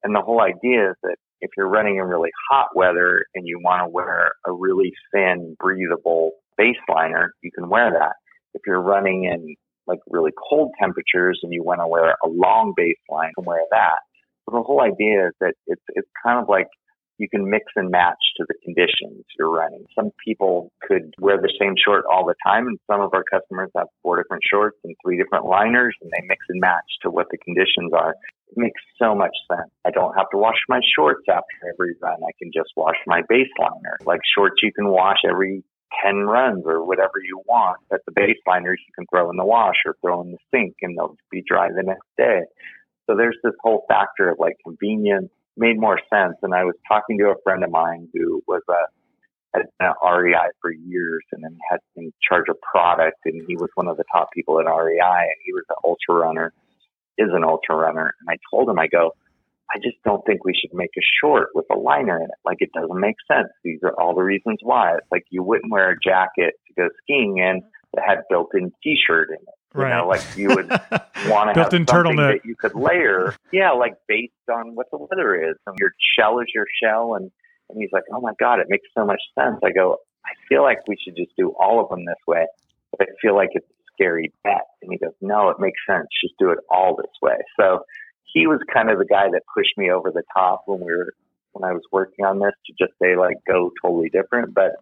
And 0.03 0.15
the 0.15 0.21
whole 0.21 0.41
idea 0.41 0.91
is 0.91 0.97
that 1.05 1.17
if 1.41 1.51
you're 1.57 1.69
running 1.69 1.97
in 1.97 2.05
really 2.05 2.31
hot 2.51 2.69
weather 2.75 3.25
and 3.35 3.47
you 3.47 3.61
want 3.63 3.83
to 3.83 3.89
wear 3.89 4.33
a 4.47 4.53
really 4.53 4.93
thin, 5.13 5.57
breathable 5.59 6.33
base 6.57 6.77
liner, 6.89 7.33
you 7.43 7.51
can 7.57 7.69
wear 7.69 7.91
that. 7.91 8.15
If 8.55 8.63
you're 8.67 8.81
running 8.81 9.25
in 9.25 9.57
like 9.87 9.99
really 10.09 10.33
cold 10.49 10.73
temperatures 10.81 11.41
and 11.43 11.53
you 11.53 11.63
want 11.63 11.81
to 11.81 11.87
wear 11.87 12.15
a 12.25 12.29
long 12.29 12.73
base 12.77 12.97
line, 13.11 13.31
you 13.37 13.43
can 13.43 13.47
wear 13.47 13.63
that. 13.71 13.99
So 14.45 14.57
the 14.57 14.63
whole 14.63 14.83
idea 14.83 15.29
is 15.29 15.35
that 15.41 15.55
it's 15.67 15.83
it's 15.95 16.09
kind 16.25 16.41
of 16.41 16.49
like 16.49 16.69
you 17.19 17.29
can 17.29 17.49
mix 17.49 17.65
and 17.77 17.91
match 17.91 18.19
to 18.37 18.45
the 18.49 18.55
conditions 18.65 19.25
you're 19.39 19.51
running. 19.51 19.85
Some 19.95 20.11
people 20.25 20.73
could 20.83 21.15
wear 21.21 21.37
the 21.41 21.53
same 21.61 21.75
short 21.83 22.05
all 22.11 22.27
the 22.27 22.35
time, 22.45 22.67
and 22.67 22.79
some 22.91 23.01
of 23.01 23.15
our 23.15 23.23
customers 23.31 23.71
have 23.77 23.87
four 24.03 24.21
different 24.21 24.43
shorts 24.51 24.77
and 24.85 24.95
three 25.05 25.17
different 25.17 25.47
liners, 25.47 25.95
and 26.03 26.11
they 26.11 26.27
mix 26.27 26.45
and 26.49 26.61
match 26.61 26.85
to 27.03 27.11
what 27.11 27.27
the 27.31 27.39
conditions 27.39 27.93
are. 27.93 28.15
Makes 28.57 28.81
so 28.99 29.15
much 29.15 29.35
sense. 29.51 29.71
I 29.85 29.91
don't 29.91 30.15
have 30.17 30.31
to 30.31 30.39
wash 30.39 30.59
my 30.69 30.81
shorts 30.97 31.25
after 31.29 31.73
every 31.73 31.95
run. 32.01 32.23
I 32.23 32.33
can 32.39 32.51
just 32.55 32.71
wash 32.77 32.97
my 33.07 33.23
base 33.29 33.51
liner. 33.59 33.99
Like 34.05 34.21
shorts, 34.37 34.57
you 34.63 34.73
can 34.73 34.89
wash 34.89 35.19
every 35.29 35.65
10 36.05 36.27
runs 36.27 36.65
or 36.67 36.85
whatever 36.85 37.15
you 37.23 37.43
want, 37.47 37.79
but 37.91 38.01
the 38.07 38.13
base 38.13 38.39
liners 38.47 38.81
you 38.87 38.93
can 38.95 39.07
throw 39.13 39.31
in 39.31 39.37
the 39.37 39.45
wash 39.45 39.77
or 39.87 39.97
throw 40.01 40.21
in 40.23 40.33
the 40.33 40.39
sink 40.53 40.75
and 40.83 40.97
they'll 40.97 41.17
be 41.31 41.43
dry 41.47 41.69
the 41.69 41.83
next 41.83 42.07
day. 42.17 42.43
So 43.07 43.17
there's 43.17 43.37
this 43.43 43.55
whole 43.63 43.85
factor 43.89 44.31
of 44.31 44.39
like 44.39 44.57
convenience 44.65 45.31
made 45.57 45.79
more 45.79 46.01
sense. 46.13 46.37
And 46.43 46.55
I 46.55 46.65
was 46.65 46.75
talking 46.89 47.19
to 47.19 47.27
a 47.27 47.43
friend 47.43 47.63
of 47.63 47.71
mine 47.71 48.09
who 48.13 48.43
was 48.47 48.63
a, 48.69 49.57
had 49.57 49.67
been 49.79 49.89
at 49.89 49.95
REI 50.03 50.51
for 50.61 50.73
years 50.73 51.23
and 51.33 51.45
then 51.45 51.57
had 51.71 51.79
in 51.97 52.13
charge 52.27 52.47
of 52.49 52.57
product. 52.61 53.19
And 53.25 53.43
he 53.47 53.57
was 53.57 53.71
one 53.75 53.89
of 53.89 53.97
the 53.97 54.05
top 54.13 54.29
people 54.33 54.59
at 54.59 54.67
REI 54.67 54.99
and 55.01 55.41
he 55.45 55.53
was 55.53 55.65
an 55.71 55.77
ultra 55.85 56.15
runner, 56.15 56.53
is 57.19 57.29
an 57.33 57.45
ultra 57.45 57.77
runner. 57.77 58.15
And 58.21 58.29
I 58.29 58.37
told 58.51 58.69
him, 58.69 58.79
I 58.79 58.87
go, 58.89 59.13
I 59.75 59.79
just 59.79 59.97
don't 60.05 60.25
think 60.27 60.45
we 60.45 60.53
should 60.55 60.75
make 60.75 60.91
a 60.99 61.03
short 61.23 61.49
with 61.55 61.67
a 61.73 61.77
liner 61.77 62.17
in 62.19 62.25
it. 62.25 62.39
Like 62.45 62.59
it 62.61 62.71
doesn't 62.75 62.99
make 63.01 63.17
sense. 63.31 63.49
These 63.65 63.81
are 63.83 63.93
all 63.99 64.15
the 64.15 64.23
reasons 64.23 64.59
why. 64.63 64.97
It's 64.97 65.07
like 65.11 65.25
you 65.31 65.43
wouldn't 65.43 65.73
wear 65.73 65.91
a 65.91 65.97
jacket 65.99 66.55
to 66.69 66.75
go 66.77 66.89
skiing 67.03 67.39
in 67.39 67.63
that 67.95 68.03
had 68.07 68.19
built-in 68.29 68.73
t-shirt 68.83 69.29
in 69.31 69.37
it. 69.37 69.41
You 69.75 69.81
Right. 69.83 69.97
know, 69.97 70.07
like 70.07 70.23
you 70.37 70.49
would 70.55 70.69
want 71.27 71.53
to 71.53 71.61
have 71.61 71.71
Built-in 71.71 71.87
something 71.89 72.17
turtleneck. 72.17 72.35
that 72.35 72.45
you 72.45 72.55
could 72.57 72.75
layer. 72.77 73.35
Yeah, 73.53 73.73
like 73.73 73.95
based 74.07 74.33
on 74.53 74.75
what 74.77 74.87
the 74.93 74.99
weather 74.99 75.35
is. 75.51 75.57
And 75.67 75.77
your 75.81 75.91
shell 76.17 76.39
is 76.41 76.47
your 76.55 76.67
shell. 76.83 77.15
And, 77.17 77.31
and 77.71 77.79
he's 77.81 77.91
like, 77.93 78.05
oh 78.13 78.21
my 78.21 78.33
God, 78.39 78.61
it 78.61 78.67
makes 78.69 78.87
so 78.97 79.05
much 79.05 79.21
sense. 79.37 79.57
I 79.65 79.73
go, 79.73 79.97
I 80.25 80.31
feel 80.49 80.63
like 80.63 80.87
we 80.87 80.97
should 81.03 81.17
just 81.17 81.33
do 81.37 81.55
all 81.59 81.83
of 81.83 81.89
them 81.89 82.05
this 82.05 82.15
way. 82.29 82.47
But 82.97 83.09
I 83.09 83.13
feel 83.21 83.35
like 83.35 83.49
it's 83.53 83.67
scary 83.95 84.33
bet. 84.43 84.63
And 84.83 84.93
he 84.93 84.99
goes, 84.99 85.15
no, 85.21 85.49
it 85.51 85.57
makes 85.59 85.79
sense. 85.89 86.07
Just 86.23 86.35
do 86.39 86.51
it 86.51 86.59
all 86.71 86.97
this 86.97 87.13
way. 87.23 87.37
So 87.59 87.81
he 88.25 88.47
was 88.47 88.61
kind 88.73 88.91
of 88.91 88.99
the 88.99 89.05
guy 89.05 89.27
that 89.31 89.43
pushed 89.57 89.77
me 89.77 89.91
over 89.91 90.11
the 90.11 90.25
top 90.37 90.63
when 90.67 90.81
we 90.81 90.93
were, 90.93 91.13
when 91.53 91.69
I 91.69 91.73
was 91.73 91.83
working 91.93 92.25
on 92.25 92.39
this 92.39 92.55
to 92.67 92.73
just 92.79 92.99
say 93.01 93.17
like, 93.17 93.37
go 93.47 93.71
totally 93.83 94.11
different. 94.11 94.55
But 94.55 94.73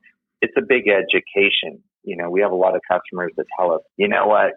it's 0.40 0.54
a 0.56 0.62
big 0.62 0.84
education. 0.88 1.82
You 2.02 2.16
know, 2.16 2.30
we 2.30 2.40
have 2.40 2.52
a 2.52 2.56
lot 2.56 2.74
of 2.74 2.80
customers 2.90 3.32
that 3.36 3.46
tell 3.58 3.72
us, 3.72 3.82
you 3.96 4.08
know 4.08 4.26
what, 4.26 4.52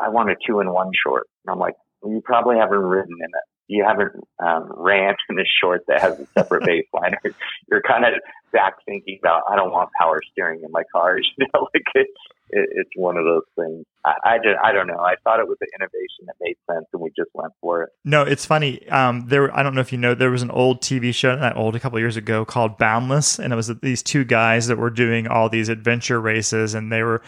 I 0.00 0.08
want 0.08 0.30
a 0.30 0.34
two 0.46 0.60
in 0.60 0.70
one 0.70 0.90
short. 1.06 1.28
And 1.44 1.52
I'm 1.52 1.58
like, 1.58 1.74
well, 2.00 2.12
you 2.12 2.20
probably 2.20 2.56
haven't 2.56 2.78
ridden 2.78 3.16
in 3.18 3.24
it. 3.24 3.46
You 3.68 3.84
haven't 3.86 4.12
um, 4.44 4.70
ran 4.76 5.14
in 5.30 5.38
a 5.38 5.44
short 5.60 5.82
that 5.88 6.00
has 6.00 6.18
a 6.18 6.26
separate 6.38 6.64
base 6.66 6.86
liner. 6.92 7.20
You're 7.70 7.82
kind 7.82 8.04
of 8.04 8.14
back 8.52 8.74
thinking 8.86 9.18
about, 9.22 9.42
I 9.48 9.56
don't 9.56 9.72
want 9.72 9.90
power 10.00 10.20
steering 10.32 10.60
in 10.64 10.70
my 10.70 10.82
car. 10.92 11.18
You 11.38 11.46
know, 11.54 11.68
like 11.74 11.82
it's, 11.94 12.10
it, 12.50 12.68
it's 12.72 12.90
one 12.94 13.16
of 13.16 13.24
those 13.24 13.44
things. 13.56 13.86
I, 14.04 14.14
I 14.24 14.36
just, 14.36 14.58
I 14.62 14.72
don't 14.72 14.86
know. 14.86 14.98
I 14.98 15.14
thought 15.24 15.40
it 15.40 15.48
was 15.48 15.56
an 15.60 15.68
innovation 15.78 16.26
that 16.26 16.34
made 16.40 16.56
sense 16.70 16.86
and 16.92 17.00
we 17.00 17.10
just 17.16 17.30
went 17.34 17.52
for 17.60 17.84
it. 17.84 17.90
No, 18.04 18.22
it's 18.22 18.44
funny. 18.44 18.86
Um, 18.88 19.26
there, 19.28 19.54
I 19.56 19.62
don't 19.62 19.74
know 19.74 19.80
if 19.80 19.92
you 19.92 19.98
know, 19.98 20.14
there 20.14 20.30
was 20.30 20.42
an 20.42 20.50
old 20.50 20.82
TV 20.82 21.14
show, 21.14 21.34
not 21.36 21.56
old, 21.56 21.74
a 21.74 21.80
couple 21.80 21.98
years 21.98 22.16
ago 22.16 22.44
called 22.44 22.78
Boundless, 22.78 23.38
and 23.38 23.52
it 23.52 23.56
was 23.56 23.68
these 23.80 24.02
two 24.02 24.24
guys 24.24 24.66
that 24.66 24.76
were 24.76 24.90
doing 24.90 25.26
all 25.26 25.48
these 25.48 25.68
adventure 25.68 26.20
races, 26.20 26.74
and 26.74 26.92
they 26.92 27.02
were 27.02 27.22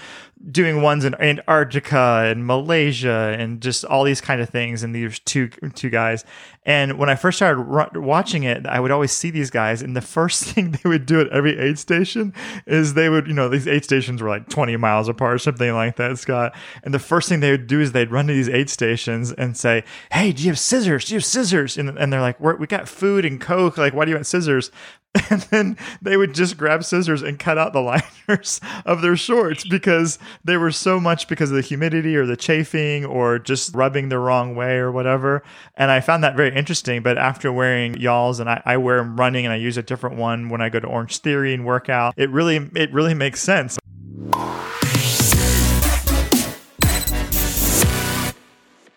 doing 0.50 0.82
ones 0.82 1.04
in 1.04 1.14
Antarctica 1.14 2.24
and 2.26 2.46
Malaysia 2.46 3.34
and 3.38 3.60
just 3.62 3.84
all 3.84 4.04
these 4.04 4.20
kind 4.20 4.40
of 4.40 4.50
things. 4.50 4.82
And 4.82 4.94
these 4.94 5.18
two 5.20 5.48
two 5.74 5.90
guys. 5.90 6.24
And 6.66 6.98
when 6.98 7.08
I 7.08 7.14
first 7.14 7.38
started 7.38 7.96
watching 7.96 8.42
it, 8.42 8.66
I 8.66 8.80
would 8.80 8.90
always 8.90 9.12
see 9.12 9.30
these 9.30 9.50
guys, 9.50 9.80
and 9.82 9.96
the 9.96 10.00
first 10.00 10.44
thing 10.54 10.72
they 10.72 10.88
would 10.88 11.06
do 11.06 11.13
at 11.20 11.28
every 11.28 11.58
aid 11.58 11.78
station 11.78 12.32
is 12.66 12.94
they 12.94 13.08
would, 13.08 13.26
you 13.26 13.34
know, 13.34 13.48
these 13.48 13.66
aid 13.66 13.84
stations 13.84 14.22
were 14.22 14.28
like 14.28 14.48
twenty 14.48 14.76
miles 14.76 15.08
apart, 15.08 15.34
or 15.34 15.38
something 15.38 15.72
like 15.72 15.96
that, 15.96 16.18
Scott. 16.18 16.54
And 16.82 16.92
the 16.92 16.98
first 16.98 17.28
thing 17.28 17.40
they 17.40 17.50
would 17.50 17.66
do 17.66 17.80
is 17.80 17.92
they'd 17.92 18.10
run 18.10 18.26
to 18.26 18.32
these 18.32 18.48
aid 18.48 18.70
stations 18.70 19.32
and 19.32 19.56
say, 19.56 19.84
"Hey, 20.12 20.32
do 20.32 20.42
you 20.42 20.50
have 20.50 20.58
scissors? 20.58 21.06
Do 21.06 21.14
you 21.14 21.18
have 21.18 21.24
scissors?" 21.24 21.76
And, 21.76 21.88
and 21.90 22.12
they're 22.12 22.20
like, 22.20 22.40
"We 22.40 22.66
got 22.66 22.88
food 22.88 23.24
and 23.24 23.40
coke. 23.40 23.78
Like, 23.78 23.94
why 23.94 24.04
do 24.04 24.10
you 24.10 24.16
want 24.16 24.26
scissors?" 24.26 24.70
And 25.30 25.42
then 25.42 25.76
they 26.02 26.16
would 26.16 26.34
just 26.34 26.56
grab 26.56 26.84
scissors 26.84 27.22
and 27.22 27.38
cut 27.38 27.56
out 27.56 27.72
the 27.72 27.80
liners 27.80 28.60
of 28.84 29.00
their 29.00 29.16
shorts 29.16 29.66
because 29.66 30.18
they 30.44 30.56
were 30.56 30.70
so 30.70 31.00
much 31.00 31.28
because 31.28 31.50
of 31.50 31.56
the 31.56 31.62
humidity 31.62 32.16
or 32.16 32.26
the 32.26 32.36
chafing 32.36 33.04
or 33.04 33.38
just 33.38 33.74
rubbing 33.74 34.08
the 34.08 34.18
wrong 34.18 34.54
way 34.54 34.76
or 34.76 34.92
whatever. 34.92 35.42
And 35.76 35.90
I 35.90 36.00
found 36.00 36.24
that 36.24 36.36
very 36.36 36.54
interesting. 36.54 37.02
But 37.02 37.16
after 37.16 37.52
wearing 37.52 37.96
y'all's 37.96 38.40
and 38.40 38.50
I, 38.50 38.62
I 38.64 38.76
wear 38.76 38.98
them 38.98 39.16
running 39.16 39.46
and 39.46 39.52
I 39.52 39.56
use 39.56 39.76
a 39.76 39.82
different 39.82 40.16
one 40.16 40.48
when 40.48 40.60
I 40.60 40.68
go 40.68 40.80
to 40.80 40.86
Orange 40.86 41.18
Theory 41.18 41.54
and 41.54 41.64
workout, 41.64 42.14
it 42.16 42.30
really 42.30 42.56
it 42.74 42.92
really 42.92 43.14
makes 43.14 43.40
sense. 43.40 43.78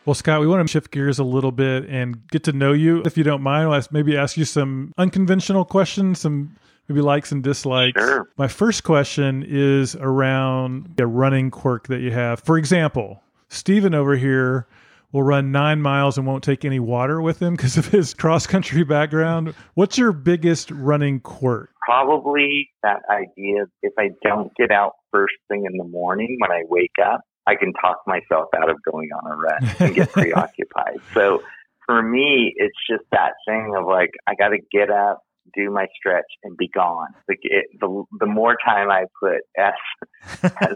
Well, 0.08 0.14
Scott, 0.14 0.40
we 0.40 0.48
want 0.48 0.66
to 0.66 0.72
shift 0.72 0.92
gears 0.92 1.20
a 1.20 1.26
little 1.26 1.52
bit 1.52 1.84
and 1.90 2.26
get 2.30 2.46
to 2.46 2.54
know 2.54 2.72
you. 2.72 3.02
If 3.04 3.18
you 3.18 3.26
don't 3.26 3.42
mind, 3.42 3.68
I'll 3.68 3.84
maybe 3.92 4.16
ask 4.16 4.38
you 4.38 4.46
some 4.46 4.94
unconventional 4.98 5.66
questions, 5.66 6.22
some 6.22 6.56
maybe 6.88 7.02
likes 7.02 7.34
and 7.34 7.44
dislikes. 7.44 8.00
Sure. 8.00 8.30
My 8.38 8.48
first 8.48 8.86
question 8.86 9.44
is 9.46 9.98
around 9.98 10.96
a 10.98 11.06
running 11.06 11.52
quirk 11.52 11.88
that 11.88 12.00
you 12.00 12.12
have. 12.12 12.40
For 12.40 12.58
example, 12.58 13.22
Steven 13.50 13.94
over 13.94 14.16
here 14.16 14.66
will 15.12 15.24
run 15.24 15.52
nine 15.52 15.82
miles 15.82 16.18
and 16.18 16.26
won't 16.26 16.42
take 16.42 16.64
any 16.64 16.80
water 16.80 17.22
with 17.22 17.42
him 17.42 17.58
because 17.58 17.76
of 17.76 17.88
his 17.88 18.14
cross 18.14 18.48
country 18.48 18.86
background. 18.86 19.54
What's 19.74 19.98
your 19.98 20.14
biggest 20.14 20.72
running 20.72 21.20
quirk? 21.20 21.72
Probably 21.86 22.70
that 22.82 23.02
idea 23.10 23.66
if 23.82 23.92
I 24.00 24.12
don't 24.24 24.56
get 24.56 24.72
out 24.72 24.94
first 25.12 25.36
thing 25.50 25.66
in 25.70 25.78
the 25.78 25.84
morning 25.84 26.38
when 26.40 26.52
I 26.52 26.64
wake 26.70 26.96
up, 27.06 27.22
I 27.48 27.56
can 27.56 27.74
talk 27.74 28.02
myself 28.06 28.50
out 28.56 28.70
of 28.70 28.78
going 28.84 29.10
on 29.12 29.32
a 29.32 29.36
run 29.36 29.76
and 29.80 29.96
get 29.96 30.12
preoccupied. 30.12 31.00
So 31.14 31.42
for 31.86 32.02
me, 32.04 32.54
it's 32.58 32.78
just 32.90 33.04
that 33.12 33.32
thing 33.48 33.74
of 33.76 33.88
like, 33.88 34.12
I 34.28 34.36
got 34.36 34.50
to 34.50 34.58
get 34.72 34.92
up, 34.92 35.24
do 35.56 35.72
my 35.72 35.88
stretch, 35.98 36.26
and 36.44 36.58
be 36.58 36.68
gone. 36.68 37.08
Like 37.28 37.40
it, 37.44 37.66
the 37.80 38.04
the 38.20 38.26
more 38.26 38.58
time 38.64 38.92
I 38.92 39.06
put 39.20 39.42
S 39.58 40.44
as 40.62 40.76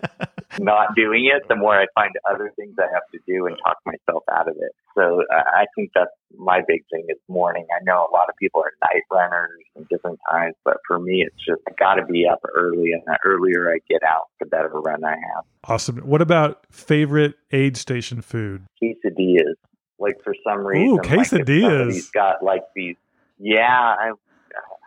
not 0.60 0.96
doing 0.96 1.30
it, 1.34 1.44
the 1.50 1.58
more 1.58 1.76
I 1.80 1.86
find 1.94 2.12
other 2.32 2.52
things 2.56 2.76
I 2.80 2.88
have 2.94 3.04
to 3.12 3.20
do 3.28 3.46
and 3.46 3.58
talk 3.64 3.78
myself 3.86 4.24
out 4.32 4.48
of 4.48 4.56
it. 4.58 4.72
So 4.96 5.24
uh, 5.32 5.44
I 5.54 5.66
think 5.76 5.92
that's 5.94 6.12
my 6.38 6.62
big 6.68 6.84
thing 6.92 7.06
is 7.10 7.18
morning. 7.28 7.66
I 7.80 7.84
know 7.84 8.08
a 8.10 8.12
lot 8.12 8.30
of 8.30 8.36
people 8.40 8.62
are 8.62 8.72
night 8.82 9.04
runners 9.12 9.52
and 9.76 9.88
different 9.90 10.20
times, 10.30 10.56
but 10.64 10.78
for 10.88 11.00
me, 11.00 11.24
it's 11.26 11.36
just 11.46 11.62
I 11.68 11.72
got 11.78 11.96
to 11.96 12.06
be 12.06 12.28
up 12.28 12.40
early, 12.56 12.92
and 12.92 13.02
the 13.06 13.18
earlier 13.26 13.72
I 13.72 13.80
get 13.90 14.02
out, 14.04 14.26
the 14.40 14.46
better 14.46 14.70
run 14.70 15.04
I 15.04 15.12
have. 15.12 15.46
Awesome. 15.66 15.98
What 15.98 16.22
about 16.22 16.66
favorite 16.72 17.36
aid 17.52 17.78
station 17.78 18.22
food? 18.22 18.64
quesadillas 18.82 19.56
Like 20.00 20.22
for 20.24 20.36
some 20.48 20.66
reason, 20.66 20.98
like, 20.98 21.06
if 21.06 21.12
quesadillas. 21.12 21.62
somebody's 21.62 22.12
got 22.12 22.44
like 22.44 22.64
these. 22.76 22.96
Yeah, 23.38 23.96
I, 24.00 24.12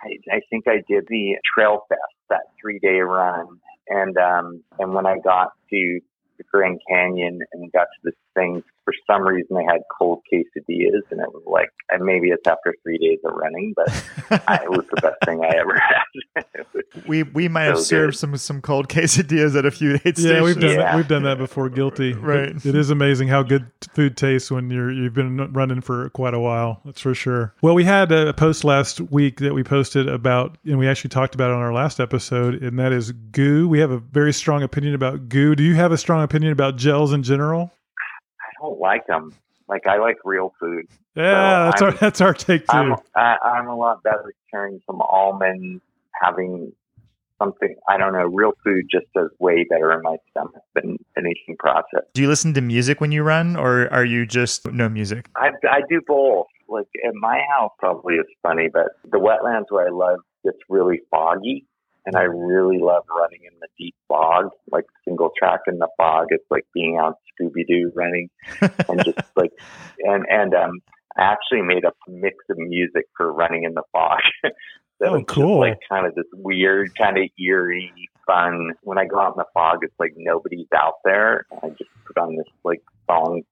I 0.04 0.36
I 0.36 0.40
think 0.50 0.66
I 0.68 0.82
did 0.88 1.04
the 1.08 1.36
Trail 1.54 1.84
Fest 1.88 2.00
that 2.30 2.42
three 2.60 2.78
day 2.78 3.00
run, 3.00 3.46
and 3.88 4.16
um 4.16 4.62
and 4.78 4.94
when 4.94 5.06
I 5.06 5.18
got 5.18 5.52
to 5.70 6.00
the 6.38 6.44
Grand 6.50 6.80
Canyon 6.88 7.40
and 7.52 7.72
got 7.72 7.84
to 7.84 8.00
this 8.02 8.14
thing, 8.34 8.62
for 8.84 8.92
some 9.06 9.22
reason 9.22 9.56
they 9.56 9.64
had 9.64 9.80
cold 9.98 10.20
quesadillas, 10.32 11.02
and 11.10 11.20
it 11.20 11.32
was 11.32 11.42
like 11.46 11.70
and 11.90 12.04
maybe 12.04 12.28
it's 12.28 12.46
after 12.46 12.74
three 12.82 12.98
days 12.98 13.18
of 13.24 13.32
running, 13.34 13.72
but 13.76 13.88
I, 14.48 14.56
it 14.64 14.70
was 14.70 14.84
the 14.94 15.00
best 15.00 15.16
thing 15.24 15.42
I 15.44 15.56
ever 15.58 15.78
had. 15.78 16.44
We 17.08 17.24
we 17.24 17.48
might 17.48 17.64
have 17.64 17.80
served 17.80 18.12
good. 18.12 18.18
some 18.18 18.36
some 18.36 18.60
cold 18.62 18.88
quesadillas 18.94 19.56
at 19.58 19.66
a 19.66 19.70
few 19.70 19.94
aid 19.94 20.16
stations. 20.16 20.24
Yeah, 20.24 20.42
we've 20.42 20.54
done 20.58 20.76
that. 20.76 20.78
Yeah. 20.78 20.96
We've 20.96 21.08
done 21.08 21.22
that 21.24 21.38
before. 21.38 21.68
Guilty. 21.68 22.12
Right. 22.12 22.50
It- 22.50 22.66
it 22.66 22.74
is 22.76 22.90
amazing 22.90 23.28
how 23.28 23.42
good 23.42 23.66
food 23.94 24.16
tastes 24.16 24.50
when 24.50 24.70
you're 24.70 24.90
you've 24.92 25.12
been 25.14 25.52
running 25.52 25.80
for 25.80 26.08
quite 26.10 26.34
a 26.34 26.40
while. 26.40 26.80
That's 26.84 27.00
for 27.00 27.14
sure. 27.14 27.52
Well, 27.62 27.74
we 27.74 27.84
had 27.84 28.10
a 28.12 28.32
post 28.32 28.62
last 28.64 29.00
week 29.00 29.40
that 29.40 29.54
we 29.54 29.62
posted 29.64 30.08
about, 30.08 30.56
and 30.64 30.78
we 30.78 30.86
actually 30.88 31.10
talked 31.10 31.34
about 31.34 31.50
it 31.50 31.54
on 31.54 31.62
our 31.62 31.72
last 31.72 31.98
episode, 32.00 32.62
and 32.62 32.78
that 32.78 32.92
is 32.92 33.10
goo. 33.32 33.68
We 33.68 33.80
have 33.80 33.90
a 33.90 33.98
very 33.98 34.32
strong 34.32 34.62
opinion 34.62 34.94
about 34.94 35.28
goo. 35.28 35.54
Do 35.56 35.62
you 35.64 35.74
have 35.74 35.90
a 35.92 35.98
strong 35.98 36.22
opinion 36.22 36.52
about 36.52 36.76
gels 36.76 37.12
in 37.12 37.22
general? 37.24 37.72
I 38.64 38.68
don't 38.68 38.80
like 38.80 39.06
them. 39.06 39.34
Like 39.68 39.86
I 39.86 39.98
like 39.98 40.16
real 40.24 40.52
food. 40.60 40.86
Yeah, 41.16 41.70
that's 41.70 41.82
our 41.82 41.88
I'm- 41.88 41.98
that's 42.00 42.20
our 42.20 42.34
take 42.34 42.66
too. 42.66 42.76
I'm 42.76 42.96
I, 43.14 43.36
I'm 43.42 43.68
a 43.68 43.76
lot 43.76 44.02
better 44.02 44.28
at 44.28 44.34
carrying 44.50 44.80
some 44.86 45.00
almonds, 45.00 45.82
having 46.22 46.72
something 47.38 47.74
I 47.88 47.96
don't 47.96 48.12
know. 48.12 48.26
Real 48.26 48.52
food 48.62 48.84
just 48.90 49.06
does 49.14 49.30
way 49.38 49.64
better 49.70 49.92
in 49.92 50.02
my 50.02 50.16
stomach 50.30 50.62
than 50.74 50.98
anything 51.16 51.56
processed. 51.58 52.12
Do 52.14 52.22
you 52.22 52.28
listen 52.28 52.52
to 52.54 52.60
music 52.60 53.00
when 53.00 53.12
you 53.12 53.22
run, 53.22 53.56
or 53.56 53.92
are 53.92 54.04
you 54.04 54.26
just 54.26 54.66
no 54.70 54.88
music? 54.88 55.28
I 55.36 55.50
I 55.70 55.80
do 55.88 56.00
both. 56.06 56.46
Like 56.68 56.86
at 57.06 57.14
my 57.14 57.40
house, 57.56 57.72
probably 57.78 58.14
it's 58.14 58.30
funny, 58.42 58.68
but 58.72 58.88
the 59.10 59.18
wetlands 59.18 59.66
where 59.70 59.86
I 59.86 59.90
live, 59.90 60.20
it's 60.44 60.58
really 60.68 61.00
foggy, 61.10 61.66
and 62.06 62.16
I 62.16 62.22
really 62.22 62.78
love 62.78 63.04
running 63.08 63.40
in 63.44 63.58
the 63.60 63.68
deep 63.78 63.94
fog, 64.08 64.50
like 64.70 64.84
single 65.06 65.30
track 65.38 65.60
in 65.66 65.78
the 65.78 65.88
fog. 65.96 66.26
It's 66.30 66.44
like 66.50 66.64
being 66.74 66.94
on 66.98 67.14
Scooby 67.40 67.66
Doo 67.66 67.92
running, 67.94 68.28
and 68.88 69.04
just 69.04 69.18
like 69.36 69.52
and 70.00 70.24
and 70.28 70.54
um, 70.54 70.80
I 71.16 71.22
actually 71.22 71.62
made 71.62 71.84
a 71.84 71.92
mix 72.08 72.36
of 72.50 72.58
music 72.58 73.06
for 73.16 73.32
running 73.32 73.64
in 73.64 73.74
the 73.74 73.82
fog. 73.92 74.20
that 74.42 75.08
Oh, 75.08 75.12
was 75.14 75.24
cool. 75.28 75.60
like 75.60 75.78
kind 75.88 76.06
of 76.06 76.14
this 76.14 76.24
weird, 76.34 76.96
kind 76.96 77.18
of 77.18 77.24
eerie, 77.38 77.92
fun. 78.26 78.70
When 78.82 78.98
I 78.98 79.04
go 79.06 79.18
out 79.18 79.34
in 79.34 79.38
the 79.38 79.44
fog, 79.52 79.78
it's 79.82 79.94
like 79.98 80.12
nobody's 80.16 80.68
out 80.74 80.94
there. 81.04 81.46
I 81.62 81.68
just 81.70 81.90
put 82.06 82.16
on 82.18 82.36
this 82.36 82.46
like 82.64 82.82
song, 83.06 83.42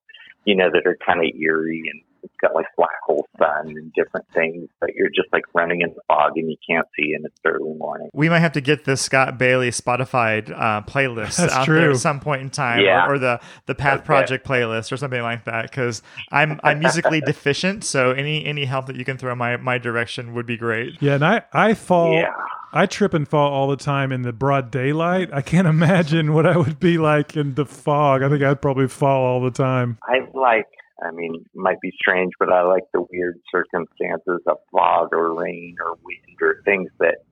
you 0.44 0.54
know, 0.56 0.70
that 0.72 0.86
are 0.86 0.96
kind 1.04 1.20
of 1.20 1.34
eerie 1.40 1.82
and 1.92 2.00
it's 2.22 2.34
got 2.40 2.54
like 2.54 2.66
black 2.76 2.90
hole 3.04 3.26
sun 3.38 3.68
and 3.68 3.92
different 3.94 4.26
things. 4.34 4.68
But 4.80 4.94
you're 4.94 5.08
just 5.08 5.32
like 5.32 5.44
running 5.54 5.80
in 5.80 5.90
the 5.90 6.00
fog 6.08 6.32
and 6.36 6.50
you 6.50 6.56
can't 6.68 6.86
see, 6.96 7.12
and 7.14 7.24
it's 7.24 7.38
early 7.44 7.74
morning. 7.74 8.08
We 8.12 8.28
might 8.28 8.40
have 8.40 8.52
to 8.52 8.60
get 8.60 8.84
the 8.84 8.96
Scott 8.96 9.38
Bailey 9.38 9.70
Spotify 9.70 10.48
uh, 10.50 10.82
playlist 10.82 11.36
That's 11.36 11.52
out 11.52 11.66
there 11.66 11.90
at 11.90 11.96
some 11.98 12.20
point 12.20 12.42
in 12.42 12.50
time, 12.50 12.80
Yeah. 12.80 13.06
or, 13.06 13.14
or 13.14 13.18
the 13.18 13.40
the 13.66 13.74
Path 13.74 13.98
Okay. 13.98 14.06
Project 14.06 14.46
playlist 14.46 14.90
or 14.92 14.96
something 14.96 15.22
like 15.22 15.44
that. 15.44 15.62
Because 15.70 16.02
I'm 16.30 16.60
I'm 16.62 16.78
musically 16.78 17.20
deficient, 17.26 17.84
so 17.84 18.10
any 18.12 18.44
any 18.44 18.64
help 18.64 18.86
that 18.86 18.96
you 18.96 19.04
can 19.04 19.16
throw 19.18 19.34
my 19.34 19.56
my 19.56 19.78
direction 19.78 20.34
would 20.34 20.46
be 20.46 20.56
great. 20.56 20.96
yeah, 21.00 21.14
and 21.14 21.24
I 21.24 21.42
I 21.52 21.74
fall. 21.74 22.14
Yeah. 22.14 22.30
I 22.74 22.86
trip 22.86 23.12
and 23.12 23.28
fall 23.28 23.52
all 23.52 23.68
the 23.68 23.76
time 23.76 24.12
in 24.12 24.22
the 24.22 24.32
broad 24.32 24.70
daylight. 24.70 25.28
I 25.30 25.42
can't 25.42 25.66
imagine 25.76 26.32
what 26.32 26.46
I 26.46 26.56
would 26.56 26.80
be 26.80 26.96
like 26.96 27.36
in 27.36 27.52
the 27.54 27.66
fog. 27.66 28.22
I 28.22 28.30
think 28.30 28.42
I'd 28.42 28.62
probably 28.62 28.88
fall 28.88 29.24
all 29.26 29.42
the 29.42 29.50
time. 29.50 29.98
I 30.04 30.20
like, 30.32 30.68
I 31.04 31.10
mean, 31.10 31.34
it 31.34 31.58
might 31.58 31.80
be 31.80 31.92
strange, 31.96 32.32
but 32.38 32.52
I 32.52 32.62
like 32.62 32.84
the 32.92 33.04
weird 33.10 33.40
circumstances 33.50 34.40
of 34.46 34.58
fog 34.70 35.08
or 35.12 35.34
rain 35.34 35.76
or 35.84 35.96
wind 36.04 36.38
or 36.40 36.62
things 36.64 36.90
that, 37.00 37.24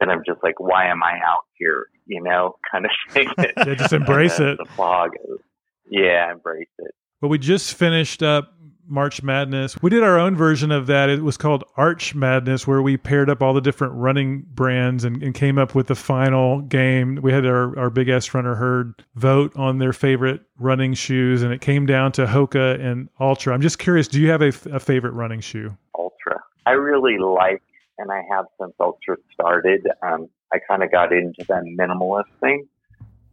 that 0.00 0.08
I'm 0.08 0.22
just 0.26 0.42
like, 0.42 0.58
why 0.58 0.86
am 0.88 1.02
I 1.02 1.18
out 1.24 1.44
here? 1.56 1.86
You 2.06 2.22
know, 2.22 2.56
kind 2.72 2.84
of 2.84 2.90
thing. 3.10 3.28
Yeah, 3.38 3.74
just 3.74 3.92
embrace 3.92 4.40
it. 4.40 4.58
The 4.58 4.70
fog. 4.76 5.10
Yeah, 5.88 6.32
embrace 6.32 6.68
it. 6.78 6.94
But 7.20 7.28
we 7.28 7.38
just 7.38 7.74
finished 7.74 8.22
up 8.22 8.53
March 8.86 9.22
Madness. 9.22 9.80
We 9.82 9.90
did 9.90 10.02
our 10.02 10.18
own 10.18 10.36
version 10.36 10.70
of 10.70 10.86
that. 10.86 11.08
It 11.08 11.22
was 11.22 11.36
called 11.36 11.64
Arch 11.76 12.14
Madness, 12.14 12.66
where 12.66 12.82
we 12.82 12.96
paired 12.96 13.30
up 13.30 13.42
all 13.42 13.54
the 13.54 13.60
different 13.60 13.94
running 13.94 14.44
brands 14.54 15.04
and, 15.04 15.22
and 15.22 15.34
came 15.34 15.58
up 15.58 15.74
with 15.74 15.86
the 15.86 15.94
final 15.94 16.60
game. 16.62 17.18
We 17.22 17.32
had 17.32 17.46
our, 17.46 17.78
our 17.78 17.90
big 17.90 18.08
ass 18.08 18.32
runner 18.34 18.54
herd 18.54 19.04
vote 19.14 19.54
on 19.56 19.78
their 19.78 19.92
favorite 19.92 20.42
running 20.58 20.94
shoes, 20.94 21.42
and 21.42 21.52
it 21.52 21.60
came 21.60 21.86
down 21.86 22.12
to 22.12 22.26
Hoka 22.26 22.80
and 22.80 23.08
Altra. 23.18 23.54
I'm 23.54 23.62
just 23.62 23.78
curious, 23.78 24.08
do 24.08 24.20
you 24.20 24.30
have 24.30 24.42
a 24.42 24.52
favorite 24.52 25.12
running 25.12 25.40
shoe? 25.40 25.76
Altra. 25.94 26.40
I 26.66 26.72
really 26.72 27.18
like, 27.18 27.62
and 27.98 28.10
I 28.10 28.22
have 28.30 28.46
since 28.60 28.74
Altra 28.78 29.16
started. 29.32 29.86
Um, 30.02 30.28
I 30.52 30.58
kind 30.68 30.82
of 30.82 30.92
got 30.92 31.12
into 31.12 31.44
that 31.48 31.64
minimalist 31.64 32.30
thing, 32.40 32.68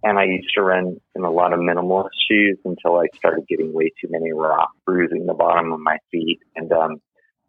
and 0.04 0.18
I 0.18 0.26
used 0.26 0.54
to 0.56 0.62
run 0.62 0.98
in 1.16 1.24
a 1.24 1.32
lot 1.32 1.54
of 1.54 1.60
minimalist 1.60 2.10
shoes 2.30 2.58
until 2.66 2.98
I 2.98 3.08
started 3.16 3.48
getting 3.48 3.74
way 3.74 3.92
too 4.02 4.10
many 4.10 4.32
rocks, 4.34 4.76
bruising 4.86 5.26
the 5.26 5.34
bottom 5.34 5.72
of 5.72 5.80
my 5.80 5.98
feet. 6.12 6.40
And 6.56 6.72
um, 6.72 7.02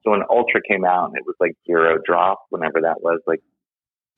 so 0.04 0.10
when 0.10 0.22
Altra 0.22 0.60
came 0.68 0.84
out, 0.84 1.08
and 1.08 1.16
it 1.16 1.24
was 1.26 1.36
like 1.40 1.52
zero 1.66 1.98
drop, 2.04 2.40
whenever 2.50 2.80
that 2.82 3.02
was, 3.02 3.20
like 3.26 3.40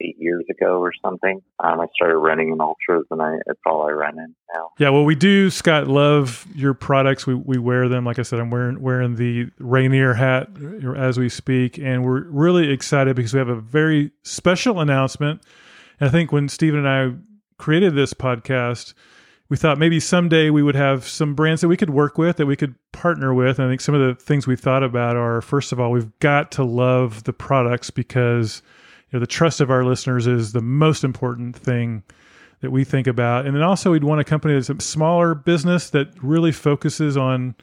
eight 0.00 0.16
years 0.18 0.44
ago 0.50 0.80
or 0.80 0.92
something. 1.04 1.40
Um, 1.62 1.80
I 1.80 1.86
started 1.94 2.18
running 2.18 2.50
in 2.50 2.58
Altras, 2.58 3.04
and 3.10 3.22
I 3.22 3.36
it's 3.46 3.60
all 3.66 3.88
I 3.88 3.92
run 3.92 4.18
in 4.18 4.34
now. 4.54 4.70
Yeah, 4.78 4.90
well, 4.90 5.04
we 5.04 5.14
do, 5.14 5.50
Scott, 5.50 5.86
love 5.86 6.46
your 6.54 6.74
products. 6.74 7.26
We, 7.26 7.34
we 7.34 7.58
wear 7.58 7.88
them. 7.88 8.04
Like 8.04 8.18
I 8.18 8.22
said, 8.22 8.40
I'm 8.40 8.50
wearing 8.50 8.80
wearing 8.80 9.16
the 9.16 9.50
Rainier 9.58 10.14
hat 10.14 10.48
as 10.96 11.18
we 11.18 11.28
speak, 11.28 11.78
and 11.78 12.04
we're 12.04 12.24
really 12.24 12.70
excited 12.70 13.16
because 13.16 13.32
we 13.32 13.38
have 13.38 13.48
a 13.48 13.60
very 13.60 14.10
special 14.22 14.80
announcement. 14.80 15.42
And 16.00 16.08
I 16.08 16.12
think 16.12 16.32
when 16.32 16.48
Stephen 16.48 16.84
and 16.84 16.88
I 16.88 17.14
created 17.64 17.94
this 17.94 18.12
podcast, 18.12 18.92
we 19.48 19.56
thought 19.56 19.78
maybe 19.78 19.98
someday 19.98 20.50
we 20.50 20.62
would 20.62 20.74
have 20.74 21.08
some 21.08 21.34
brands 21.34 21.62
that 21.62 21.68
we 21.68 21.78
could 21.78 21.88
work 21.88 22.18
with, 22.18 22.36
that 22.36 22.44
we 22.44 22.56
could 22.56 22.74
partner 22.92 23.32
with. 23.32 23.58
And 23.58 23.66
I 23.66 23.70
think 23.70 23.80
some 23.80 23.94
of 23.94 24.06
the 24.06 24.22
things 24.22 24.46
we 24.46 24.54
thought 24.54 24.82
about 24.82 25.16
are 25.16 25.40
first 25.40 25.72
of 25.72 25.80
all, 25.80 25.90
we've 25.90 26.18
got 26.18 26.52
to 26.52 26.62
love 26.62 27.24
the 27.24 27.32
products 27.32 27.88
because 27.88 28.60
you 29.10 29.16
know, 29.16 29.20
the 29.20 29.26
trust 29.26 29.62
of 29.62 29.70
our 29.70 29.82
listeners 29.82 30.26
is 30.26 30.52
the 30.52 30.60
most 30.60 31.04
important 31.04 31.56
thing 31.56 32.02
that 32.60 32.70
we 32.70 32.84
think 32.84 33.06
about. 33.06 33.46
And 33.46 33.56
then 33.56 33.62
also, 33.62 33.92
we'd 33.92 34.04
want 34.04 34.20
a 34.20 34.24
company 34.24 34.52
that's 34.52 34.68
a 34.68 34.78
smaller 34.78 35.34
business 35.34 35.88
that 35.88 36.08
really 36.22 36.52
focuses 36.52 37.16
on 37.16 37.54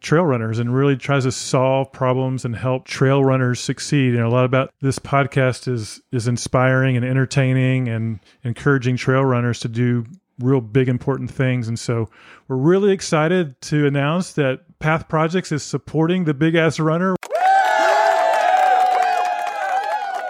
trail 0.00 0.24
runners 0.24 0.58
and 0.58 0.74
really 0.74 0.96
tries 0.96 1.24
to 1.24 1.32
solve 1.32 1.92
problems 1.92 2.44
and 2.44 2.56
help 2.56 2.86
trail 2.86 3.22
runners 3.22 3.60
succeed. 3.60 4.14
And 4.14 4.24
a 4.24 4.28
lot 4.28 4.44
about 4.44 4.72
this 4.80 4.98
podcast 4.98 5.68
is 5.68 6.00
is 6.10 6.26
inspiring 6.26 6.96
and 6.96 7.04
entertaining 7.04 7.88
and 7.88 8.20
encouraging 8.42 8.96
trail 8.96 9.24
runners 9.24 9.60
to 9.60 9.68
do 9.68 10.04
real 10.38 10.60
big 10.60 10.88
important 10.88 11.30
things. 11.30 11.68
And 11.68 11.78
so 11.78 12.08
we're 12.48 12.56
really 12.56 12.92
excited 12.92 13.60
to 13.62 13.86
announce 13.86 14.32
that 14.34 14.78
Path 14.78 15.08
Projects 15.08 15.52
is 15.52 15.62
supporting 15.62 16.24
the 16.24 16.34
Big 16.34 16.54
Ass 16.54 16.80
Runner. 16.80 17.14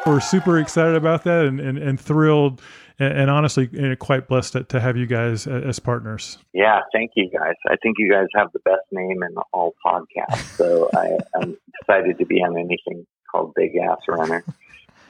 We're 0.06 0.20
super 0.20 0.58
excited 0.58 0.96
about 0.96 1.24
that 1.24 1.44
and, 1.44 1.60
and, 1.60 1.78
and 1.78 2.00
thrilled 2.00 2.60
and, 3.00 3.12
and 3.18 3.30
honestly 3.30 3.96
quite 3.96 4.28
blessed 4.28 4.52
to, 4.52 4.64
to 4.64 4.80
have 4.80 4.96
you 4.96 5.06
guys 5.06 5.46
as 5.46 5.78
partners. 5.80 6.38
Yeah, 6.52 6.80
thank 6.92 7.12
you 7.16 7.30
guys. 7.30 7.54
I 7.68 7.76
think 7.82 7.96
you 7.98 8.10
guys 8.10 8.26
have 8.36 8.52
the 8.52 8.60
best 8.60 8.82
name 8.92 9.22
in 9.22 9.34
all 9.52 9.74
podcasts. 9.84 10.56
So 10.56 10.90
I, 10.94 11.18
I'm 11.34 11.56
excited 11.80 12.18
to 12.18 12.26
be 12.26 12.36
on 12.36 12.56
anything 12.56 13.06
called 13.30 13.54
Big 13.56 13.72
Ass 13.76 14.00
Runner. 14.06 14.44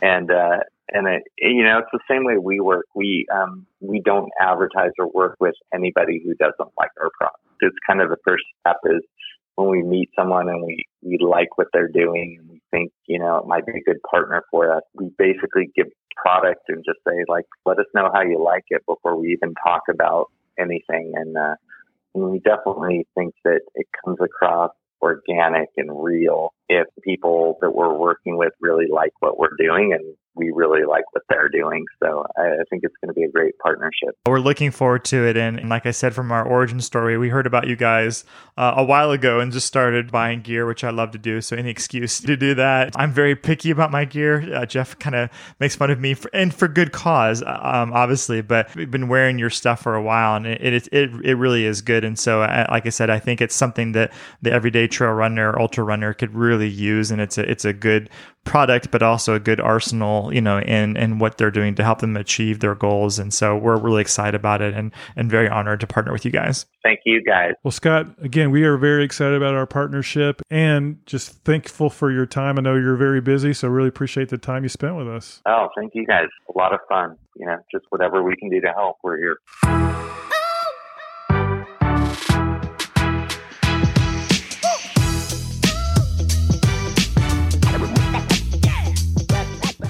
And 0.01 0.31
uh, 0.31 0.61
and 0.93 1.07
it, 1.07 1.25
you 1.39 1.63
know, 1.63 1.79
it's 1.79 1.89
the 1.93 2.01
same 2.11 2.25
way 2.25 2.39
we 2.39 2.61
work. 2.61 2.87
We 2.95 3.27
um, 3.35 3.67
we 3.81 4.01
don't 4.01 4.31
advertise 4.41 4.93
or 4.99 5.11
work 5.13 5.37
with 5.41 5.55
anybody 5.75 6.23
who 6.25 6.35
doesn't 6.35 6.73
like 6.79 6.91
our 7.01 7.11
product. 7.19 7.43
It's 7.61 7.77
kind 7.87 8.01
of 8.01 8.09
the 8.09 8.17
first 8.25 8.45
step 8.61 8.77
is 8.85 9.03
when 9.57 9.69
we 9.69 9.83
meet 9.83 10.09
someone 10.17 10.49
and 10.49 10.65
we, 10.65 10.87
we 11.03 11.19
like 11.19 11.59
what 11.59 11.67
they're 11.73 11.89
doing 11.89 12.39
and 12.41 12.51
we 12.51 12.63
think, 12.71 12.93
you 13.07 13.19
know, 13.19 13.37
it 13.37 13.47
might 13.47 13.67
be 13.67 13.73
a 13.73 13.83
good 13.85 14.01
partner 14.11 14.43
for 14.51 14.75
us. 14.75 14.83
We 14.95 15.11
basically 15.19 15.71
give 15.77 15.89
product 16.21 16.63
and 16.69 16.85
just 16.85 16.99
say 17.07 17.25
like, 17.29 17.47
let 17.67 17.79
us 17.79 17.87
know 17.95 18.11
how 18.13 18.23
you 18.23 18.43
like 18.43 18.65
it 18.69 18.85
before 18.87 19.17
we 19.17 19.33
even 19.33 19.55
talk 19.65 19.83
about 19.89 20.27
anything. 20.59 21.13
And, 21.15 21.37
uh, 21.37 21.55
and 22.15 22.31
we 22.31 22.39
definitely 22.41 23.07
think 23.17 23.35
that 23.45 23.61
it 23.75 23.87
comes 24.05 24.19
across 24.21 24.73
organic 25.01 25.69
and 25.77 26.03
real 26.03 26.53
if 26.71 26.87
people 27.03 27.59
that 27.61 27.75
we're 27.75 27.93
working 27.93 28.37
with 28.37 28.53
really 28.61 28.87
like 28.91 29.13
what 29.19 29.39
we're 29.39 29.57
doing 29.59 29.93
and 29.93 30.17
we 30.37 30.51
really 30.55 30.85
like 30.89 31.05
what 31.13 31.23
they're 31.29 31.49
doing. 31.49 31.85
So 32.03 32.25
I, 32.39 32.63
think 32.71 32.85
it's 32.85 32.95
going 33.03 33.09
to 33.09 33.15
be 33.15 33.25
a 33.25 33.31
great 33.31 33.59
partnership. 33.59 34.17
We're 34.27 34.39
looking 34.39 34.71
forward 34.71 35.05
to 35.07 35.27
it. 35.27 35.37
And, 35.37 35.69
like 35.69 35.87
I 35.87 35.91
said, 35.91 36.15
from 36.15 36.31
our 36.31 36.47
origin 36.47 36.81
story, 36.81 37.19
we 37.19 37.29
heard 37.29 37.47
about 37.47 37.67
you 37.67 37.75
guys 37.75 38.25
uh, 38.57 38.75
a 38.77 38.85
while 38.85 39.11
ago 39.11 39.41
and 39.41 39.53
just 39.53 39.67
started 39.67 40.13
buying 40.13 40.43
gear, 40.43 40.67
which 40.67 40.85
I 40.85 40.91
love 40.91 41.11
to 41.13 41.19
do. 41.19 41.41
So 41.41 41.57
any 41.57 41.71
excuse 41.71 42.21
to 42.21 42.37
do 42.37 42.55
that. 42.55 42.93
I'm 42.97 43.13
very 43.13 43.35
picky 43.35 43.71
about 43.71 43.91
my 43.91 44.05
gear. 44.05 44.55
Uh, 44.55 44.67
Jeff 44.67 44.99
kind 44.99 45.17
of 45.17 45.31
makes 45.59 45.75
fun 45.75 45.91
of 45.91 45.99
me, 45.99 46.15
for, 46.15 46.31
and 46.33 46.55
for 46.55 46.69
good 46.69 46.93
cause, 46.93 47.43
um, 47.43 47.93
obviously. 47.93 48.41
But 48.41 48.75
we've 48.77 48.91
been 48.91 49.09
wearing 49.09 49.39
your 49.39 49.51
stuff 49.51 49.83
for 49.83 49.95
a 49.95 50.03
while, 50.03 50.37
and 50.37 50.47
it 50.47 50.61
it 50.63 50.89
it, 50.93 51.11
it 51.25 51.35
really 51.35 51.65
is 51.65 51.83
good. 51.83 52.05
And 52.05 52.19
so, 52.19 52.43
uh, 52.43 52.67
like 52.71 52.87
I 52.87 52.91
said, 52.91 53.11
I 53.11 53.19
think 53.19 53.41
it's 53.41 53.55
something 53.55 53.93
that 53.93 54.13
the 54.43 54.53
everyday 54.53 54.87
trail 54.87 55.13
runner, 55.13 55.59
ultra 55.59 55.83
runner 55.83 56.15
could 56.15 56.35
really 56.35 56.60
use, 56.69 57.11
and 57.11 57.21
it's 57.21 57.39
a 57.39 57.51
it's 57.51 57.65
a 57.65 57.73
good 57.73 58.11
product, 58.45 58.91
but 58.91 59.03
also 59.03 59.35
a 59.35 59.41
good 59.41 59.61
arsenal, 59.61 60.33
you 60.33 60.41
know, 60.41 60.61
in 60.61 60.97
in 60.97 61.19
what 61.19 61.39
they're 61.39 61.51
doing 61.51 61.75
to 61.75 61.85
help 61.85 62.01
them 62.01 62.17
achieve 62.17 62.61
their 62.61 62.75
goals. 62.75 63.19
And 63.19 63.33
so 63.33 63.57
we're 63.57 63.77
really 63.77 64.01
excited 64.01 64.35
about 64.35 64.63
it 64.63 64.75
and 64.75 64.93
and 65.17 65.31
very 65.31 65.49
honored 65.49 65.81
to 65.81 65.87
partner 65.87 66.13
with 66.13 66.25
you 66.25 66.31
guys. 66.31 66.67
Thank 66.83 67.01
you 67.05 67.23
guys. 67.23 67.53
Well, 67.63 67.73
Scott, 67.73 68.07
again, 68.23 68.51
we 68.51 68.65
are 68.65 68.77
very 68.77 69.05
excited 69.05 69.37
about 69.37 69.55
our 69.55 69.67
partnership 69.67 70.43
and 70.51 71.05
just 71.07 71.45
thankful 71.45 71.91
for 71.91 72.11
your 72.11 72.27
time. 72.27 72.59
I 72.59 72.63
know 72.63 72.75
you're 72.75 72.97
very 72.97 73.21
busy, 73.21 73.53
so 73.53 73.69
really 73.69 73.89
appreciate 73.89 74.31
the 74.31 74.39
time 74.39 74.63
you 74.63 74.69
spent 74.69 74.97
with 74.97 75.09
us. 75.09 75.43
Oh, 75.47 75.69
thank 75.77 75.93
you 75.95 76.07
guys. 76.07 76.29
A 76.55 76.59
lot 76.59 76.73
of 76.73 76.81
fun. 76.89 77.17
You 77.37 77.47
know, 77.47 77.59
just 77.71 77.85
whatever 77.91 78.23
we 78.23 78.37
can 78.37 78.51
do 78.51 78.61
to 78.61 78.69
help, 78.69 78.97
we're 79.03 79.19
here. 79.19 80.30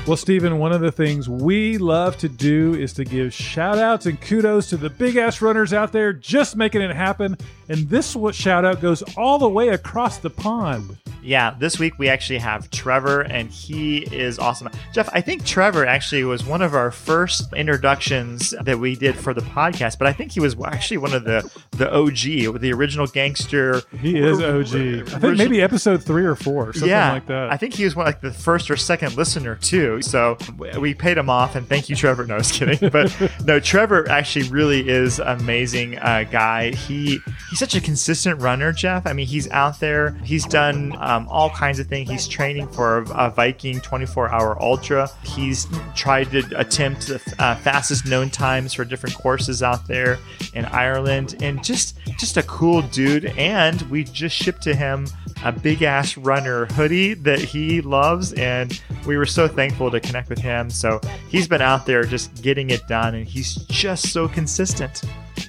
Well, 0.07 0.17
Stephen, 0.17 0.59
one 0.59 0.73
of 0.73 0.81
the 0.81 0.91
things 0.91 1.29
we 1.29 1.79
love 1.79 2.17
to 2.19 2.29
do 2.29 2.75
is 2.75 2.93
to 2.95 3.05
give 3.05 3.33
shout 3.33 3.79
outs 3.79 4.07
and 4.07 4.21
kudos 4.21 4.69
to 4.71 4.77
the 4.77 4.91
big 4.91 5.17
ass 5.17 5.41
runners 5.41 5.73
out 5.73 5.93
there 5.93 6.13
just 6.13 6.57
making 6.57 6.81
it 6.81 6.97
happen. 6.97 7.37
And 7.69 7.89
this 7.89 8.17
shout 8.33 8.65
out 8.65 8.81
goes 8.81 9.03
all 9.17 9.39
the 9.39 9.49
way 9.49 9.69
across 9.69 10.19
the 10.19 10.31
pond. 10.31 10.97
Yeah, 11.23 11.55
this 11.59 11.79
week 11.79 11.99
we 11.99 12.09
actually 12.09 12.39
have 12.39 12.71
Trevor, 12.71 13.21
and 13.21 13.51
he 13.51 13.99
is 13.99 14.39
awesome. 14.39 14.71
Jeff, 14.93 15.09
I 15.13 15.21
think 15.21 15.45
Trevor 15.45 15.85
actually 15.87 16.25
was 16.25 16.45
one 16.45 16.63
of 16.63 16.75
our 16.75 16.91
first 16.91 17.53
introductions 17.53 18.55
that 18.63 18.79
we 18.79 18.97
did 18.97 19.17
for 19.17 19.35
the 19.35 19.43
podcast, 19.43 19.99
but 19.99 20.09
I 20.09 20.13
think 20.13 20.33
he 20.33 20.41
was 20.41 20.57
actually 20.65 20.99
one 20.99 21.13
of 21.13 21.25
the 21.25 21.49
the 21.73 21.93
OG, 21.93 22.61
the 22.61 22.73
original 22.73 23.07
gangster. 23.07 23.83
He 23.99 24.19
is 24.19 24.41
OG. 24.41 25.15
I 25.15 25.19
think 25.19 25.37
maybe 25.37 25.61
episode 25.61 26.03
three 26.03 26.25
or 26.25 26.35
four, 26.35 26.73
something 26.73 26.89
yeah, 26.89 27.13
like 27.13 27.27
that. 27.27 27.53
I 27.53 27.57
think 27.57 27.75
he 27.75 27.85
was 27.85 27.95
one 27.95 28.07
like 28.07 28.21
the 28.21 28.33
first 28.33 28.71
or 28.71 28.77
second 28.77 29.17
listener 29.17 29.57
too. 29.57 29.90
So 30.01 30.37
we 30.79 30.95
paid 30.95 31.19
him 31.19 31.31
off, 31.31 31.57
and 31.57 31.67
thank 31.67 31.89
you, 31.89 31.97
Trevor. 31.97 32.27
No, 32.27 32.35
I 32.35 32.39
was 32.39 32.53
kidding, 32.53 32.91
but 32.91 33.15
no, 33.45 33.59
Trevor 33.59 34.09
actually 34.09 34.49
really 34.49 34.89
is 34.89 35.19
amazing 35.19 35.99
uh, 35.99 36.25
guy. 36.31 36.71
He 36.71 37.19
he's 37.49 37.59
such 37.59 37.75
a 37.75 37.81
consistent 37.81 38.41
runner, 38.41 38.73
Jeff. 38.73 39.07
I 39.07 39.13
mean, 39.13 39.27
he's 39.27 39.51
out 39.51 39.81
there. 39.81 40.11
He's 40.25 40.45
done 40.45 40.95
um, 40.99 41.27
all 41.29 41.51
kinds 41.51 41.79
of 41.79 41.87
things. 41.87 42.11
He's 42.11 42.29
training 42.29 42.69
for 42.69 42.99
a, 42.99 43.27
a 43.27 43.31
Viking 43.31 43.81
24-hour 43.81 44.63
ultra. 44.63 45.09
He's 45.23 45.67
tried 45.95 46.31
to 46.33 46.43
attempt 46.59 47.09
the 47.09 47.35
uh, 47.39 47.57
fastest 47.57 48.07
known 48.07 48.31
times 48.31 48.75
for 48.75 48.85
different 48.85 49.17
courses 49.17 49.63
out 49.63 49.87
there 49.87 50.19
in 50.55 50.65
Ireland, 50.67 51.37
and 51.41 51.65
just 51.65 51.99
just 52.19 52.37
a 52.37 52.43
cool 52.45 52.83
dude. 52.83 53.27
And 53.39 53.83
we 53.83 54.05
just 54.05 54.37
shipped 54.37 54.63
to 54.63 54.75
him 54.75 55.07
a 55.45 55.53
big 55.53 55.83
ass 55.83 56.17
runner 56.17 56.67
hoodie 56.67 57.15
that 57.15 57.39
he 57.39 57.81
loves, 57.81 58.33
and 58.35 58.81
we 59.07 59.17
were 59.17 59.27
so 59.27 59.49
thankful 59.49 59.91
to 59.91 60.01
connect 60.01 60.29
with 60.29 60.39
him. 60.39 60.71
So 60.71 61.01
he's 61.29 61.49
been 61.49 61.63
out 61.63 61.87
there 61.87 62.05
just 62.05 62.43
getting 62.43 62.71
it 62.71 62.87
done, 62.89 63.15
and 63.15 63.27
he's 63.27 63.55
just 63.67 64.13
so 64.13 64.29
consistent. 64.29 65.03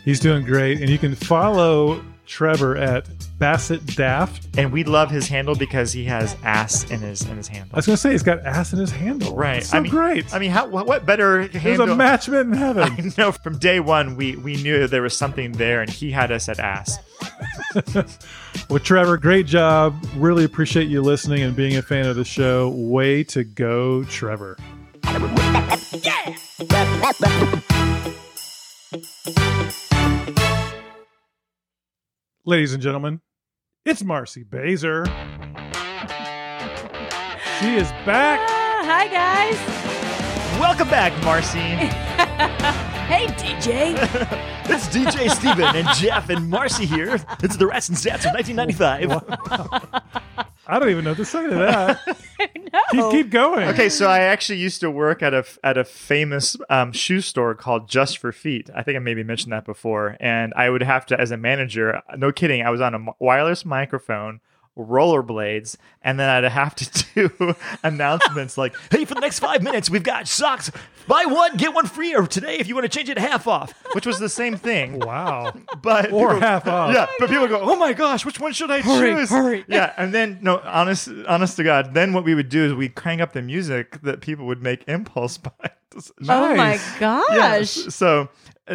He's 0.06 0.20
doing 0.20 0.46
great. 0.46 0.82
And 0.82 0.90
you 0.90 0.98
can 0.98 1.16
follow 1.16 2.04
Trevor 2.26 2.78
at 2.78 3.08
Bassett 3.42 3.84
Daft. 3.88 4.48
And 4.56 4.72
we 4.72 4.84
love 4.84 5.10
his 5.10 5.28
handle 5.28 5.56
because 5.56 5.92
he 5.92 6.04
has 6.06 6.38
ass 6.44 6.90
in 6.92 7.00
his 7.00 7.24
in 7.24 7.38
his 7.38 7.48
handle. 7.48 7.72
I 7.74 7.78
was 7.80 7.88
going 7.88 7.96
to 7.96 7.98
say 8.02 8.12
he's 8.12 8.22
got 8.22 8.46
ass 8.46 8.72
in 8.72 8.78
his 8.78 8.92
handle. 8.92 9.36
Right. 9.36 9.58
It's 9.58 9.70
so 9.70 9.78
I 9.78 9.82
mean, 9.82 9.90
great. 9.90 10.32
I 10.32 10.38
mean, 10.38 10.52
how 10.52 10.68
what, 10.68 11.08
better 11.08 11.48
There's 11.48 11.64
handle? 11.64 11.92
a 11.92 11.96
match 11.96 12.30
made 12.30 12.42
in 12.42 12.54
heaven. 12.54 12.84
I 13.00 13.12
know 13.18 13.32
from 13.32 13.58
day 13.58 13.80
one 13.80 14.16
we 14.16 14.36
we 14.36 14.62
knew 14.62 14.86
there 14.86 15.02
was 15.02 15.18
something 15.18 15.54
there, 15.54 15.82
and 15.82 15.90
he 15.90 16.12
had 16.12 16.32
us 16.32 16.48
at 16.48 16.60
ass. 16.60 17.00
Well, 18.70 18.80
Trevor, 18.80 19.18
great 19.18 19.48
job. 19.48 19.96
Really 20.16 20.46
appreciate 20.46 20.88
you 20.88 21.02
listening 21.02 21.42
and 21.42 21.54
being 21.56 21.76
a 21.76 21.82
fan 21.82 22.06
of 22.06 22.16
the 22.16 22.24
show. 22.24 22.70
Way 22.70 23.24
to 23.26 23.44
go, 23.44 24.06
Trevor. 24.06 24.58
Ladies 32.46 32.74
and 32.74 32.82
gentlemen, 32.82 33.22
it's 33.86 34.04
Marcy 34.04 34.44
Baser. 34.44 35.06
She 37.60 37.76
is 37.76 37.90
back. 38.06 38.40
Ah, 38.50 38.82
hi, 38.84 39.08
guys. 39.08 39.58
Welcome 40.60 40.90
back, 40.90 41.14
Marcy. 41.24 41.60
Hey, 43.12 43.28
DJ. 43.28 43.92
it's 44.70 44.88
DJ 44.88 45.30
Steven 45.32 45.76
and 45.76 45.86
Jeff 45.98 46.30
and 46.30 46.50
Marcy 46.50 46.86
here. 46.86 47.20
It's 47.44 47.58
the 47.58 47.68
Rats 47.68 47.90
and 47.90 47.98
Stats 47.98 48.26
of 48.26 48.34
1995. 48.34 50.48
I 50.68 50.80
don't 50.80 50.90
even 50.90 51.04
know 51.04 51.14
the 51.14 51.26
second 51.26 51.54
of 51.54 51.60
that. 51.60 52.00
no. 52.74 52.82
Keep, 52.92 53.12
keep 53.12 53.30
going. 53.32 53.68
Okay, 53.70 53.90
so 53.90 54.08
I 54.08 54.20
actually 54.20 54.60
used 54.60 54.82
to 54.82 54.92
work 54.92 55.24
at 55.24 55.34
a 55.34 55.44
at 55.64 55.78
a 55.78 55.84
famous 55.84 56.56
um, 56.70 56.92
shoe 56.92 57.22
store 57.22 57.56
called 57.56 57.90
Just 57.90 58.20
for 58.20 58.32
Feet. 58.32 58.70
I 58.76 58.84
think 58.84 58.96
I 58.96 59.00
maybe 59.00 59.24
mentioned 59.24 59.54
that 59.54 59.66
before. 59.66 60.18
And 60.20 60.54
I 60.56 60.70
would 60.70 60.84
have 60.84 61.06
to, 61.08 61.20
as 61.20 61.32
a 61.32 61.38
manager, 61.38 62.02
no 62.16 62.32
kidding, 62.32 62.62
I 62.62 62.70
was 62.70 62.82
on 62.82 62.94
a 62.94 63.06
wireless 63.20 63.66
microphone, 63.66 64.40
rollerblades, 64.86 65.78
and 66.02 66.20
then 66.20 66.30
I'd 66.30 66.44
have 66.44 66.76
to 66.76 67.06
do 67.30 67.56
announcements 67.84 68.58
like, 68.58 68.76
"Hey, 68.90 69.06
for 69.06 69.14
the 69.16 69.22
next 69.22 69.40
five 69.40 69.62
minutes, 69.64 69.90
we've 69.90 70.04
got 70.04 70.28
socks. 70.28 70.72
Buy 71.08 71.26
one, 71.26 71.58
get 71.58 71.74
one 71.74 71.88
free, 71.88 72.14
or 72.16 72.28
today 72.28 72.58
if 72.58 72.68
you 72.68 72.76
want 72.76 72.90
to 72.90 72.90
change 72.98 73.10
it 73.10 73.18
half 73.18 73.48
off," 73.48 73.74
which 73.94 74.06
was 74.06 74.20
the 74.20 74.30
same 74.30 74.56
thing. 74.58 75.00
Wow. 75.00 75.54
But 75.82 76.12
Or 76.12 76.28
people- 76.36 76.40
half 76.42 76.68
off. 76.68 76.94
Yeah, 76.94 77.08
but 77.20 77.30
people 77.30 77.48
go, 77.48 77.60
"Oh 77.62 77.76
my 77.76 77.94
gosh, 77.94 78.26
which 78.26 78.40
one 78.40 78.54
should 78.54 78.70
I 78.72 78.82
Hurry, 78.82 79.12
choose?" 79.16 79.30
hurry. 79.30 79.66
Yeah, 79.68 79.94
and 79.98 80.14
then 80.14 80.40
no, 80.42 80.60
honest, 80.60 81.10
honest 81.28 81.56
to 81.58 81.64
God, 81.64 81.94
then 81.94 82.14
what 82.14 82.24
we 82.24 82.36
would 82.36 82.50
do 82.50 82.66
is 82.66 82.74
we'd 82.74 82.96
crank 82.96 83.22
up 83.22 83.34
the 83.34 83.42
music 83.42 84.02
that 84.02 84.22
people 84.22 84.46
would 84.48 84.62
make 84.62 84.84
impulse 84.88 85.38
buys. 85.38 86.12
Oh 86.30 86.56
my 86.56 86.80
gosh. 87.00 87.26
Yeah, 87.32 87.64
so 87.64 88.30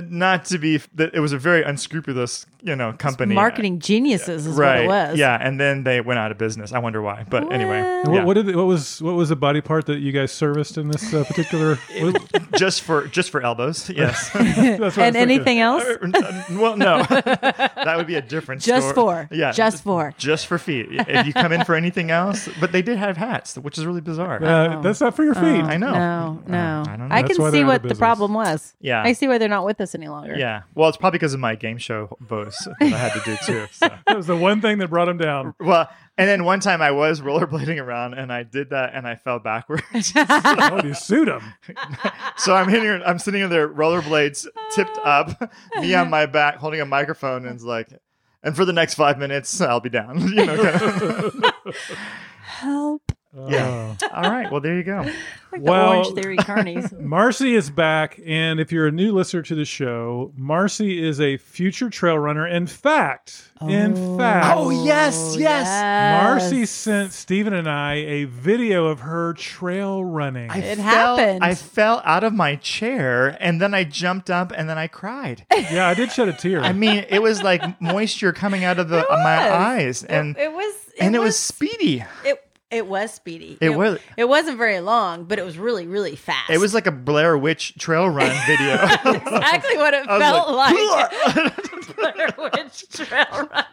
not 0.09 0.45
to 0.47 0.59
be 0.59 0.79
that 0.95 1.15
it 1.15 1.21
was 1.21 1.33
a 1.33 1.39
very 1.39 1.63
unscrupulous, 1.63 2.47
you 2.63 2.77
know, 2.77 2.93
company. 2.93 3.35
Marketing 3.35 3.79
geniuses 3.79 4.47
is 4.47 4.57
right? 4.57 4.77
what 4.77 4.85
it 4.85 5.11
was. 5.11 5.19
Yeah, 5.19 5.37
and 5.41 5.59
then 5.61 5.85
they 5.85 6.01
went 6.01 6.19
out 6.19 6.31
of 6.31 6.39
business. 6.39 6.73
I 6.73 6.79
wonder 6.79 7.01
why, 7.03 7.25
but 7.29 7.53
anyway, 7.53 7.79
yeah. 7.81 8.09
What, 8.09 8.25
what 8.25 8.35
did 8.35 8.55
what 8.55 8.67
was 8.67 9.01
what 9.03 9.15
was 9.15 9.29
the 9.29 9.37
body 9.37 9.61
part 9.61 9.87
that 9.87 9.99
you 9.99 10.13
guys 10.13 10.33
serviced 10.33 10.79
in 10.79 10.89
this 10.89 11.13
uh, 11.15 11.25
particular? 11.25 11.79
just 12.57 12.83
for 12.83 13.07
just 13.09 13.31
for 13.31 13.43
elbows, 13.43 13.89
yes. 13.97 14.31
That's 14.33 14.97
what 14.97 14.99
And 14.99 15.17
anything 15.17 15.61
else? 15.61 15.85
well, 16.51 16.77
no, 16.77 17.03
that 17.09 17.95
would 17.97 18.07
be 18.07 18.17
a 18.17 18.23
different. 18.23 18.63
Just 18.63 18.89
store. 18.91 19.27
for. 19.31 19.35
yeah, 19.35 19.53
Just 19.53 19.83
for. 19.83 20.13
just 20.19 20.47
for 20.47 20.59
feet. 20.59 20.87
If 20.91 21.27
you 21.27 21.33
come 21.33 21.53
in 21.53 21.65
for 21.65 21.75
anything 21.75 22.11
else, 22.11 22.49
but 22.61 22.73
they 22.73 22.83
did 22.83 22.99
have 22.99 23.17
hats, 23.17 23.57
which 23.57 23.79
is 23.79 23.87
really 23.87 24.01
bizarre. 24.01 24.43
Uh, 24.43 24.81
that's 24.81 25.01
not 25.01 25.15
for 25.15 25.25
your 25.25 25.35
feet. 25.35 25.63
I 25.65 25.77
know. 25.77 25.93
No, 25.93 26.43
no. 26.47 26.83
I 26.87 26.97
don't 26.97 27.09
know. 27.09 27.15
I 27.15 27.23
can 27.23 27.37
see 27.53 27.65
what 27.65 27.83
the 27.83 27.95
problem 27.95 28.35
was. 28.35 28.75
Yeah. 28.81 29.03
I 29.03 29.13
see 29.13 29.29
why 29.29 29.39
they're 29.39 29.49
not 29.49 29.65
with 29.65 29.81
us 29.81 29.86
any 29.95 30.09
longer. 30.09 30.37
Yeah. 30.37 30.63
Well, 30.75 30.89
it's 30.89 30.97
probably 30.97 31.19
because 31.19 31.35
of 31.35 31.41
my 31.41 31.55
game 31.55 31.79
show 31.79 32.17
boast 32.21 32.65
that 32.65 32.77
I 32.81 32.87
had 32.87 33.13
to 33.13 33.21
do 33.25 33.37
too. 33.45 33.67
So. 33.77 33.89
That 34.07 34.17
was 34.17 34.27
the 34.27 34.37
one 34.37 34.61
thing 34.61 34.79
that 34.79 34.89
brought 34.89 35.09
him 35.09 35.19
down. 35.19 35.55
Well, 35.61 35.89
and 36.17 36.29
then 36.29 36.45
one 36.45 36.61
time 36.61 36.81
I 36.81 36.93
was 36.93 37.21
rollerblading 37.21 37.81
around 37.83 38.15
and 38.15 38.33
I 38.33 38.43
did 38.43 38.71
that 38.71 38.95
and 38.95 39.07
I 39.07 39.17
fell 39.17 39.39
backwards. 39.39 40.13
Oh, 40.69 40.81
you 40.83 40.95
sued 40.95 41.29
him. 41.29 41.43
so 42.37 42.55
I'm 42.55 42.69
hitting, 42.69 43.03
I'm 43.05 43.19
sitting 43.19 43.43
in 43.43 43.51
there, 43.51 43.69
rollerblades 43.69 44.47
tipped 44.75 44.99
up, 45.05 45.53
me 45.77 45.95
on 45.95 46.11
my 46.11 46.27
back, 46.27 46.57
holding 46.57 46.81
a 46.81 46.87
microphone, 46.87 47.45
and 47.47 47.55
it's 47.55 47.65
like, 47.65 47.89
and 48.43 48.57
for 48.57 48.65
the 48.65 48.73
next 48.73 48.95
five 48.95 49.19
minutes, 49.19 49.61
I'll 49.61 49.81
be 49.81 49.91
down. 49.91 50.21
You 50.21 50.47
know, 50.47 50.57
kind 50.57 50.83
of. 50.85 51.45
Help. 52.43 53.13
Oh. 53.39 53.49
Yeah. 53.51 53.97
All 54.15 54.31
right. 54.31 54.51
Well, 54.51 54.61
there 54.61 54.77
you 54.77 54.85
go. 54.85 55.09
Like 55.53 55.63
Well- 55.63 55.91
the 55.91 55.99
Orange 55.99 56.21
Theory 56.21 56.37
carnies. 56.39 57.01
Marcy 57.01 57.55
is 57.55 57.71
back, 57.71 58.21
and 58.27 58.59
if 58.59 58.73
you're 58.73 58.89
a 58.89 58.93
new 58.93 59.13
listener 59.13 59.43
to 59.43 59.55
the 59.55 59.65
show, 59.65 60.33
Marcy 60.37 61.03
is 61.03 61.21
a 61.21 61.37
future 61.37 61.89
trail 61.89 62.19
runner. 62.19 62.47
In 62.47 62.67
fact, 62.67 63.53
in 63.63 63.95
oh. 63.97 64.19
fact, 64.19 64.57
Oh, 64.59 64.85
yes, 64.85 65.17
oh, 65.17 65.39
yes. 65.39 66.23
Marcy 66.23 66.67
sent 66.67 67.13
Stephen 67.13 67.55
and 67.55 67.71
I 67.71 67.95
a 67.95 68.25
video 68.25 68.87
of 68.87 69.01
her 69.01 69.33
trail 69.35 70.05
running. 70.05 70.51
I 70.51 70.59
It 70.59 70.77
fell- 70.77 71.17
happened. 71.17 71.45
I 71.45 71.55
fell 71.55 72.03
out 72.05 72.25
of 72.25 72.35
my 72.35 72.57
chair 72.57 73.39
and 73.41 73.61
then 73.61 73.73
I 73.73 73.85
jumped 73.85 74.29
up 74.31 74.53
and 74.55 74.69
then 74.69 74.77
I 74.79 74.89
cried. 74.89 75.47
yeah, 75.55 75.89
I 75.89 75.95
did 75.95 76.11
shed 76.11 76.29
a 76.29 76.33
tear. 76.35 76.61
I 76.61 76.73
mean, 76.73 77.07
it 77.09 77.23
was 77.23 77.43
like 77.43 77.81
moisture 77.81 78.33
coming 78.33 78.65
out 78.65 78.79
of 78.81 78.89
the 78.89 79.07
of 79.07 79.19
my 79.21 79.55
eyes, 79.55 80.03
and 80.03 80.37
it 80.37 80.53
was. 80.53 80.75
and 81.01 81.15
it 81.15 81.21
was 81.21 81.39
speedy. 81.39 82.05
It 82.25 82.43
It 82.69 82.89
was 82.89 83.13
speedy. 83.13 83.57
It 83.61 83.71
was- 83.71 84.01
It 84.17 84.29
wasn't 84.29 84.59
very 84.59 84.81
long, 84.81 85.25
but 85.25 85.39
it 85.39 85.45
was 85.45 85.57
really, 85.57 85.87
really 85.87 86.17
fast. 86.17 86.51
It 86.51 86.59
was 86.59 86.75
like 86.75 86.89
a 86.89 86.93
Blair 86.93 87.39
Witch 87.39 87.75
trail 87.79 88.09
run 88.09 88.29
video. 88.47 88.75
exactly 88.75 89.77
what 89.77 89.95
it 89.95 90.05
felt 90.07 90.51
like, 90.51 90.75
like. 90.75 91.97
Blair 91.97 92.35
Witch 92.53 92.89
Trail 92.91 93.49
Run. 93.53 93.65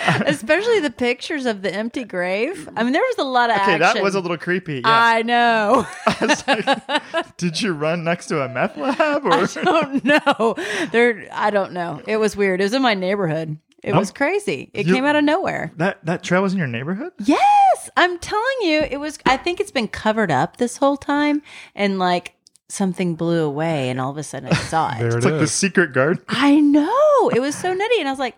Especially 0.26 0.80
the 0.80 0.90
pictures 0.90 1.44
of 1.46 1.60
the 1.62 1.72
empty 1.72 2.04
grave. 2.04 2.68
I 2.74 2.82
mean, 2.82 2.92
there 2.92 3.02
was 3.02 3.18
a 3.18 3.24
lot 3.24 3.50
of 3.50 3.56
okay, 3.56 3.72
action. 3.74 3.80
that 3.80 4.02
was 4.02 4.14
a 4.14 4.20
little 4.20 4.38
creepy. 4.38 4.76
Yeah. 4.76 4.80
I 4.86 5.22
know. 5.22 5.86
I 6.06 6.16
was 6.22 6.48
like, 7.14 7.36
did 7.36 7.60
you 7.60 7.72
run 7.72 8.02
next 8.02 8.26
to 8.28 8.40
a 8.42 8.48
meth 8.48 8.76
lab 8.78 9.24
or? 9.26 9.32
I 9.34 9.46
don't 9.62 10.04
know. 10.04 10.56
There, 10.90 11.28
I 11.32 11.50
don't 11.50 11.72
know. 11.72 12.00
It 12.06 12.16
was 12.16 12.34
weird. 12.36 12.60
It 12.60 12.64
was 12.64 12.72
in 12.74 12.82
my 12.82 12.94
neighborhood. 12.94 13.58
It 13.82 13.94
was 13.94 14.10
crazy. 14.10 14.70
It 14.74 14.84
came 14.84 15.04
out 15.04 15.16
of 15.16 15.24
nowhere. 15.24 15.72
That 15.76 16.04
that 16.04 16.22
trail 16.22 16.42
was 16.42 16.52
in 16.52 16.58
your 16.58 16.66
neighborhood? 16.68 17.12
Yes, 17.18 17.90
I'm 17.96 18.18
telling 18.18 18.44
you, 18.62 18.80
it 18.82 18.98
was. 18.98 19.18
I 19.26 19.36
think 19.36 19.60
it's 19.60 19.70
been 19.70 19.88
covered 19.88 20.30
up 20.30 20.58
this 20.58 20.76
whole 20.76 20.96
time, 20.96 21.42
and 21.74 21.98
like 21.98 22.34
something 22.68 23.14
blew 23.14 23.42
away, 23.44 23.88
and 23.88 24.00
all 24.00 24.10
of 24.10 24.16
a 24.16 24.22
sudden 24.22 24.48
I 24.50 24.54
saw 24.54 24.90
There 24.98 25.08
it. 25.08 25.14
it 25.14 25.16
It's 25.16 25.26
like 25.26 25.40
the 25.40 25.46
secret 25.46 25.92
guard. 25.92 26.22
I 26.28 26.60
know 26.60 27.30
it 27.34 27.40
was 27.40 27.54
so 27.54 27.72
nutty, 27.72 27.98
and 28.00 28.08
I 28.08 28.12
was 28.12 28.18
like, 28.18 28.36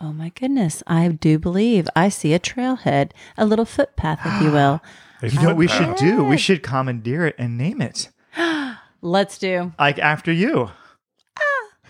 "Oh 0.00 0.12
my 0.12 0.30
goodness, 0.30 0.82
I 0.86 1.08
do 1.08 1.38
believe 1.38 1.86
I 1.94 2.08
see 2.08 2.32
a 2.32 2.38
trailhead, 2.40 3.12
a 3.36 3.44
little 3.44 3.66
footpath, 3.66 4.20
if 4.24 4.42
you 4.42 4.50
will." 4.50 4.80
You 5.22 5.40
know 5.40 5.46
what 5.48 5.56
we 5.56 5.68
should 5.68 5.94
do? 5.94 6.24
We 6.24 6.36
should 6.36 6.64
commandeer 6.64 7.24
it 7.26 7.36
and 7.38 7.56
name 7.56 7.80
it. 7.80 8.08
Let's 9.02 9.38
do. 9.38 9.72
Like 9.78 10.00
after 10.00 10.32
you. 10.32 10.70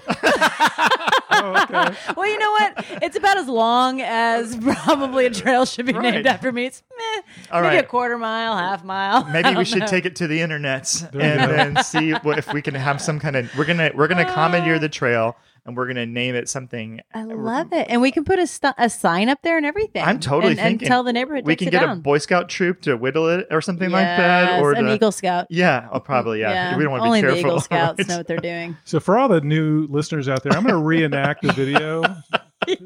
Oh, 0.09 1.67
okay. 1.71 1.97
Well, 2.17 2.29
you 2.29 2.39
know 2.39 2.51
what? 2.53 2.85
It's 3.03 3.17
about 3.17 3.37
as 3.39 3.49
long 3.49 4.01
as 4.01 4.57
probably 4.85 5.27
a 5.27 5.31
trail 5.31 5.65
should 5.65 5.87
be 5.87 5.93
Right. 5.93 6.15
named 6.15 6.27
after 6.27 6.53
me. 6.53 6.67
It's 6.67 6.83
meh, 6.97 7.23
All 7.51 7.63
maybe 7.63 7.77
right. 7.77 7.85
a 7.85 7.87
quarter 7.87 8.19
mile, 8.19 8.57
half 8.57 8.85
mile. 8.85 9.25
Maybe 9.33 9.49
we 9.51 9.55
don't 9.55 9.65
should 9.67 9.79
know. 9.81 9.87
take 9.87 10.05
it 10.07 10.17
to 10.17 10.27
the 10.27 10.41
internets 10.41 11.13
you 11.15 11.21
and 11.21 11.51
then 11.77 11.85
see 11.85 12.13
what 12.13 12.39
if 12.39 12.53
we 12.53 12.63
can 12.63 12.75
have 12.75 13.01
some 13.01 13.19
kind 13.19 13.37
of 13.37 13.51
we're 13.57 13.65
gonna 13.65 13.91
we're 13.95 14.09
gonna 14.09 14.23
uh, 14.23 14.33
commandeer 14.35 14.79
the 14.79 14.89
trail 14.89 15.37
and 15.65 15.77
we're 15.77 15.87
gonna 15.87 16.07
name 16.07 16.35
it 16.35 16.49
something. 16.49 17.01
I 17.15 17.23
love 17.25 17.73
it, 17.73 17.87
and 17.89 18.01
we 18.03 18.11
can 18.11 18.25
put 18.25 18.39
a, 18.39 18.47
st- 18.47 18.75
a 18.79 18.91
sign 18.91 19.29
up 19.29 19.41
there 19.43 19.57
and 19.57 19.65
everything. 19.67 20.03
I'm 20.05 20.19
totally 20.21 20.53
and, 20.53 20.61
and 20.61 20.69
thinking 20.71 20.89
tell 20.89 21.03
the 21.05 21.13
neighborhood 21.13 21.47
we 21.47 21.57
can 21.57 21.69
it 21.69 21.71
get 21.73 21.89
a. 21.89 21.95
Boy 21.97 22.19
Scout 22.19 22.49
troop 22.49 22.81
to 22.83 22.97
whittle 22.97 23.29
it 23.29 23.47
or 23.51 23.61
something 23.61 23.91
like 23.91 24.05
that, 24.07 24.61
or 24.61 24.73
an 24.73 24.87
the- 24.87 24.95
Eagle 24.95 25.13
Scout. 25.13 25.47
Yeah, 25.51 25.89
oh, 25.93 26.01
probably 26.01 26.41
yeah. 26.41 26.77
We 26.77 26.83
don't 26.83 26.93
want 26.93 27.03
to 27.03 27.07
Only 27.07 27.21
be 27.23 27.27
the 27.29 27.33
careful. 27.35 27.51
Eagle 27.51 27.61
Scouts 27.63 27.99
right? 28.01 28.09
know 28.09 28.17
what 28.19 28.27
they're 28.27 28.37
doing. 28.39 28.77
So 28.85 29.01
for 29.01 29.17
all 29.19 29.29
the 29.29 29.41
new 29.41 29.87
listeners 29.89 30.29
out 30.29 30.43
there, 30.43 30.53
I'm 30.53 30.63
going 30.63 30.75
to 30.75 30.81
reenact 30.83 31.43
the 31.43 31.53
video. 31.53 32.03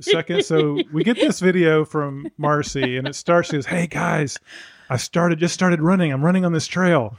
Second, 0.00 0.42
so 0.44 0.78
we 0.92 1.04
get 1.04 1.16
this 1.16 1.38
video 1.40 1.84
from 1.84 2.28
Marcy, 2.38 2.96
and 2.96 3.06
it 3.06 3.14
starts. 3.14 3.48
She 3.50 3.56
goes, 3.56 3.66
"Hey 3.66 3.86
guys, 3.86 4.38
I 4.88 4.96
started 4.96 5.38
just 5.38 5.52
started 5.54 5.80
running. 5.82 6.12
I'm 6.12 6.24
running 6.24 6.44
on 6.46 6.52
this 6.52 6.66
trail. 6.66 7.16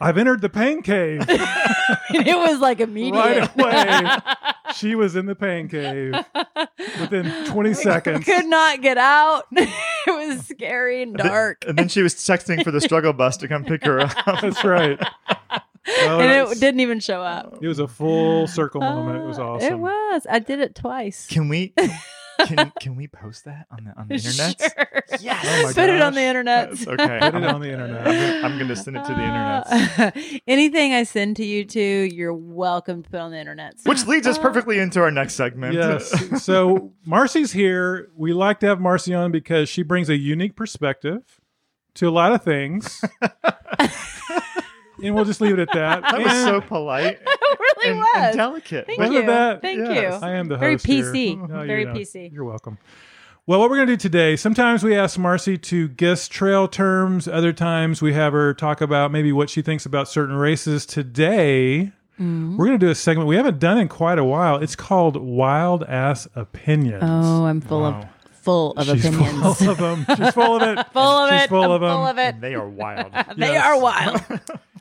I've 0.00 0.16
entered 0.18 0.40
the 0.40 0.48
pain 0.48 0.82
cave 0.82 1.20
And 1.28 2.26
it 2.26 2.36
was 2.36 2.60
like 2.60 2.80
immediate. 2.80 3.14
right 3.56 3.56
away. 3.56 4.34
she 4.74 4.94
was 4.94 5.16
in 5.16 5.26
the 5.26 5.34
pain 5.34 5.68
cave 5.68 6.14
within 7.00 7.46
20 7.46 7.74
seconds. 7.74 8.24
Could 8.24 8.46
not 8.46 8.80
get 8.82 8.98
out. 8.98 9.44
it 9.52 9.68
was 10.06 10.46
scary 10.46 11.02
and 11.02 11.16
dark. 11.16 11.64
And 11.66 11.78
then 11.78 11.88
she 11.88 12.02
was 12.02 12.14
texting 12.14 12.62
for 12.64 12.70
the 12.70 12.80
struggle 12.80 13.12
bus 13.12 13.36
to 13.38 13.48
come 13.48 13.64
pick 13.64 13.84
her 13.84 14.00
up. 14.00 14.12
That's 14.40 14.64
right. 14.64 14.98
Well, 15.86 16.20
and 16.20 16.50
it 16.50 16.60
didn't 16.60 16.80
even 16.80 17.00
show 17.00 17.22
up. 17.22 17.58
it 17.62 17.66
was 17.68 17.78
a 17.78 17.88
full 17.88 18.46
circle 18.46 18.80
moment. 18.80 19.24
It 19.24 19.26
was 19.26 19.38
Uh, 19.38 19.48
awesome. 19.52 19.72
It 19.72 19.78
was. 19.78 20.26
I 20.30 20.38
did 20.38 20.60
it 20.60 20.74
twice. 20.74 21.26
Can 21.28 21.48
we 21.48 21.72
can 22.46 22.72
can 22.80 22.96
we 22.96 23.08
post 23.08 23.44
that 23.44 23.66
on 23.70 23.84
the 23.84 23.98
on 23.98 24.08
the 24.08 24.14
internet? 24.16 24.60
Sure. 24.60 25.02
Yes. 25.20 25.44
Oh 25.46 25.62
my 25.64 25.72
Put 25.72 25.88
it 25.90 26.02
on 26.02 26.14
the 26.14 26.22
internet. 26.22 26.70
That's 26.70 26.86
okay. 26.86 26.96
Put 27.20 27.34
it 27.34 27.34
I'm, 27.34 27.44
on 27.44 27.60
the 27.60 27.72
internet. 27.72 28.06
I'm 28.06 28.14
gonna, 28.14 28.40
I'm 28.46 28.58
gonna 28.58 28.76
send 28.76 28.96
it 28.96 29.04
to 29.04 29.14
the 29.14 29.22
internet. 29.22 29.66
Uh, 29.98 30.38
anything 30.46 30.94
I 30.94 31.02
send 31.02 31.36
to 31.36 31.44
you 31.44 31.64
two, 31.64 31.80
you're 31.80 32.34
welcome 32.34 33.02
to 33.02 33.10
put 33.10 33.20
on 33.20 33.30
the 33.30 33.38
internet. 33.38 33.74
Which 33.84 34.06
leads 34.06 34.26
us 34.26 34.38
perfectly 34.38 34.78
into 34.78 35.00
our 35.00 35.10
next 35.10 35.34
segment. 35.34 35.74
Yes. 35.74 36.42
So 36.42 36.92
Marcy's 37.04 37.52
here. 37.52 38.10
We 38.16 38.32
like 38.32 38.60
to 38.60 38.66
have 38.66 38.80
Marcy 38.80 39.14
on 39.14 39.32
because 39.32 39.68
she 39.68 39.82
brings 39.82 40.08
a 40.08 40.16
unique 40.16 40.56
perspective 40.56 41.40
to 41.94 42.08
a 42.08 42.10
lot 42.10 42.32
of 42.32 42.42
things. 42.42 43.02
And 45.02 45.14
we'll 45.14 45.24
just 45.24 45.40
leave 45.40 45.54
it 45.54 45.60
at 45.60 45.72
that. 45.74 46.02
that 46.02 46.20
was 46.22 46.32
so 46.44 46.60
polite 46.60 47.18
it 47.26 47.58
really 47.60 47.90
and, 47.90 47.98
was. 47.98 48.08
and 48.16 48.36
delicate. 48.36 48.86
Thank 48.86 48.98
Wasn't 48.98 49.16
you. 49.16 49.26
that? 49.26 49.62
Thank 49.62 49.78
Yes. 49.80 50.20
you. 50.20 50.26
I 50.28 50.32
am 50.32 50.48
the 50.48 50.56
Very 50.56 50.72
host 50.74 50.86
here. 50.86 51.04
PC. 51.04 51.48
No, 51.48 51.64
Very 51.66 51.82
you're 51.82 51.88
not. 51.92 51.96
PC. 51.96 52.32
You're 52.32 52.44
welcome. 52.44 52.78
Well, 53.46 53.60
what 53.60 53.70
we're 53.70 53.76
going 53.76 53.88
to 53.88 53.94
do 53.94 53.96
today, 53.96 54.36
sometimes 54.36 54.84
we 54.84 54.94
ask 54.94 55.18
Marcy 55.18 55.56
to 55.56 55.88
guess 55.88 56.28
trail 56.28 56.68
terms. 56.68 57.26
Other 57.26 57.52
times 57.54 58.02
we 58.02 58.12
have 58.12 58.34
her 58.34 58.52
talk 58.52 58.82
about 58.82 59.10
maybe 59.10 59.32
what 59.32 59.48
she 59.48 59.62
thinks 59.62 59.86
about 59.86 60.08
certain 60.08 60.36
races. 60.36 60.84
Today, 60.86 61.92
Mm-hmm. 62.20 62.56
we're 62.56 62.66
going 62.66 62.78
to 62.80 62.84
do 62.84 62.90
a 62.90 62.96
segment 62.96 63.28
we 63.28 63.36
haven't 63.36 63.60
done 63.60 63.78
in 63.78 63.86
quite 63.86 64.18
a 64.18 64.24
while. 64.24 64.56
It's 64.56 64.74
called 64.74 65.16
Wild 65.16 65.84
Ass 65.84 66.26
Opinions. 66.34 67.04
Oh, 67.06 67.44
I'm 67.46 67.60
full 67.60 67.84
of 67.84 68.06
full 68.42 68.72
of 68.72 68.86
She's 68.86 69.04
opinions. 69.04 69.58
full 69.58 69.70
of 69.70 69.78
them. 69.78 70.04
She's 70.16 70.30
full 70.34 70.56
of 70.56 70.62
it. 70.78 70.86
full 70.92 71.00
of 71.00 71.30
She's 71.30 71.42
it. 71.44 71.48
full 71.48 71.62
I'm 71.62 71.70
of 71.70 71.82
'em. 71.84 71.90
full 71.94 72.06
of 72.08 72.18
it. 72.18 72.34
And 72.34 72.42
they 72.42 72.56
are 72.56 72.68
wild. 72.68 73.12
They 73.36 73.52
Yes. 73.52 73.64
are 73.64 73.80
wild. 73.80 74.20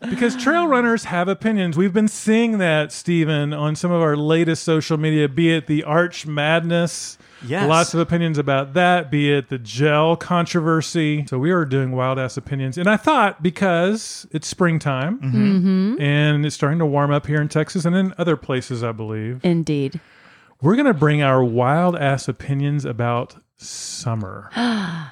Because 0.10 0.36
trail 0.36 0.68
runners 0.68 1.06
have 1.06 1.28
opinions. 1.28 1.78
We've 1.78 1.94
been 1.94 2.08
seeing 2.08 2.58
that, 2.60 2.92
Stephen, 2.92 3.54
on 3.54 3.76
some 3.76 3.92
of 3.92 4.02
our 4.02 4.16
latest 4.18 4.64
social 4.64 4.98
media, 4.98 5.28
be 5.28 5.54
it 5.54 5.68
the 5.68 5.84
Arch 5.84 6.26
Madness. 6.26 7.18
Yes. 7.46 7.70
Lots 7.70 7.94
of 7.94 8.00
opinions 8.00 8.38
about 8.40 8.74
that, 8.74 9.12
be 9.12 9.32
it 9.32 9.50
the 9.50 9.60
gel 9.60 10.16
controversy. 10.16 11.26
So 11.30 11.38
we 11.38 11.52
are 11.52 11.66
doing 11.66 11.92
wild 11.92 12.18
ass 12.18 12.36
opinions. 12.38 12.78
And 12.80 12.90
I 12.90 12.98
thought 12.98 13.44
because 13.44 14.26
it's 14.32 14.48
springtime 14.48 15.20
Mm-hmm. 15.20 16.02
and 16.02 16.46
it's 16.46 16.56
starting 16.56 16.80
to 16.80 16.86
warm 16.86 17.12
up 17.12 17.28
here 17.28 17.40
in 17.42 17.48
Texas 17.48 17.86
and 17.86 17.96
in 17.96 18.14
other 18.18 18.38
places, 18.38 18.84
I 18.84 18.92
believe, 18.92 19.40
Indeed. 19.44 20.00
we're 20.62 20.76
going 20.76 20.88
to 20.88 20.94
bring 20.96 21.22
our 21.22 21.44
wild 21.44 21.96
ass 21.96 22.28
opinions 22.28 22.86
about 22.86 23.36
summer. 23.58 24.50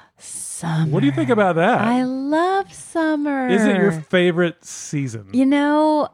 Summer. 0.56 0.90
What 0.90 1.00
do 1.00 1.06
you 1.06 1.12
think 1.12 1.28
about 1.28 1.56
that? 1.56 1.82
I 1.82 2.04
love 2.04 2.72
summer. 2.72 3.46
Is 3.46 3.62
it 3.66 3.76
your 3.76 3.92
favorite 3.92 4.64
season? 4.64 5.28
You 5.34 5.44
know, 5.44 6.08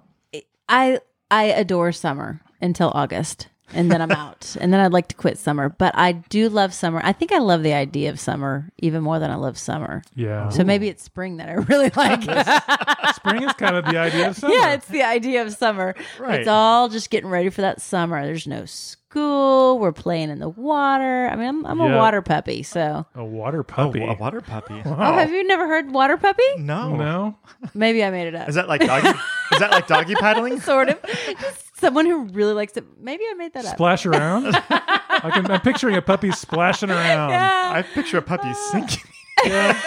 I 0.68 0.98
I 1.30 1.44
adore 1.44 1.92
summer 1.92 2.40
until 2.60 2.90
August. 2.92 3.46
And 3.72 3.90
then 3.90 4.02
I'm 4.02 4.10
out. 4.24 4.56
And 4.60 4.72
then 4.72 4.80
I'd 4.80 4.92
like 4.92 5.06
to 5.08 5.14
quit 5.14 5.38
summer. 5.38 5.68
But 5.68 5.92
I 5.96 6.10
do 6.12 6.48
love 6.48 6.74
summer. 6.74 7.00
I 7.04 7.12
think 7.12 7.30
I 7.30 7.38
love 7.38 7.62
the 7.62 7.72
idea 7.72 8.10
of 8.10 8.18
summer 8.18 8.68
even 8.78 9.02
more 9.04 9.20
than 9.20 9.30
I 9.30 9.36
love 9.36 9.56
summer. 9.56 10.02
yeah. 10.16 10.48
So 10.48 10.64
maybe 10.64 10.88
it's 10.88 11.04
spring 11.04 11.36
that 11.36 11.48
I 11.48 11.52
really 11.70 11.90
like. 11.96 12.22
spring 13.14 13.44
is 13.44 13.52
kind 13.54 13.76
of 13.76 13.84
the 13.84 13.96
idea 13.96 14.28
of 14.28 14.36
summer. 14.36 14.54
yeah, 14.54 14.74
it's 14.74 14.88
the 14.88 15.04
idea 15.04 15.42
of 15.42 15.52
summer. 15.54 15.94
Right. 16.18 16.40
It's 16.40 16.48
all 16.48 16.88
just 16.88 17.10
getting 17.10 17.30
ready 17.30 17.48
for 17.48 17.60
that 17.60 17.80
summer. 17.80 18.24
There's 18.26 18.46
no 18.48 18.64
school. 18.64 18.98
We're 19.14 19.92
playing 19.92 20.30
in 20.30 20.38
the 20.38 20.48
water. 20.48 21.28
I 21.28 21.36
mean, 21.36 21.48
I'm, 21.48 21.66
I'm 21.66 21.78
Yeah. 21.80 21.94
a 21.94 21.96
water 21.96 22.22
puppy. 22.22 22.62
So, 22.62 23.06
a 23.14 23.24
water 23.24 23.60
Oh, 23.60 23.62
puppy. 23.64 24.02
a 24.04 24.14
water 24.14 24.40
puppy. 24.40 24.80
oh, 24.84 24.94
have 24.94 25.30
you 25.30 25.46
never 25.46 25.66
heard 25.66 25.90
water 25.92 26.16
puppy? 26.16 26.42
No. 26.58 26.94
No. 26.96 27.36
Maybe 27.74 28.02
I 28.04 28.10
made 28.10 28.28
it 28.28 28.34
up. 28.34 28.48
Is 28.48 28.54
that 28.54 28.68
like 28.68 28.80
doggy? 28.80 29.08
is 29.52 29.58
that 29.58 29.70
like 29.70 29.86
doggy 29.86 30.14
paddling? 30.14 30.60
sort 30.62 30.88
of? 30.88 30.98
Just 31.40 31.80
someone 31.80 32.06
who 32.06 32.24
really 32.28 32.52
likes 32.54 32.76
it. 32.76 32.84
Maybe 33.00 33.24
I 33.30 33.34
made 33.34 33.52
that 33.54 33.64
up. 33.64 33.74
Splash 33.74 34.06
around. 34.06 34.46
I 34.54 35.30
can, 35.32 35.50
I'm 35.50 35.60
picturing 35.60 35.96
a 35.96 36.02
puppy 36.02 36.30
splashing 36.30 36.90
around. 36.90 37.30
Yeah. 37.30 37.72
I 37.74 37.82
picture 37.82 38.18
a 38.18 38.22
puppy 38.22 38.48
uh, 38.48 38.54
sinking. 38.54 39.02
Oh, 39.44 39.48
yeah. 39.48 39.80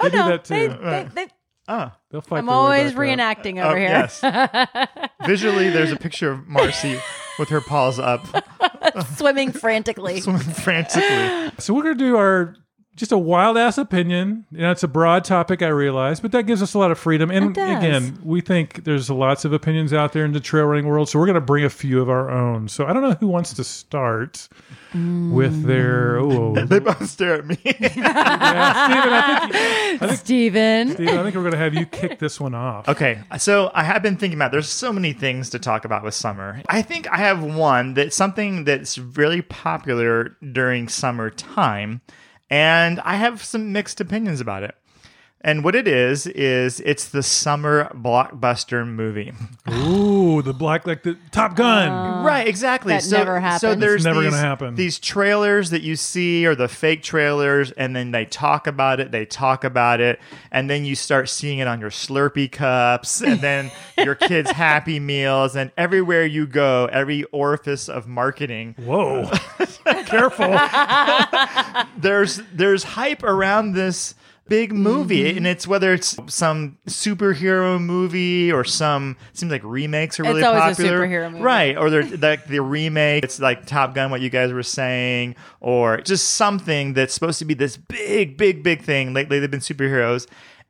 They 0.00 0.08
do 0.10 0.16
no, 0.16 0.28
that 0.28 0.44
too. 0.44 0.68
they- 0.68 1.08
they- 1.14 1.28
Oh, 1.68 1.92
They'll 2.10 2.20
fight 2.20 2.38
I'm 2.38 2.46
their 2.46 2.54
way 2.56 2.60
always 2.60 2.92
back 2.94 2.96
up. 2.96 3.44
reenacting 3.44 3.62
oh 3.62 3.68
over 3.68 3.78
here. 3.78 3.88
yes. 3.88 4.20
Visually, 5.24 5.68
there's 5.70 5.92
a 5.92 5.96
picture 5.96 6.32
of 6.32 6.48
Marcy 6.48 6.98
with 7.40 7.48
her 7.48 7.60
paws 7.60 7.98
up, 7.98 8.24
Swimming 9.16 9.50
frantically. 9.50 10.20
swimming 10.20 10.42
frantically. 10.42 11.50
So 11.58 11.74
we're 11.74 11.82
gonna 11.82 11.94
do 11.96 12.16
our 12.16 12.54
just 13.00 13.12
a 13.12 13.18
wild 13.18 13.56
ass 13.56 13.78
opinion. 13.78 14.44
You 14.52 14.58
know, 14.58 14.70
it's 14.70 14.82
a 14.82 14.88
broad 14.88 15.24
topic, 15.24 15.62
I 15.62 15.68
realize, 15.68 16.20
but 16.20 16.32
that 16.32 16.44
gives 16.44 16.62
us 16.62 16.74
a 16.74 16.78
lot 16.78 16.90
of 16.90 16.98
freedom. 16.98 17.30
And 17.30 17.50
again, 17.56 18.18
we 18.22 18.42
think 18.42 18.84
there's 18.84 19.10
lots 19.10 19.46
of 19.46 19.52
opinions 19.54 19.92
out 19.92 20.12
there 20.12 20.24
in 20.24 20.32
the 20.32 20.40
trail 20.40 20.66
running 20.66 20.86
world, 20.86 21.08
so 21.08 21.18
we're 21.18 21.26
gonna 21.26 21.40
bring 21.40 21.64
a 21.64 21.70
few 21.70 22.00
of 22.00 22.10
our 22.10 22.30
own. 22.30 22.68
So 22.68 22.86
I 22.86 22.92
don't 22.92 23.02
know 23.02 23.14
who 23.14 23.26
wants 23.26 23.54
to 23.54 23.64
start 23.64 24.48
with 24.92 25.62
mm. 25.62 25.62
their. 25.64 26.18
Oh, 26.18 26.54
They 26.66 26.78
both 26.78 27.08
stare 27.08 27.36
at 27.36 27.46
me. 27.46 27.58
yeah, 27.64 28.84
Stephen, 28.84 29.12
I 29.12 29.38
think, 29.40 30.02
I 30.02 30.06
think, 30.06 30.20
Steven. 30.20 30.90
Stephen, 30.92 31.18
I 31.18 31.22
think 31.22 31.34
we're 31.34 31.44
gonna 31.44 31.56
have 31.56 31.74
you 31.74 31.86
kick 31.86 32.18
this 32.18 32.38
one 32.38 32.54
off. 32.54 32.86
Okay, 32.88 33.20
so 33.38 33.70
I 33.74 33.82
have 33.82 34.02
been 34.02 34.16
thinking 34.16 34.38
about. 34.38 34.52
There's 34.52 34.68
so 34.68 34.92
many 34.92 35.14
things 35.14 35.50
to 35.50 35.58
talk 35.58 35.86
about 35.86 36.04
with 36.04 36.14
summer. 36.14 36.62
I 36.68 36.82
think 36.82 37.10
I 37.10 37.16
have 37.16 37.42
one 37.42 37.94
that's 37.94 38.14
something 38.14 38.64
that's 38.64 38.98
really 38.98 39.40
popular 39.40 40.36
during 40.52 40.88
summertime, 40.88 42.02
and 42.50 43.00
I 43.00 43.14
have 43.14 43.42
some 43.42 43.72
mixed 43.72 44.00
opinions 44.00 44.40
about 44.40 44.62
it. 44.64 44.74
And 45.42 45.64
what 45.64 45.74
it 45.74 45.88
is 45.88 46.26
is 46.26 46.80
it's 46.80 47.08
the 47.08 47.22
summer 47.22 47.90
blockbuster 47.94 48.86
movie. 48.86 49.32
Ooh, 49.70 50.42
the 50.42 50.52
black 50.52 50.86
like 50.86 51.02
the 51.02 51.16
Top 51.30 51.56
Gun. 51.56 51.88
Oh, 51.88 52.22
right, 52.22 52.46
exactly. 52.46 52.92
that 52.92 53.02
so, 53.02 53.16
never 53.16 53.58
So 53.58 53.74
there's 53.74 53.96
It's 53.96 54.04
never 54.04 54.20
these, 54.20 54.32
gonna 54.32 54.42
happen. 54.42 54.74
these 54.74 54.98
trailers 54.98 55.70
that 55.70 55.80
you 55.80 55.96
see 55.96 56.46
or 56.46 56.54
the 56.54 56.68
fake 56.68 57.02
trailers, 57.02 57.70
and 57.72 57.96
then 57.96 58.10
they 58.10 58.26
talk 58.26 58.66
about 58.66 59.00
it, 59.00 59.12
they 59.12 59.24
talk 59.24 59.64
about 59.64 60.00
it, 60.02 60.20
and 60.52 60.68
then 60.68 60.84
you 60.84 60.94
start 60.94 61.30
seeing 61.30 61.58
it 61.58 61.66
on 61.66 61.80
your 61.80 61.90
Slurpee 61.90 62.52
cups, 62.52 63.22
and 63.22 63.40
then 63.40 63.70
your 63.98 64.16
kids' 64.16 64.50
Happy 64.50 65.00
Meals, 65.00 65.56
and 65.56 65.70
everywhere 65.78 66.26
you 66.26 66.46
go, 66.46 66.84
every 66.92 67.24
orifice 67.32 67.88
of 67.88 68.06
marketing, 68.06 68.74
Whoa. 68.78 69.30
Careful. 70.04 70.50
there's 71.96 72.42
there's 72.52 72.84
hype 72.84 73.22
around 73.22 73.72
this 73.72 74.14
big 74.50 74.72
movie 74.74 75.24
Mm-hmm. 75.24 75.38
and 75.38 75.46
it's 75.46 75.66
whether 75.66 75.94
it's 75.94 76.16
some 76.26 76.76
superhero 76.86 77.80
movie 77.80 78.52
or 78.52 78.64
some 78.64 79.16
seems 79.32 79.50
like 79.50 79.62
remakes 79.64 80.18
are 80.20 80.24
It's 80.24 80.28
really 80.34 80.42
popular 80.42 80.98
superhero 81.06 81.30
movie. 81.30 81.42
right 81.42 81.76
or 81.78 81.88
they're 81.88 82.04
like 82.18 82.46
the 82.46 82.60
remake 82.60 83.24
it's 83.24 83.40
like 83.40 83.64
top 83.64 83.94
gun 83.94 84.10
what 84.10 84.20
you 84.20 84.28
guys 84.28 84.52
were 84.52 84.62
saying 84.62 85.36
or 85.60 85.98
just 86.02 86.30
something 86.30 86.92
that's 86.94 87.14
supposed 87.14 87.38
to 87.38 87.44
be 87.44 87.54
this 87.54 87.76
big 87.76 88.36
big 88.36 88.62
big 88.62 88.82
thing 88.82 89.14
lately 89.14 89.38
they've 89.40 89.50
been 89.50 89.60
superheroes 89.60 90.26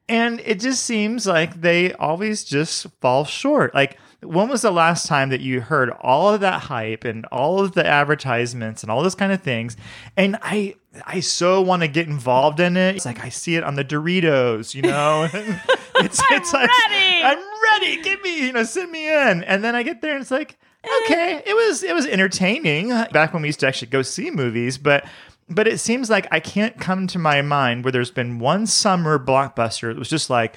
and 0.08 0.40
it 0.44 0.60
just 0.60 0.82
seems 0.84 1.26
like 1.26 1.60
they 1.60 1.92
always 1.94 2.44
just 2.44 2.86
fall 3.00 3.24
short 3.24 3.74
like 3.74 3.98
when 4.22 4.48
was 4.50 4.60
the 4.60 4.70
last 4.70 5.06
time 5.06 5.30
that 5.30 5.40
you 5.40 5.62
heard 5.62 5.88
all 6.02 6.28
of 6.34 6.40
that 6.42 6.60
hype 6.64 7.04
and 7.04 7.24
all 7.26 7.60
of 7.60 7.72
the 7.72 7.86
advertisements 7.86 8.82
and 8.82 8.92
all 8.92 9.02
those 9.02 9.14
kind 9.14 9.32
of 9.32 9.40
things 9.42 9.76
and 10.16 10.36
i 10.42 10.74
i 11.06 11.20
so 11.20 11.60
want 11.60 11.82
to 11.82 11.88
get 11.88 12.08
involved 12.08 12.60
in 12.60 12.76
it. 12.76 12.96
It's 12.96 13.06
like 13.06 13.24
i 13.24 13.28
see 13.28 13.56
it 13.56 13.64
on 13.64 13.74
the 13.74 13.84
doritos 13.84 14.74
you 14.74 14.82
know? 14.82 15.28
It's 16.02 16.22
it's 16.30 16.52
like 16.54 16.70
ready. 16.88 17.22
i'm 17.22 17.38
ready! 17.74 18.02
Give 18.02 18.22
me 18.22 18.46
you 18.46 18.52
know 18.52 18.62
send 18.62 18.90
me 18.90 19.08
in. 19.08 19.44
And 19.44 19.62
then 19.62 19.74
i 19.74 19.82
get 19.82 20.00
there 20.00 20.14
and 20.14 20.22
it's 20.22 20.30
like 20.30 20.56
eh. 20.82 20.88
okay 21.04 21.42
it 21.44 21.54
was 21.54 21.82
it 21.82 21.94
was 21.94 22.06
entertaining. 22.06 22.88
Back 23.12 23.32
when 23.34 23.42
we 23.42 23.48
used 23.48 23.60
to 23.60 23.66
actually 23.68 23.88
go 23.88 24.02
see 24.02 24.30
movies 24.30 24.78
but 24.78 25.04
but 25.50 25.66
it 25.66 25.78
seems 25.78 26.08
like 26.08 26.28
I 26.30 26.38
can't 26.40 26.78
come 26.78 27.08
to 27.08 27.18
my 27.18 27.42
mind 27.42 27.84
where 27.84 27.90
there's 27.90 28.12
been 28.12 28.38
one 28.38 28.66
summer 28.66 29.18
blockbuster 29.18 29.92
that 29.92 29.98
was 29.98 30.08
just 30.08 30.30
like, 30.30 30.54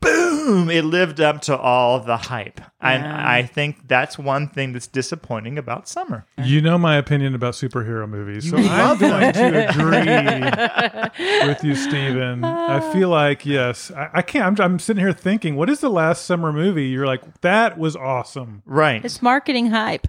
boom, 0.00 0.70
it 0.70 0.84
lived 0.84 1.20
up 1.20 1.40
to 1.42 1.56
all 1.56 2.00
the 2.00 2.16
hype. 2.16 2.60
And 2.80 3.04
I 3.04 3.42
think 3.42 3.88
that's 3.88 4.18
one 4.18 4.48
thing 4.48 4.72
that's 4.72 4.86
disappointing 4.86 5.58
about 5.58 5.88
summer. 5.88 6.26
You 6.42 6.60
know 6.60 6.78
my 6.78 6.96
opinion 6.96 7.34
about 7.34 7.54
superhero 7.54 8.08
movies, 8.08 8.48
so 8.48 8.56
I'm 8.56 8.98
going 8.98 9.32
to 9.32 9.68
agree 9.68 11.46
with 11.48 11.64
you, 11.64 11.74
Steven. 11.74 12.44
I 12.44 12.92
feel 12.92 13.08
like 13.08 13.44
yes, 13.44 13.90
I, 13.90 14.10
I 14.14 14.22
can't. 14.22 14.60
I'm, 14.60 14.72
I'm 14.72 14.78
sitting 14.78 15.02
here 15.02 15.12
thinking, 15.12 15.56
what 15.56 15.68
is 15.68 15.80
the 15.80 15.90
last 15.90 16.24
summer 16.24 16.52
movie? 16.52 16.86
You're 16.86 17.06
like, 17.06 17.40
that 17.40 17.78
was 17.78 17.96
awesome. 17.96 18.62
Right. 18.64 19.04
It's 19.04 19.20
marketing 19.20 19.70
hype. 19.70 20.06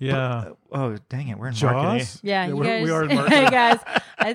Uh, 0.00 0.04
yeah, 0.06 0.48
oh, 0.72 0.96
dang 1.10 1.28
it. 1.28 1.38
We're 1.38 1.48
in 1.48 1.54
marketing. 1.60 1.98
Jaws. 1.98 2.20
Yeah, 2.22 2.46
you 2.46 2.56
we're, 2.56 2.64
guys, 2.64 2.84
we 2.84 2.90
are 2.90 3.04
in 3.04 3.10
hey 3.10 3.16
marketing. 3.16 3.50
guys, 3.50 3.80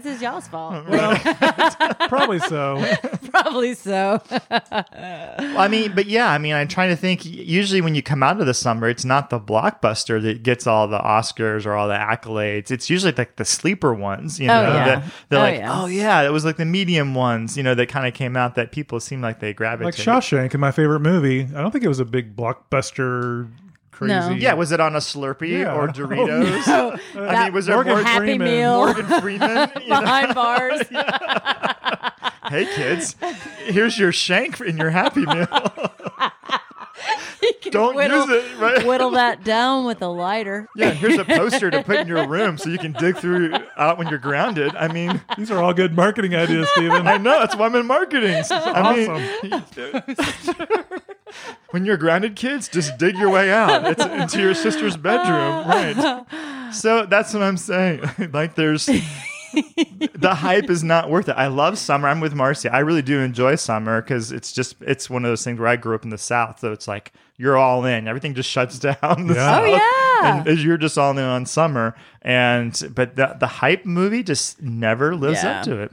this 0.03 0.15
is 0.15 0.21
y'all's 0.21 0.47
fault. 0.47 0.85
Probably 2.07 2.37
so. 2.39 2.83
Probably 3.31 3.73
so. 3.73 4.21
Well, 4.29 5.57
I 5.57 5.67
mean, 5.67 5.95
but 5.95 6.05
yeah, 6.05 6.29
I 6.29 6.37
mean, 6.37 6.53
I'm 6.53 6.67
trying 6.67 6.89
to 6.89 6.95
think. 6.95 7.25
Usually, 7.25 7.81
when 7.81 7.95
you 7.95 8.03
come 8.03 8.21
out 8.21 8.39
of 8.39 8.45
the 8.45 8.53
summer, 8.53 8.87
it's 8.87 9.05
not 9.05 9.31
the 9.31 9.39
blockbuster 9.39 10.21
that 10.21 10.43
gets 10.43 10.67
all 10.67 10.87
the 10.87 10.99
Oscars 10.99 11.65
or 11.65 11.73
all 11.73 11.87
the 11.87 11.95
accolades. 11.95 12.69
It's 12.69 12.89
usually 12.89 13.13
like 13.13 13.37
the 13.37 13.45
sleeper 13.45 13.93
ones, 13.93 14.39
you 14.39 14.47
oh, 14.49 14.61
know. 14.61 14.69
Oh, 14.69 14.73
yeah. 14.73 14.85
that- 14.85 15.03
they're 15.29 15.39
Oh, 15.39 15.43
like, 15.43 15.55
yeah. 15.57 15.81
oh 15.81 15.85
yeah, 15.87 16.21
it 16.21 16.31
was 16.31 16.45
like 16.45 16.57
the 16.57 16.65
medium 16.65 17.15
ones, 17.15 17.57
you 17.57 17.63
know, 17.63 17.73
that 17.73 17.87
kind 17.89 18.05
of 18.07 18.13
came 18.13 18.37
out 18.37 18.53
that 18.55 18.71
people 18.71 18.99
seem 18.99 19.21
like 19.21 19.39
they 19.39 19.53
grab 19.53 19.81
it. 19.81 19.85
Like. 19.85 19.95
Shawshank 19.95 20.53
in 20.53 20.59
my 20.59 20.71
favorite 20.71 20.99
movie. 20.99 21.41
I 21.41 21.61
don't 21.61 21.71
think 21.71 21.83
it 21.83 21.87
was 21.87 21.99
a 21.99 22.05
big 22.05 22.35
blockbuster. 22.35 23.49
Crazy. 23.95 24.13
No. 24.13 24.29
Yeah, 24.31 24.53
was 24.55 24.71
it 24.73 24.79
on 24.81 24.93
a 24.95 24.99
Slurpee 24.99 25.59
Yeah. 25.59 25.73
or 25.73 25.83
Oh, 25.89 25.91
Doritos? 25.93 26.63
So, 26.63 26.91
I 26.91 26.97
that 27.15 27.43
mean, 27.45 27.53
was 27.53 27.65
there 27.65 27.75
Morgan 27.75 27.93
Morgan, 27.93 28.05
Happy 28.07 28.25
Freeman. 28.25 28.47
Meal 28.47 28.77
Morgan 28.77 29.05
Freeman? 29.21 29.69
behind 29.87 30.35
bars. 30.35 30.81
hey 32.49 32.65
kids, 32.75 33.15
here's 33.65 33.97
your 33.97 34.11
shank 34.11 34.59
in 34.59 34.75
your 34.77 34.89
Happy 34.89 35.25
Meal. 35.25 35.47
Don't 37.71 37.95
whittle, 37.95 38.27
use 38.27 38.43
it, 38.43 38.57
right? 38.59 38.85
whittle 38.85 39.11
that 39.11 39.43
down 39.43 39.85
with 39.85 40.01
a 40.01 40.07
lighter. 40.07 40.67
Yeah, 40.75 40.91
here's 40.91 41.17
a 41.17 41.25
poster 41.25 41.69
to 41.71 41.83
put 41.83 41.97
in 41.97 42.07
your 42.07 42.27
room 42.27 42.57
so 42.57 42.69
you 42.69 42.77
can 42.77 42.93
dig 42.93 43.17
through 43.17 43.53
out 43.77 43.97
when 43.97 44.07
you're 44.07 44.19
grounded. 44.19 44.75
I 44.75 44.87
mean, 44.87 45.21
These 45.37 45.51
are 45.51 45.61
all 45.61 45.73
good 45.73 45.95
marketing 45.95 46.35
ideas, 46.35 46.69
Steven. 46.75 47.07
I 47.07 47.17
know 47.17 47.39
that's 47.39 47.55
why 47.55 47.65
I'm 47.65 47.75
in 47.75 47.85
marketing. 47.85 48.43
I 48.49 48.95
mean, 48.95 49.63
when 51.71 51.85
you're 51.85 51.97
grounded, 51.97 52.35
kids, 52.35 52.67
just 52.67 52.97
dig 52.97 53.17
your 53.17 53.29
way 53.29 53.51
out. 53.51 53.85
It's 53.85 54.03
into 54.05 54.39
your 54.41 54.53
sister's 54.53 54.97
bedroom, 54.97 55.67
right? 55.67 56.71
So 56.73 57.05
that's 57.05 57.33
what 57.33 57.43
I'm 57.43 57.57
saying. 57.57 58.01
like, 58.33 58.55
there's 58.55 58.85
the 59.55 60.35
hype 60.37 60.69
is 60.69 60.83
not 60.83 61.09
worth 61.09 61.29
it. 61.29 61.33
I 61.37 61.47
love 61.47 61.77
summer. 61.77 62.07
I'm 62.07 62.19
with 62.19 62.33
Marcy. 62.35 62.69
I 62.69 62.79
really 62.79 63.01
do 63.01 63.19
enjoy 63.21 63.55
summer 63.55 64.01
because 64.01 64.31
it's 64.31 64.51
just 64.51 64.75
it's 64.81 65.09
one 65.09 65.23
of 65.25 65.31
those 65.31 65.43
things 65.43 65.59
where 65.59 65.67
I 65.69 65.75
grew 65.77 65.95
up 65.95 66.03
in 66.03 66.09
the 66.09 66.17
South, 66.17 66.59
so 66.59 66.71
it's 66.71 66.87
like 66.87 67.13
you're 67.37 67.57
all 67.57 67.85
in. 67.85 68.07
Everything 68.07 68.33
just 68.33 68.49
shuts 68.49 68.79
down. 68.79 69.27
the 69.27 69.33
Yeah. 69.35 69.55
South, 69.55 69.63
Oh, 69.63 69.65
yeah. 70.23 70.43
and 70.47 70.59
you're 70.59 70.77
just 70.77 70.97
all 70.97 71.11
in 71.11 71.19
on 71.19 71.45
summer. 71.45 71.95
And 72.21 72.91
but 72.93 73.15
the 73.15 73.35
the 73.39 73.47
hype 73.47 73.85
movie 73.85 74.23
just 74.23 74.61
never 74.61 75.15
lives 75.15 75.43
Yeah. 75.43 75.59
up 75.59 75.63
to 75.65 75.77
it. 75.81 75.91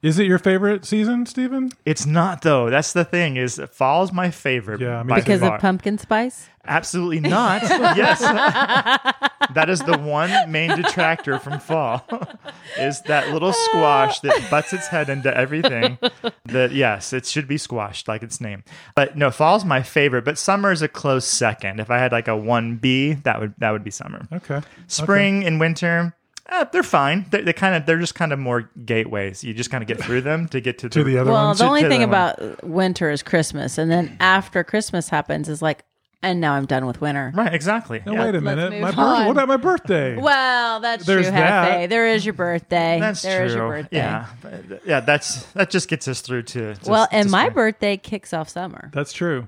Is 0.00 0.18
it 0.20 0.26
your 0.26 0.38
favorite 0.38 0.84
season, 0.84 1.26
Stephen? 1.26 1.72
It's 1.84 2.06
not 2.06 2.42
though. 2.42 2.70
That's 2.70 2.92
the 2.92 3.04
thing. 3.04 3.36
Is 3.36 3.60
fall's 3.72 4.12
my 4.12 4.30
favorite. 4.30 4.80
Yeah, 4.80 5.02
me 5.02 5.10
by. 5.10 5.16
Because 5.16 5.40
far. 5.40 5.56
of 5.56 5.60
pumpkin 5.60 5.98
spice? 5.98 6.48
Absolutely 6.64 7.18
not. 7.28 7.62
yes, 7.62 8.20
that 8.20 9.66
is 9.68 9.80
the 9.80 9.98
one 9.98 10.52
main 10.52 10.70
detractor 10.76 11.38
from 11.40 11.58
fall. 11.58 12.06
is 12.78 13.00
that 13.02 13.32
little 13.32 13.52
squash 13.52 14.20
that 14.20 14.48
butts 14.50 14.72
its 14.72 14.86
head 14.86 15.08
into 15.08 15.36
everything. 15.36 15.98
That 16.44 16.72
yes, 16.72 17.12
it 17.12 17.26
should 17.26 17.48
be 17.48 17.58
squashed 17.58 18.06
like 18.06 18.22
its 18.22 18.40
name. 18.40 18.62
But 18.94 19.16
no, 19.16 19.32
fall's 19.32 19.64
my 19.64 19.82
favorite. 19.82 20.24
But 20.24 20.38
summer 20.38 20.70
is 20.70 20.82
a 20.82 20.88
close 20.88 21.24
second. 21.24 21.80
If 21.80 21.90
I 21.90 21.98
had 21.98 22.12
like 22.12 22.28
a 22.28 22.36
one 22.36 22.76
B, 22.76 23.14
that 23.14 23.40
would 23.40 23.54
that 23.58 23.72
would 23.72 23.82
be 23.82 23.90
summer. 23.90 24.28
Okay. 24.32 24.60
Spring 24.86 25.44
and 25.44 25.58
winter. 25.58 26.14
Uh, 26.50 26.64
they're 26.72 26.82
fine. 26.82 27.26
They're, 27.30 27.42
they 27.42 27.52
kind 27.52 27.74
of 27.74 27.84
they're 27.84 27.98
just 27.98 28.14
kind 28.14 28.32
of 28.32 28.38
more 28.38 28.70
gateways. 28.84 29.44
You 29.44 29.52
just 29.52 29.70
kind 29.70 29.82
of 29.82 29.88
get 29.88 29.98
through 30.00 30.22
them 30.22 30.48
to 30.48 30.60
get 30.60 30.78
to, 30.78 30.88
To 30.88 31.04
the 31.04 31.18
other 31.18 31.30
Well, 31.30 31.46
ones. 31.48 31.58
the 31.58 31.66
only 31.66 31.82
to 31.82 31.88
thing 31.88 32.00
the 32.00 32.06
one. 32.08 32.14
about 32.14 32.64
winter 32.64 33.10
is 33.10 33.22
Christmas. 33.22 33.76
And 33.76 33.90
then 33.90 34.16
after 34.18 34.64
Christmas 34.64 35.10
happens 35.10 35.48
is 35.50 35.60
like, 35.60 35.84
and 36.22 36.40
now 36.40 36.54
I'm 36.54 36.64
done 36.66 36.86
with 36.86 37.00
winter. 37.00 37.32
Right, 37.34 37.52
exactly. 37.54 38.02
No, 38.04 38.12
Yeah. 38.14 38.24
wait 38.24 38.34
a 38.34 38.40
minute. 38.40 38.80
My 38.80 38.88
birth- 38.90 38.96
what 39.26 39.30
about 39.30 39.46
my 39.48 39.56
birthday? 39.58 40.16
Well, 40.16 40.80
that's 40.80 41.04
There's 41.06 41.26
true, 41.26 41.32
that. 41.36 41.80
Hefe. 41.82 41.88
There 41.90 42.08
is 42.08 42.24
your 42.26 42.32
birthday. 42.32 42.98
That's 42.98 43.22
There 43.22 43.44
is 43.44 43.52
true. 43.52 43.60
your 43.62 43.68
birthday. 43.70 43.96
Yeah, 43.98 44.26
But, 44.42 44.82
yeah. 44.86 45.00
That's 45.00 45.44
that 45.52 45.70
just 45.70 45.88
gets 45.88 46.08
us 46.08 46.20
through 46.22 46.42
to. 46.44 46.74
to 46.74 46.90
Well, 46.90 47.06
and 47.12 47.26
to 47.26 47.30
my 47.30 47.42
spring. 47.44 47.54
birthday 47.54 47.96
kicks 47.98 48.32
off 48.32 48.48
summer. 48.48 48.90
That's 48.92 49.12
true. 49.12 49.46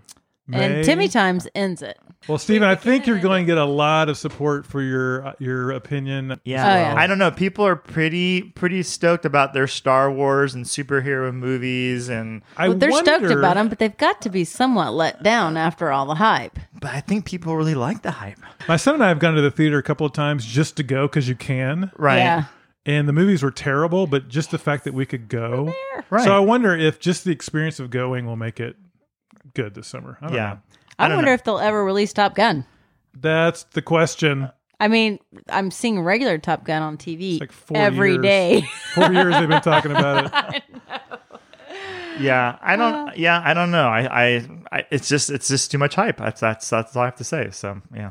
And 0.52 0.84
Timmy 0.84 1.08
Times 1.08 1.48
ends 1.54 1.80
it. 1.82 1.98
Well, 2.28 2.36
Steven, 2.38 2.68
I 2.68 2.74
think 2.74 3.06
you're 3.06 3.18
going 3.22 3.44
to 3.44 3.46
get 3.46 3.56
a 3.58 3.64
lot 3.64 4.08
of 4.10 4.18
support 4.18 4.66
for 4.66 4.82
your 4.82 5.26
uh, 5.28 5.32
your 5.38 5.70
opinion. 5.72 6.38
Yeah. 6.44 6.64
Oh, 6.64 6.76
yeah. 6.76 6.94
I 6.96 7.06
don't 7.06 7.18
know. 7.18 7.30
People 7.30 7.66
are 7.66 7.76
pretty 7.76 8.42
pretty 8.42 8.82
stoked 8.82 9.24
about 9.24 9.54
their 9.54 9.66
Star 9.66 10.12
Wars 10.12 10.54
and 10.54 10.64
superhero 10.66 11.32
movies, 11.34 12.08
and 12.10 12.42
I 12.56 12.68
Well, 12.68 12.76
they're 12.78 12.92
stoked 12.92 13.24
about 13.30 13.54
them, 13.54 13.68
but 13.68 13.78
they've 13.78 13.96
got 13.96 14.20
to 14.22 14.28
be 14.28 14.44
somewhat 14.44 14.92
let 14.92 15.22
down 15.22 15.56
after 15.56 15.90
all 15.90 16.04
the 16.06 16.16
hype. 16.16 16.58
but 16.80 16.92
I 16.92 17.00
think 17.00 17.24
people 17.24 17.56
really 17.56 17.74
like 17.74 18.02
the 18.02 18.10
hype. 18.10 18.38
My 18.68 18.76
son 18.76 18.94
and 18.94 19.04
I 19.04 19.08
have 19.08 19.18
gone 19.18 19.34
to 19.34 19.42
the 19.42 19.50
theater 19.50 19.78
a 19.78 19.82
couple 19.82 20.06
of 20.06 20.12
times 20.12 20.44
just 20.44 20.76
to 20.76 20.82
go 20.82 21.06
because 21.08 21.28
you 21.28 21.34
can. 21.34 21.90
Right. 21.96 22.18
Yeah. 22.18 22.44
And 22.86 23.06
the 23.08 23.12
movies 23.12 23.42
were 23.42 23.50
terrible, 23.50 24.06
but 24.06 24.28
just 24.28 24.50
the 24.50 24.58
fact 24.58 24.84
that 24.84 24.94
we 24.94 25.04
could 25.06 25.28
go. 25.28 25.72
Right. 26.10 26.24
So 26.24 26.34
I 26.34 26.40
wonder 26.40 26.74
if 26.76 26.98
just 26.98 27.24
the 27.24 27.30
experience 27.30 27.78
of 27.80 27.90
going 27.90 28.26
will 28.26 28.36
make 28.36 28.58
it 28.60 28.76
good 29.54 29.74
this 29.74 29.86
summer. 29.86 30.16
I 30.20 30.26
don't 30.26 30.34
Yeah. 30.34 30.48
know. 30.54 30.58
I, 31.00 31.08
don't 31.08 31.16
wonder 31.18 31.30
know. 31.30 31.34
if 31.34 31.44
they'll 31.44 31.58
ever 31.58 31.84
release 31.84 32.12
Top 32.12 32.34
Gun. 32.34 32.64
That's 33.14 33.64
the 33.64 33.82
question. 33.82 34.50
I 34.78 34.88
mean, 34.88 35.18
I'm 35.48 35.70
seeing 35.70 36.00
regular 36.00 36.38
Top 36.38 36.64
Gun 36.64 36.82
on 36.82 36.96
TV 36.96 37.38
like 37.40 37.52
four 37.52 37.76
every 37.76 38.12
years. 38.12 38.22
day. 38.22 38.62
Four 38.94 39.12
years 39.12 39.34
they've 39.34 39.48
been 39.48 39.60
talking 39.62 39.90
about 39.90 40.54
it. 40.54 40.62
Yeah. 42.18 42.58
I 42.60 42.76
don't. 42.76 43.08
Uh, 43.08 43.12
yeah. 43.16 43.40
I 43.42 43.54
don't 43.54 43.70
know. 43.70 43.88
I, 43.88 44.00
I. 44.26 44.48
I. 44.72 44.86
It's 44.90 45.08
just. 45.08 45.30
It's 45.30 45.48
just 45.48 45.70
too 45.70 45.78
much 45.78 45.94
hype. 45.94 46.18
That's. 46.18 46.40
That's. 46.40 46.68
That's 46.68 46.94
all 46.94 47.02
I 47.02 47.06
have 47.06 47.16
to 47.16 47.24
say. 47.24 47.48
So 47.50 47.80
yeah. 47.94 48.10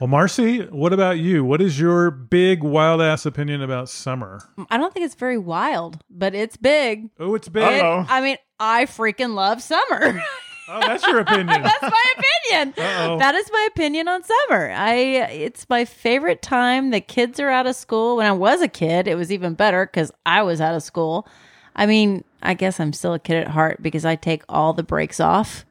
Well, 0.00 0.08
Marcy, 0.08 0.60
what 0.66 0.92
about 0.92 1.18
you? 1.18 1.44
What 1.44 1.62
is 1.62 1.80
your 1.80 2.10
big 2.10 2.62
wild 2.62 3.00
ass 3.00 3.24
opinion 3.26 3.62
about 3.62 3.88
summer? 3.88 4.40
Mm, 4.58 4.66
I 4.70 4.76
don't 4.76 4.92
think 4.92 5.06
it's 5.06 5.14
very 5.14 5.38
wild, 5.38 5.98
but 6.10 6.34
it's 6.34 6.56
big. 6.56 7.10
Oh, 7.18 7.34
it's 7.34 7.48
big. 7.48 7.64
It- 7.64 7.82
I 7.82 8.20
mean, 8.20 8.36
I 8.60 8.84
freaking 8.84 9.34
love 9.34 9.62
summer. 9.62 10.22
Oh, 10.68 10.80
that's 10.80 11.06
your 11.06 11.20
opinion. 11.20 11.46
That's 11.62 11.82
my 11.82 12.14
opinion. 12.18 12.74
Uh-oh. 12.76 13.18
That 13.18 13.34
is 13.34 13.48
my 13.50 13.68
opinion 13.70 14.06
on 14.08 14.22
summer. 14.22 14.70
I 14.70 14.94
it's 14.94 15.68
my 15.68 15.84
favorite 15.84 16.42
time. 16.42 16.90
The 16.90 17.00
kids 17.00 17.40
are 17.40 17.48
out 17.48 17.66
of 17.66 17.74
school. 17.74 18.16
When 18.16 18.26
I 18.26 18.32
was 18.32 18.60
a 18.60 18.68
kid, 18.68 19.08
it 19.08 19.14
was 19.14 19.32
even 19.32 19.54
better 19.54 19.86
because 19.86 20.12
I 20.26 20.42
was 20.42 20.60
out 20.60 20.74
of 20.74 20.82
school. 20.82 21.26
I 21.74 21.86
mean, 21.86 22.22
I 22.42 22.54
guess 22.54 22.80
I'm 22.80 22.92
still 22.92 23.14
a 23.14 23.18
kid 23.18 23.36
at 23.38 23.48
heart 23.48 23.82
because 23.82 24.04
I 24.04 24.16
take 24.16 24.42
all 24.48 24.72
the 24.74 24.82
breaks 24.82 25.20
off 25.20 25.64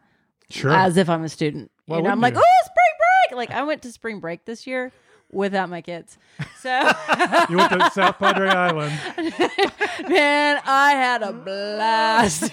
Sure. 0.50 0.72
as 0.72 0.98
if 0.98 1.10
I'm 1.10 1.24
a 1.24 1.30
student. 1.30 1.70
Why 1.86 1.98
you 1.98 2.04
know, 2.04 2.10
I'm 2.10 2.22
like, 2.22 2.34
you? 2.34 2.40
oh, 2.40 2.66
spring 2.66 3.30
break! 3.30 3.38
Like 3.38 3.52
I 3.52 3.64
went 3.64 3.82
to 3.84 3.92
spring 3.92 4.20
break 4.20 4.46
this 4.46 4.66
year 4.66 4.92
without 5.32 5.70
my 5.70 5.82
kids. 5.82 6.18
So 6.60 6.70
you 7.50 7.58
went 7.58 7.72
to 7.72 7.92
South 7.94 8.18
Padre 8.18 8.48
Island. 8.48 8.94
man, 10.10 10.62
I 10.66 10.92
had 10.92 11.22
a 11.24 11.34
blast. 11.34 12.52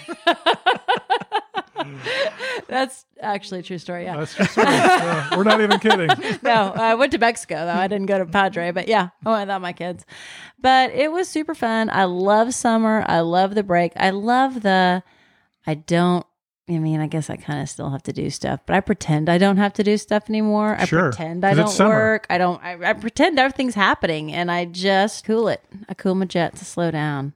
That's 2.67 3.05
actually 3.21 3.59
a 3.59 3.63
true 3.63 3.77
story. 3.77 4.03
Yeah. 4.05 4.17
That's 4.17 4.35
just. 4.35 4.57
Yeah, 4.57 5.35
we're 5.37 5.43
not 5.43 5.61
even 5.61 5.79
kidding. 5.79 6.09
no, 6.43 6.73
I 6.75 6.95
went 6.95 7.11
to 7.13 7.17
Mexico 7.17 7.65
though. 7.65 7.73
I 7.73 7.87
didn't 7.87 8.07
go 8.07 8.17
to 8.17 8.25
Padre, 8.25 8.71
but 8.71 8.87
yeah, 8.87 9.09
I 9.25 9.29
went 9.29 9.41
without 9.43 9.61
my 9.61 9.73
kids. 9.73 10.05
But 10.59 10.91
it 10.91 11.11
was 11.11 11.27
super 11.27 11.53
fun. 11.55 11.89
I 11.91 12.05
love 12.05 12.53
summer. 12.53 13.03
I 13.07 13.19
love 13.21 13.55
the 13.55 13.63
break. 13.63 13.91
I 13.95 14.09
love 14.11 14.61
the. 14.63 15.03
I 15.67 15.73
don't. 15.75 16.25
I 16.67 16.79
mean, 16.79 16.99
I 16.99 17.05
guess 17.05 17.29
I 17.29 17.35
kind 17.35 17.61
of 17.61 17.69
still 17.69 17.91
have 17.91 18.01
to 18.03 18.13
do 18.13 18.31
stuff, 18.31 18.59
but 18.65 18.75
I 18.75 18.79
pretend 18.79 19.29
I 19.29 19.37
don't 19.37 19.57
have 19.57 19.73
to 19.73 19.83
do 19.83 19.97
stuff 19.97 20.27
anymore. 20.29 20.75
I 20.79 20.85
Sure, 20.85 21.09
pretend 21.11 21.45
I 21.45 21.49
'cause 21.51 21.59
it's 21.59 21.69
don't 21.69 21.75
summer. 21.77 21.93
work. 21.95 22.25
I 22.29 22.39
don't. 22.39 22.59
I, 22.63 22.89
I 22.89 22.93
pretend 22.93 23.37
everything's 23.37 23.75
happening, 23.75 24.33
and 24.33 24.49
I 24.49 24.65
just 24.65 25.25
cool 25.25 25.47
it. 25.47 25.61
I 25.87 25.93
cool 25.93 26.15
my 26.15 26.25
jet 26.25 26.55
to 26.55 26.65
slow 26.65 26.89
down. 26.89 27.33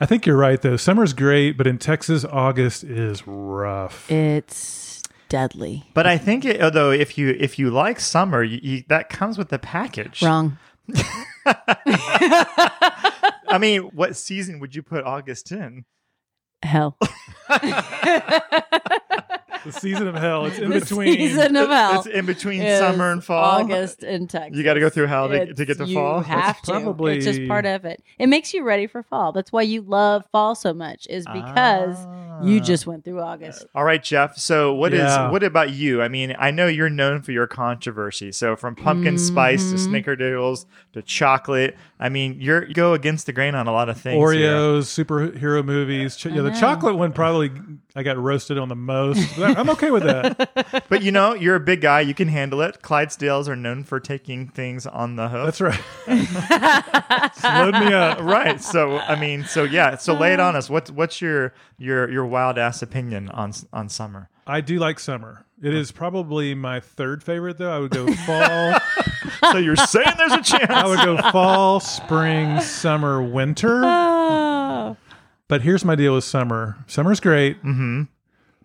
I 0.00 0.06
think 0.06 0.24
you're 0.24 0.36
right 0.36 0.60
though. 0.60 0.76
Summer's 0.76 1.12
great, 1.12 1.58
but 1.58 1.66
in 1.66 1.78
Texas, 1.78 2.24
August 2.24 2.84
is 2.84 3.26
rough. 3.26 4.10
It's 4.10 5.02
deadly. 5.28 5.84
But 5.94 6.06
I 6.06 6.16
think, 6.16 6.44
it, 6.44 6.62
although 6.62 6.90
if 6.90 7.18
you 7.18 7.36
if 7.38 7.58
you 7.58 7.70
like 7.70 8.00
summer, 8.00 8.42
you, 8.42 8.58
you, 8.62 8.84
that 8.88 9.10
comes 9.10 9.36
with 9.36 9.50
the 9.50 9.58
package. 9.58 10.22
Wrong. 10.22 10.56
I 11.46 11.76
mean, 13.58 13.82
what 13.94 14.16
season 14.16 14.58
would 14.60 14.74
you 14.74 14.82
put 14.82 15.04
August 15.04 15.52
in? 15.52 15.84
Hell. 16.62 16.96
the 19.64 19.72
season 19.72 20.08
of 20.08 20.14
hell. 20.14 20.46
It's 20.46 20.58
in 20.60 20.70
The 20.70 20.80
between. 20.80 21.14
season 21.14 21.56
of 21.56 21.68
hell. 21.68 21.98
It's 21.98 22.06
in 22.06 22.26
between 22.26 22.62
is 22.62 22.78
summer 22.78 23.10
and 23.12 23.22
fall. 23.24 23.60
August 23.62 24.02
in 24.02 24.26
Texas. 24.28 24.56
You 24.56 24.64
got 24.64 24.74
to 24.74 24.80
go 24.80 24.88
through 24.88 25.06
hell 25.06 25.28
to, 25.28 25.52
to 25.54 25.64
get 25.64 25.78
to 25.78 25.84
you 25.86 25.94
fall. 25.94 26.20
have 26.20 26.60
to. 26.62 26.70
probably- 26.72 27.16
It's 27.16 27.26
just 27.26 27.46
part 27.48 27.66
of 27.66 27.84
it. 27.84 28.02
It 28.18 28.28
makes 28.28 28.52
you 28.54 28.64
ready 28.64 28.86
for 28.86 29.02
fall. 29.02 29.32
That's 29.32 29.52
why 29.52 29.62
you 29.62 29.82
love 29.82 30.24
fall 30.32 30.54
so 30.54 30.72
much. 30.74 31.06
Is 31.08 31.26
because 31.26 31.96
you 32.42 32.58
Ah. 32.60 32.64
just 32.64 32.86
went 32.86 33.04
through 33.04 33.20
August. 33.20 33.66
All 33.74 33.84
right, 33.84 34.02
Jeff. 34.02 34.36
So 34.38 34.74
what 34.74 34.92
is 34.92 35.00
Yeah. 35.00 35.30
what 35.30 35.42
about 35.42 35.70
you? 35.70 36.02
I 36.02 36.08
mean, 36.08 36.34
I 36.38 36.50
know 36.50 36.66
you're 36.66 36.90
known 36.90 37.22
for 37.22 37.32
your 37.32 37.46
controversy. 37.46 38.32
So 38.32 38.56
from 38.56 38.74
pumpkin 38.74 39.18
spice 39.18 39.70
to 39.70 39.76
Mm-hmm. 39.76 39.94
snickerdoodles 39.94 40.66
to 40.92 41.02
chocolate. 41.02 41.76
I 41.98 42.08
mean, 42.08 42.36
you're 42.40 42.64
you 42.66 42.74
go 42.74 42.94
against 42.94 43.26
the 43.26 43.32
grain 43.32 43.54
on 43.54 43.66
a 43.66 43.72
lot 43.72 43.88
of 43.88 44.00
things. 44.00 44.16
here. 44.32 44.50
Oreos, 44.52 44.82
superhero 45.04 45.64
movies. 45.64 46.16
Ch- 46.16 46.26
yeah, 46.26 46.42
the 46.42 46.50
chocolate 46.50 46.96
one 46.96 47.12
probably 47.12 47.50
I 47.96 48.02
got 48.04 48.16
roasted 48.18 48.56
on 48.58 48.68
the 48.68 48.76
most. 48.76 49.36
But 49.36 49.58
I'm 49.58 49.68
okay 49.70 49.90
with 49.90 50.04
that. 50.04 50.84
But 50.88 51.02
you 51.02 51.12
know, 51.12 51.34
you're 51.34 51.54
a 51.56 51.60
big 51.60 51.80
guy. 51.80 52.00
You 52.00 52.14
can 52.14 52.28
handle 52.28 52.60
it. 52.62 52.82
Clydesdales 52.82 53.48
are 53.48 53.54
known 53.56 53.84
for 53.84 54.00
taking 54.00 54.48
things 54.48 54.86
on 54.86 55.16
the 55.16 55.28
hoof. 55.28 55.44
That's 55.44 55.60
right. 55.60 55.80
Load 57.44 57.74
me 57.74 57.92
up. 57.92 58.20
right. 58.20 58.60
So 58.60 58.98
I 58.98 59.18
mean, 59.18 59.44
so 59.44 59.64
yeah. 59.64 59.96
So 59.96 60.14
lay 60.14 60.32
it 60.32 60.40
on 60.40 60.56
us. 60.56 60.68
What's 60.70 60.90
what's 60.90 61.20
your 61.20 61.52
your 61.78 62.10
your 62.10 62.26
wild 62.30 62.56
ass 62.58 62.80
opinion 62.82 63.28
on 63.30 63.52
on 63.72 63.88
summer? 63.88 64.28
I 64.46 64.60
do 64.60 64.78
like 64.78 64.98
summer. 64.98 65.44
It 65.62 65.74
is 65.74 65.92
probably 65.92 66.54
my 66.54 66.80
third 66.80 67.22
favorite 67.22 67.58
though. 67.58 67.70
I 67.76 67.78
would 67.78 67.90
go 67.90 68.10
fall. 68.26 68.74
So 69.52 69.58
you're 69.58 69.76
saying 69.76 70.12
there's 70.16 70.32
a 70.32 70.42
chance? 70.42 70.70
I 70.70 70.86
would 70.86 71.00
go 71.04 71.18
fall, 71.30 71.80
spring, 71.80 72.60
summer, 72.60 73.22
winter. 73.22 73.82
Oh, 73.84 74.96
But 75.48 75.62
here's 75.62 75.84
my 75.84 75.94
deal 75.94 76.14
with 76.14 76.24
summer. 76.24 76.78
Summer's 76.86 77.20
great. 77.20 77.58
Mm-hmm. 77.62 78.04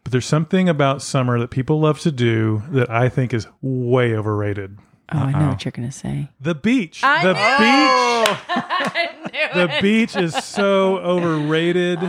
But 0.04 0.12
there's 0.12 0.26
something 0.26 0.70
about 0.70 1.02
summer 1.02 1.40
that 1.40 1.50
people 1.50 1.80
love 1.82 2.00
to 2.02 2.12
do 2.12 2.64
that 2.70 2.90
I 2.90 3.10
think 3.10 3.34
is 3.34 3.48
way 3.62 4.16
overrated. 4.16 4.78
oh 5.12 5.18
I 5.18 5.32
know 5.32 5.50
what 5.50 5.66
you're 5.66 5.72
gonna 5.74 5.92
say. 5.92 6.30
The 6.40 6.56
beach. 6.56 7.02
I 7.04 7.24
the 7.24 7.34
knew 9.26 9.32
beach. 9.32 9.54
The 9.54 9.82
beach 9.82 10.16
is 10.16 10.34
so 10.36 10.98
overrated. 11.00 12.00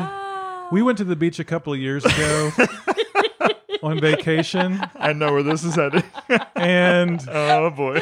We 0.73 0.83
went 0.83 0.99
to 0.99 1.05
the 1.05 1.17
beach 1.17 1.39
a 1.39 1.45
couple 1.45 1.73
of 1.73 1.79
years 1.79 2.05
ago 2.05 2.53
on 3.83 4.01
vacation, 4.01 4.81
I 4.97 5.13
know 5.13 5.33
where 5.33 5.43
this 5.43 5.63
is 5.63 5.77
headed. 5.77 6.05
and 6.57 7.25
oh 7.33 7.71
boy. 7.71 8.01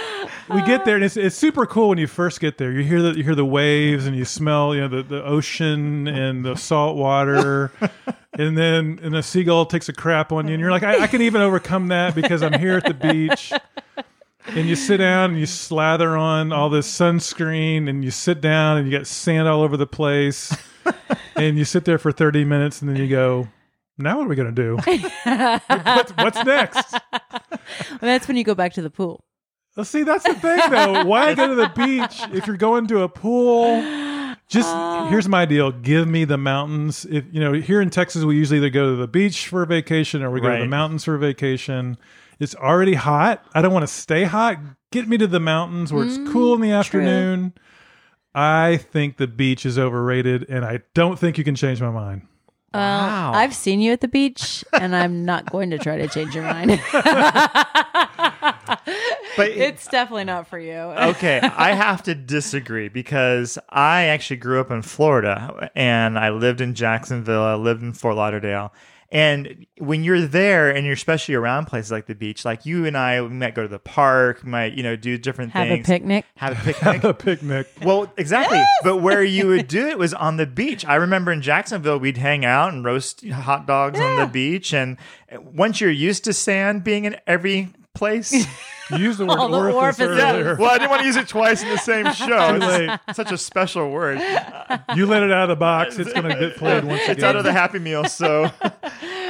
we 0.49 0.63
get 0.63 0.85
there, 0.85 0.97
and 0.97 1.05
it's, 1.05 1.17
it's 1.17 1.37
super 1.37 1.67
cool 1.67 1.91
when 1.91 1.99
you 1.99 2.07
first 2.07 2.41
get 2.41 2.59
there. 2.59 2.73
You 2.73 2.83
hear 2.83 3.03
the 3.03 3.17
you 3.17 3.23
hear 3.23 3.35
the 3.35 3.45
waves, 3.45 4.07
and 4.07 4.17
you 4.17 4.25
smell 4.25 4.75
you 4.75 4.81
know 4.83 4.89
the, 4.89 5.03
the 5.03 5.25
ocean 5.25 6.09
and 6.09 6.45
the 6.45 6.57
salt 6.57 6.97
water, 6.97 7.71
and 8.39 8.57
then 8.57 8.99
and 9.03 9.15
a 9.15 9.23
seagull 9.23 9.67
takes 9.67 9.89
a 9.89 9.93
crap 9.93 10.33
on 10.33 10.49
you, 10.49 10.55
and 10.55 10.61
you're 10.61 10.71
like, 10.71 10.83
I, 10.83 11.03
I 11.03 11.07
can 11.07 11.23
even 11.23 11.43
overcome 11.43 11.89
that 11.89 12.15
because 12.15 12.43
I'm 12.43 12.59
here 12.59 12.77
at 12.77 12.87
the 12.87 12.95
beach. 12.95 13.53
And 14.47 14.69
you 14.69 14.77
sit 14.77 14.99
down 14.99 15.31
and 15.31 15.41
you 15.41 15.47
slather 15.47 16.19
on 16.19 16.53
all 16.53 16.69
this 16.69 16.87
sunscreen, 16.91 17.89
and 17.89 18.05
you 18.05 18.11
sit 18.11 18.41
down 18.43 18.77
and 18.77 18.87
you 18.87 18.97
get 18.97 19.07
sand 19.07 19.49
all 19.49 19.63
over 19.63 19.77
the 19.79 19.87
place, 19.87 20.55
and 21.37 21.59
you 21.59 21.65
sit 21.65 21.85
there 21.85 21.99
for 21.99 22.13
30 22.13 22.45
minutes, 22.45 22.81
and 22.81 22.91
then 22.91 22.97
you 22.97 23.09
go, 23.09 23.49
now 23.99 24.19
what 24.19 24.27
are 24.27 24.29
we 24.29 24.37
gonna 24.37 24.53
do? 24.53 24.77
what's, 25.25 26.11
what's 26.13 26.45
next? 26.45 26.95
And 27.91 28.01
that's 28.01 28.29
when 28.29 28.37
you 28.37 28.45
go 28.45 28.55
back 28.55 28.75
to 28.75 28.83
the 28.83 28.91
pool. 28.91 29.25
Well, 29.75 29.85
see, 29.85 30.03
that's 30.03 30.25
the 30.25 30.35
thing, 30.35 30.61
though. 30.71 31.05
Why 31.05 31.35
go 31.35 31.49
to 31.49 31.55
the 31.55 31.73
beach 31.75 32.21
if 32.37 32.47
you're 32.47 32.59
going 32.59 32.87
to 32.89 33.03
a 33.03 33.09
pool? 33.09 33.83
Just 34.49 34.69
uh. 34.69 35.09
here's 35.09 35.29
my 35.29 35.47
deal: 35.47 35.73
give 35.73 36.07
me 36.07 36.25
the 36.25 36.37
mountains. 36.37 37.07
If 37.07 37.25
you 37.33 37.41
know, 37.41 37.55
here 37.55 37.81
in 37.81 37.91
Texas, 37.91 38.25
we 38.25 38.37
usually 38.37 38.59
either 38.59 38.71
go 38.71 38.91
to 38.91 38.97
the 38.97 39.09
beach 39.09 39.49
for 39.49 39.63
a 39.63 39.67
vacation 39.67 40.23
or 40.23 40.31
we 40.31 40.41
go 40.41 40.55
to 40.55 40.63
the 40.63 40.69
mountains 40.69 41.05
for 41.05 41.15
a 41.15 41.19
vacation. 41.19 41.97
It's 42.39 42.55
already 42.55 42.95
hot. 42.95 43.45
I 43.55 43.63
don't 43.63 43.73
want 43.73 43.85
to 43.85 43.93
stay 43.93 44.25
hot. 44.25 44.59
Get 44.93 45.09
me 45.09 45.17
to 45.19 45.27
the 45.27 45.41
mountains 45.41 45.93
where 45.93 46.05
it's 46.05 46.19
mm, 46.19 46.31
cool 46.31 46.55
in 46.55 46.61
the 46.61 46.73
afternoon. 46.73 47.55
I 48.35 48.79
think 48.79 49.17
the 49.17 49.27
beach 49.27 49.65
is 49.65 49.79
overrated, 49.79 50.47
and 50.49 50.65
I 50.65 50.81
don't 50.95 51.19
think 51.19 51.39
you 51.39 51.45
can 51.45 51.55
change 51.55 51.81
my 51.81 51.91
mind. 51.91 52.27
Wow. 52.73 53.33
I've 53.33 53.55
seen 53.55 53.81
you 53.81 53.93
at 53.93 54.01
the 54.01 54.09
beach, 54.09 54.65
and 54.73 54.97
I'm 54.97 55.25
not 55.25 55.51
going 55.51 55.71
to 55.71 55.79
try 55.79 55.97
to 55.99 56.09
change 56.09 56.35
your 56.35 56.45
mind. 56.45 56.81
But 59.37 59.49
it's 59.51 59.87
definitely 59.89 60.25
not 60.25 60.47
for 60.47 60.59
you. 60.59 60.73
okay, 60.75 61.41
I 61.41 61.73
have 61.75 62.03
to 62.05 62.15
disagree 62.15 62.89
because 62.89 63.59
I 63.69 64.05
actually 64.05 64.37
grew 64.37 64.61
up 64.61 64.71
in 64.71 64.83
Florida 64.83 65.71
and 65.75 66.19
I 66.19 66.31
lived 66.31 66.61
in 66.61 66.75
Jacksonville. 66.75 67.43
I 67.43 67.55
lived 67.55 67.83
in 67.83 67.93
Fort 67.93 68.17
Lauderdale. 68.17 68.73
And 69.15 69.65
when 69.79 70.03
you're 70.03 70.23
there 70.23 70.75
and 70.75 70.85
you're 70.85 70.95
especially 70.95 71.37
around 71.37 71.67
places 71.67 71.93
like 71.93 72.07
the 72.07 72.17
beach, 72.17 72.45
like 72.45 72.67
you 72.67 72.85
and 72.85 72.97
I, 72.97 73.23
we 73.23 73.29
might 73.29 73.55
go 73.55 73.63
to 73.63 73.69
the 73.69 73.79
park, 73.79 74.45
might, 74.45 74.73
you 74.73 74.83
know, 74.83 74.97
do 74.97 75.17
different 75.17 75.53
things. 75.53 75.69
Have 75.69 75.79
a 75.79 75.83
picnic. 75.85 76.25
Have 76.35 76.59
a 76.59 76.73
picnic. 76.73 77.05
a 77.05 77.15
picnic. 77.15 77.69
Well, 77.81 78.13
exactly. 78.17 78.61
But 78.83 78.97
where 78.97 79.23
you 79.23 79.47
would 79.47 79.69
do 79.69 79.87
it 79.87 79.99
was 79.99 80.15
on 80.15 80.37
the 80.37 80.47
beach. 80.47 80.85
I 80.85 80.97
remember 80.97 81.31
in 81.31 81.43
Jacksonville, 81.43 81.99
we'd 81.99 82.17
hang 82.17 82.45
out 82.45 82.73
and 82.73 82.85
roast 82.85 83.25
hot 83.29 83.69
dogs 83.69 84.01
on 84.01 84.19
the 84.19 84.27
beach. 84.27 84.75
And 84.75 84.99
once 85.39 85.81
you're 85.81 85.93
used 85.93 86.25
to 86.25 86.33
sand 86.33 86.83
being 86.83 87.05
in 87.05 87.17
every 87.25 87.73
place, 87.95 88.33
You 88.91 88.99
used 88.99 89.19
the 89.19 89.25
word 89.25 89.39
All 89.39 89.49
the 89.49 89.57
orifice 89.59 90.01
orifices. 90.01 90.19
earlier. 90.23 90.57
well, 90.57 90.71
I 90.71 90.77
didn't 90.77 90.91
want 90.91 91.01
to 91.01 91.07
use 91.07 91.17
it 91.17 91.27
twice 91.27 91.63
in 91.63 91.71
the 91.71 91.79
same 91.79 92.05
show. 92.13 92.53
Too 92.53 92.59
late. 92.67 93.01
Such 93.15 93.33
a 93.33 93.39
special 93.39 93.91
word. 93.91 94.19
You 94.95 95.07
let 95.07 95.23
it 95.23 95.33
out 95.33 95.45
of 95.45 95.49
the 95.49 95.57
box. 95.57 95.99
It's 95.99 96.13
going 96.13 96.29
to 96.29 96.39
get 96.39 96.57
played 96.59 96.85
once 96.85 97.01
again. 97.05 97.15
It's 97.15 97.25
out 97.25 97.35
of 97.35 97.45
the 97.45 97.53
Happy 97.53 97.79
Meal. 97.79 98.05
So, 98.05 98.51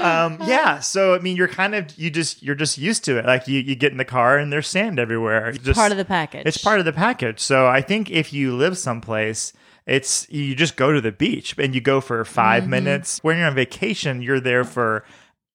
um, 0.00 0.38
yeah. 0.44 0.80
So 0.80 1.14
I 1.14 1.20
mean, 1.20 1.36
you're 1.36 1.46
kind 1.48 1.74
of 1.76 1.96
you 1.96 2.10
just 2.10 2.42
you're 2.42 2.56
just 2.56 2.78
used 2.78 3.04
to 3.04 3.16
it. 3.18 3.26
Like 3.26 3.46
you 3.46 3.60
you 3.60 3.76
get 3.76 3.92
in 3.92 3.98
the 3.98 4.04
car 4.04 4.38
and 4.38 4.52
there's 4.52 4.66
sand 4.66 4.98
everywhere. 4.98 5.50
It's 5.50 5.58
just, 5.58 5.78
part 5.78 5.92
of 5.92 5.98
the 5.98 6.04
package. 6.04 6.42
It's 6.46 6.58
part 6.58 6.80
of 6.80 6.84
the 6.84 6.92
package. 6.92 7.38
So 7.40 7.66
I 7.66 7.80
think 7.80 8.10
if 8.10 8.32
you 8.32 8.56
live 8.56 8.76
someplace. 8.78 9.52
It's 9.86 10.26
you 10.30 10.54
just 10.54 10.76
go 10.76 10.92
to 10.94 11.00
the 11.02 11.12
beach 11.12 11.54
and 11.58 11.74
you 11.74 11.80
go 11.82 12.00
for 12.00 12.24
5 12.24 12.62
Mm-hmm. 12.62 12.70
minutes. 12.70 13.18
When 13.22 13.36
you're 13.36 13.46
on 13.46 13.54
vacation, 13.54 14.22
you're 14.22 14.40
there 14.40 14.64
for 14.64 15.04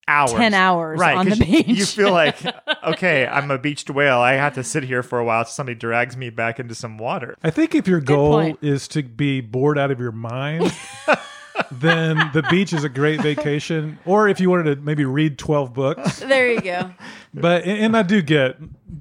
hours, 0.10 0.32
10 0.34 0.54
hours 0.54 1.00
right? 1.00 1.16
on 1.18 1.26
the 1.30 1.38
'cause 1.38 1.48
you- 1.48 1.64
You 1.76 1.86
feel 1.86 2.12
like, 2.12 2.38
okay, 2.84 3.28
I'm 3.28 3.50
a 3.52 3.58
beached 3.58 3.90
whale. 3.90 4.20
I 4.20 4.34
have 4.34 4.56
to 4.56 4.64
sit 4.64 4.84
here 4.84 5.04
for 5.04 5.20
a 5.20 5.24
while. 5.24 5.44
till 5.46 5.52
Somebody 5.52 5.76
drags 5.78 6.18
me 6.18 6.30
back 6.30 6.60
into 6.60 6.76
some 6.76 6.98
water. 6.98 7.36
I 7.44 7.50
think 7.52 7.76
if 7.76 7.88
your 7.88 8.02
goal 8.02 8.32
point. 8.42 8.60
is 8.62 8.88
to 8.90 9.04
be 9.04 9.42
bored 9.42 9.78
out 9.78 9.92
of 9.92 10.00
your 10.00 10.12
mind, 10.12 10.74
then 11.72 12.18
the 12.34 12.44
beach 12.50 12.74
is 12.74 12.84
a 12.84 12.90
great 12.90 13.22
vacation. 13.22 14.00
Or 14.06 14.28
if 14.28 14.40
you 14.40 14.50
wanted 14.50 14.76
to 14.76 14.82
maybe 14.82 15.06
read 15.06 15.38
12 15.38 15.74
books. 15.74 16.20
there 16.20 16.52
you 16.52 16.62
go. 16.62 16.92
But, 17.34 17.64
and 17.64 17.80
and 17.86 17.98
I 17.98 18.04
do 18.04 18.22
get, 18.22 18.58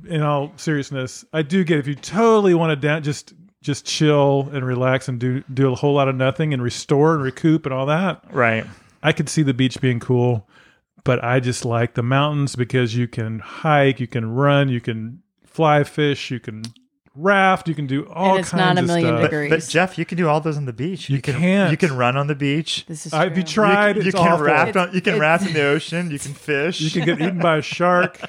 in 0.07 0.23
all 0.23 0.53
seriousness, 0.57 1.25
I 1.33 1.43
do 1.43 1.65
get 1.65 1.79
if 1.79 1.87
you 1.87 1.95
totally 1.95 2.55
want 2.55 2.71
to 2.71 2.77
down, 2.77 3.03
just 3.03 3.35
just 3.61 3.85
chill 3.85 4.49
and 4.53 4.65
relax 4.65 5.09
and 5.09 5.19
do 5.19 5.43
do 5.53 5.73
a 5.73 5.75
whole 5.75 5.93
lot 5.95 6.09
of 6.09 6.15
nothing 6.15 6.55
and 6.55 6.63
restore 6.63 7.15
and 7.15 7.23
recoup 7.23 7.67
and 7.67 7.75
all 7.75 7.87
that. 7.87 8.23
Right. 8.33 8.65
I 9.03 9.13
could 9.13 9.29
see 9.29 9.43
the 9.43 9.55
beach 9.55 9.81
being 9.81 10.01
cool, 10.01 10.49
but 11.09 11.25
I 11.25 11.41
just 11.41 11.65
like 11.65 11.95
the 11.95 12.03
mountains 12.03 12.55
because 12.55 12.95
you 12.95 13.09
can 13.09 13.39
hike, 13.41 13.99
you 13.99 14.07
can 14.07 14.35
run, 14.35 14.69
you 14.69 14.81
can 14.83 15.23
fly 15.47 15.83
fish, 15.85 16.31
you 16.31 16.39
can 16.39 16.63
raft. 17.21 17.67
You 17.67 17.75
can 17.75 17.87
do 17.89 18.07
all 18.07 18.31
And 18.37 18.41
it's 18.41 18.51
kinds 18.51 18.61
not 18.61 18.79
a 18.79 18.81
of 18.83 19.01
stuff. 19.01 19.23
degrees. 19.23 19.51
But 19.51 19.67
Jeff, 19.69 19.99
you 19.99 20.05
can 20.05 20.17
do 20.19 20.29
all 20.29 20.41
those 20.41 20.57
on 20.57 20.67
the 20.67 20.73
beach. 20.73 21.11
You 21.11 21.21
can 21.21 21.35
can't. 21.35 21.71
You 21.73 21.77
can 21.77 21.97
run 21.97 22.17
on 22.17 22.29
the 22.29 22.37
beach. 22.37 22.85
This 22.87 23.07
is 23.07 23.13
Uh, 23.13 23.27
if 23.31 23.37
you 23.37 23.43
tried, 23.43 23.97
you, 23.97 24.03
you 24.03 24.13
can 24.13 24.21
awful. 24.35 24.45
raft 24.45 24.77
on. 24.77 24.93
You 24.95 25.01
can 25.01 25.15
It's- 25.15 25.21
raft 25.21 25.47
in 25.49 25.53
the 25.55 25.65
ocean. 25.65 26.11
You 26.13 26.19
can 26.21 26.33
fish. 26.35 26.81
You 26.81 26.91
can 26.93 27.05
get 27.05 27.21
eaten 27.21 27.41
by 27.41 27.57
a 27.57 27.63
shark, 27.63 28.21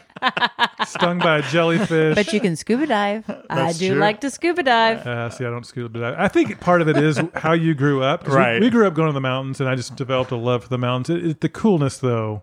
stung 0.88 1.20
by 1.20 1.38
a 1.38 1.42
jellyfish. 1.52 2.16
But 2.16 2.34
you 2.34 2.40
can 2.40 2.56
scuba 2.56 2.88
dive. 2.88 3.30
I 3.50 3.74
do 3.74 3.90
true. 3.92 4.00
like 4.00 4.22
to 4.22 4.30
scuba 4.32 4.64
dive. 4.64 5.06
Uh, 5.06 5.30
see, 5.30 5.46
I 5.46 5.50
don't 5.52 5.66
scuba 5.68 6.00
dive. 6.00 6.16
I 6.18 6.28
think 6.28 6.60
part 6.60 6.82
of 6.82 6.88
it 6.88 6.98
is 6.98 7.22
how 7.36 7.54
you 7.54 7.76
grew 7.76 8.02
up. 8.02 8.24
'Cause 8.24 8.34
we- 8.34 8.40
Right. 8.40 8.62
We, 8.62 8.70
grew 8.72 8.88
up 8.88 8.96
going 8.96 9.10
to 9.10 9.14
the 9.14 9.22
mountains, 9.22 9.60
and 9.60 9.70
I 9.70 9.76
just 9.76 9.96
developed 9.98 10.32
a 10.32 10.36
love 10.36 10.64
for 10.64 10.70
the 10.70 10.78
mountains. 10.80 11.10
It, 11.16 11.30
it- 11.30 11.42
the 11.42 11.50
coolness, 11.50 12.00
though. 12.00 12.42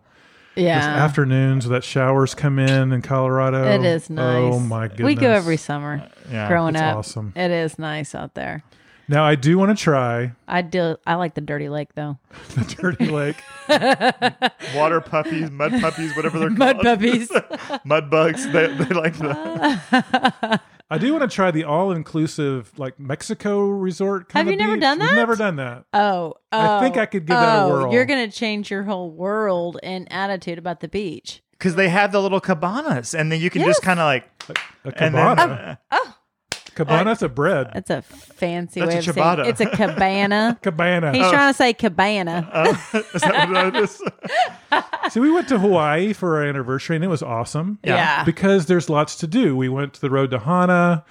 Yeah. 0.57 0.81
Those 0.81 0.99
afternoons 1.03 1.69
that 1.69 1.85
showers 1.85 2.35
come 2.35 2.59
in 2.59 2.93
in 2.93 3.03
Colorado. 3.03 3.65
It 3.65 3.85
is 3.85 4.11
oh, 4.11 4.15
nice. 4.15 4.55
Oh 4.55 4.61
my 4.61 4.89
goodness. 4.89 5.07
We 5.07 5.15
go 5.15 5.31
every 5.31 5.59
summer. 5.59 6.03
Uh, 6.05 6.09
yeah, 6.31 6.49
growing 6.49 6.75
it's 6.75 6.83
up, 6.83 6.97
awesome. 6.97 7.33
it 7.37 7.51
is 7.51 7.79
nice 7.79 8.15
out 8.15 8.35
there. 8.35 8.65
Now 9.09 9.25
I 9.25 9.37
do 9.37 9.57
want 9.57 9.77
to 9.77 9.81
try 9.81 10.33
I 10.49 10.63
do. 10.63 10.97
I 11.07 11.15
like 11.15 11.35
the 11.35 11.41
dirty 11.41 11.69
lake 11.69 11.95
though. 11.95 12.19
the 12.55 12.75
Dirty 12.81 13.07
Lake. 13.07 13.37
water 14.75 15.01
puppies, 15.01 15.51
mud 15.51 15.81
puppies, 15.81 16.17
whatever 16.17 16.39
they're 16.39 16.51
Mud 16.51 16.83
called. 16.83 16.85
Mud 16.85 17.01
puppies. 17.01 17.31
mud 17.85 18.11
bugs. 18.11 18.45
They, 18.47 18.67
they 18.67 18.95
like 18.95 19.17
that. 19.19 20.63
I 20.89 20.99
do 20.99 21.13
want 21.13 21.29
to 21.29 21.35
try 21.35 21.51
the 21.51 21.65
all-inclusive 21.65 22.79
like 22.79 22.99
Mexico 23.01 23.67
resort. 23.67 24.29
Kind 24.29 24.47
Have 24.47 24.47
of 24.47 24.53
you 24.53 24.59
never 24.59 24.75
beach. 24.77 24.83
done 24.83 24.99
We've 25.01 25.09
that? 25.09 25.17
never 25.17 25.37
done 25.37 25.57
that. 25.57 25.85
Oh, 25.93 26.35
I 26.53 26.77
oh, 26.77 26.81
think 26.81 26.97
oh, 26.97 27.01
I 27.01 27.07
could 27.07 27.27
give 27.27 27.37
that 27.37 27.59
a 27.59 27.63
oh, 27.65 27.69
whirl. 27.69 27.93
You're 27.93 28.05
gonna 28.05 28.31
change 28.31 28.71
your 28.71 28.85
whole 28.85 29.11
world 29.11 29.79
and 29.83 30.07
attitude 30.13 30.59
about 30.59 30.81
the 30.81 30.89
beach. 30.89 31.43
Because 31.53 31.75
they 31.75 31.89
have 31.89 32.13
the 32.13 32.21
little 32.21 32.41
cabanas, 32.41 33.15
and 33.15 33.33
then 33.33 33.41
you 33.41 33.49
can 33.51 33.63
Yes. 33.63 33.69
just 33.71 33.83
kind 33.83 33.99
of 33.99 34.05
like. 34.05 34.29
A 34.85 35.03
And 35.03 35.15
then, 35.15 35.37
cabana. 35.37 35.79
Um, 35.91 35.99
oh, 36.07 36.16
Cabana's 36.77 37.23
uh, 37.23 37.27
a 37.27 37.29
bread. 37.31 37.71
That's 37.73 37.91
a 37.91 38.03
fancy 38.03 38.81
That's 38.81 38.91
way 38.91 38.97
a 38.97 38.99
of 38.99 39.05
saying 39.05 39.17
ciabatta. 39.17 39.47
it's 39.47 39.61
a 39.61 39.67
cabana. 39.67 40.59
Cabana. 40.63 41.13
He's 41.13 41.25
oh. 41.25 41.31
trying 41.31 41.53
to 41.53 41.57
say 41.57 41.73
cabana. 41.73 42.49
Oh, 42.53 42.71
is 43.15 43.23
that 43.23 43.49
what 43.49 43.73
that 43.73 43.77
is? 43.77 44.03
See, 45.13 45.21
we 45.21 45.31
went 45.33 45.49
to 45.49 45.59
Hawaii 45.59 46.13
for 46.13 46.37
our 46.37 46.45
anniversary, 46.45 46.97
and 46.97 47.05
it 47.05 47.09
was 47.09 47.23
awesome. 47.23 47.79
Yeah. 47.83 48.25
because 48.25 48.67
there's 48.67 48.91
lots 48.91 49.17
to 49.17 49.27
do. 49.27 49.57
We 49.57 49.69
went 49.69 49.95
to 49.95 50.01
the 50.01 50.11
road 50.11 50.31
to 50.33 50.39
Hana. 50.39 51.05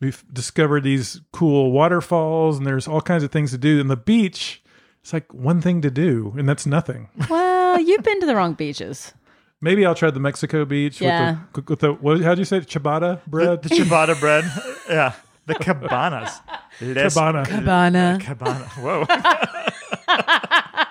We've 0.00 0.22
discovered 0.30 0.82
these 0.82 1.22
cool 1.32 1.72
waterfalls, 1.72 2.58
and 2.58 2.66
there's 2.66 2.86
all 2.86 3.00
kinds 3.00 3.24
of 3.24 3.32
things 3.32 3.50
to 3.52 3.58
do. 3.58 3.80
And 3.80 3.90
the 3.90 3.96
beach, 3.96 4.62
it's 5.00 5.14
like 5.14 5.32
one 5.32 5.62
thing 5.62 5.80
to 5.80 5.90
do, 5.90 6.34
and 6.36 6.46
that's 6.46 6.66
nothing. 6.66 7.08
well, 7.30 7.80
you've 7.80 8.02
been 8.02 8.20
to 8.20 8.26
the 8.26 8.36
wrong 8.36 8.52
beaches. 8.52 9.14
Maybe 9.60 9.86
I'll 9.86 9.94
try 9.94 10.10
the 10.10 10.20
Mexico 10.20 10.64
beach 10.64 11.00
Yeah. 11.00 11.38
with 11.54 11.64
the 11.66 11.70
with 11.72 11.80
the 11.80 11.92
what? 11.94 12.20
How'd 12.20 12.38
you 12.38 12.44
say 12.44 12.58
it? 12.58 12.66
ciabatta 12.68 13.24
bread? 13.26 13.62
The 13.62 13.68
ciabatta 13.70 14.18
bread. 14.20 14.44
Yeah. 14.88 15.12
The 15.46 15.54
cabanas. 15.54 16.40
Les 16.80 17.14
Cabana. 17.14 17.44
Cabana. 17.46 18.18
Cabana. 18.20 18.64
Whoa. 18.80 19.06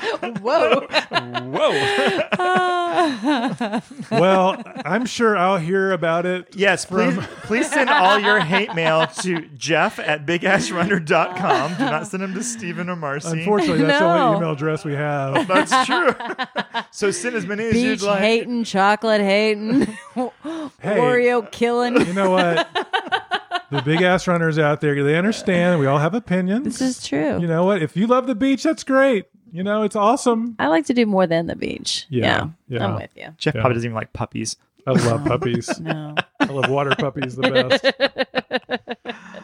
Whoa. 0.40 0.86
Whoa. 1.10 1.70
well, 4.10 4.62
I'm 4.84 5.06
sure 5.06 5.36
I'll 5.36 5.58
hear 5.58 5.92
about 5.92 6.26
it. 6.26 6.54
Yes, 6.54 6.84
please, 6.84 7.16
please 7.42 7.70
send 7.70 7.90
all 7.90 8.18
your 8.18 8.40
hate 8.40 8.74
mail 8.74 9.06
to 9.22 9.42
jeff 9.56 9.98
at 9.98 10.26
bigassrunner.com. 10.26 11.74
Do 11.74 11.84
not 11.84 12.06
send 12.06 12.22
them 12.22 12.34
to 12.34 12.42
Stephen 12.42 12.88
or 12.88 12.96
Marcy. 12.96 13.38
Unfortunately, 13.38 13.84
that's 13.84 14.00
the 14.00 14.06
only 14.06 14.36
email 14.38 14.52
address 14.52 14.84
we 14.84 14.94
have. 14.94 15.46
That's 15.50 15.86
true. 15.86 16.14
so 16.90 17.10
send 17.10 17.36
as 17.36 17.46
many 17.46 17.64
as 17.64 17.72
Beach 17.72 17.84
you'd 17.84 18.02
like. 18.02 18.20
hating, 18.20 18.64
chocolate 18.64 19.20
hating, 19.20 19.86
Oreo 20.14 21.50
killing. 21.50 22.00
You 22.06 22.12
know 22.12 22.30
what? 22.30 22.68
the 23.70 23.82
big 23.82 24.02
ass 24.02 24.26
runners 24.26 24.58
out 24.58 24.80
there, 24.80 25.02
they 25.02 25.16
understand. 25.16 25.80
We 25.80 25.86
all 25.86 25.98
have 25.98 26.14
opinions. 26.14 26.64
This 26.64 26.80
is 26.80 27.06
true. 27.06 27.40
You 27.40 27.46
know 27.46 27.64
what? 27.64 27.82
If 27.82 27.96
you 27.96 28.06
love 28.06 28.26
the 28.26 28.34
beach, 28.34 28.62
that's 28.62 28.84
great. 28.84 29.26
You 29.52 29.62
know, 29.62 29.82
it's 29.82 29.96
awesome. 29.96 30.56
I 30.58 30.68
like 30.68 30.86
to 30.86 30.94
do 30.94 31.06
more 31.06 31.26
than 31.26 31.46
the 31.46 31.56
beach. 31.56 32.06
Yeah, 32.08 32.24
Yeah, 32.24 32.48
yeah. 32.68 32.86
I'm 32.86 32.94
with 32.94 33.10
you. 33.16 33.34
Jeff 33.38 33.54
Yeah. 33.54 33.60
probably 33.62 33.74
doesn't 33.74 33.88
even 33.88 33.94
like 33.94 34.12
puppies. 34.12 34.56
I 34.86 34.92
love 34.92 35.24
puppies. 35.24 35.68
No. 35.80 36.14
I 36.40 36.46
love 36.46 36.70
water 36.70 36.94
puppies 36.96 37.36
the 37.36 37.42
best. 37.50 37.84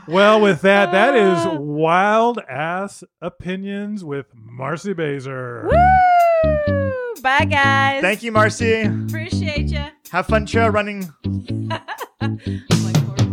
well, 0.08 0.40
with 0.40 0.62
that, 0.62 0.92
that 0.92 1.14
is 1.14 1.38
ah. 1.38 1.56
wild 1.58 2.38
ass 2.48 3.04
opinions 3.20 4.04
with 4.04 4.26
Marcy 4.34 4.92
Baser. 4.92 5.68
Woo! 5.70 7.14
Bye, 7.22 7.44
guys. 7.44 8.02
Thank 8.02 8.22
you, 8.22 8.32
Marcy. 8.32 8.82
Appreciate 8.82 9.68
you. 9.68 9.84
Have 10.10 10.26
fun 10.26 10.46
trail 10.46 10.70
running. 10.70 11.02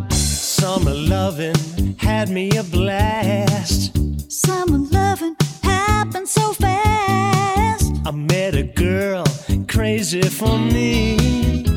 Summer 0.10 0.94
loving 0.94 1.96
had 1.98 2.30
me 2.30 2.50
a 2.58 2.64
blast. 2.64 3.96
Summer 4.32 4.78
loving 4.78 5.36
happened 6.24 6.30
so 6.30 6.54
fast. 6.54 7.92
I 8.06 8.12
met 8.12 8.56
a 8.56 8.64
girl 8.64 9.26
crazy 9.68 10.22
for 10.22 10.58
me. 10.58 11.73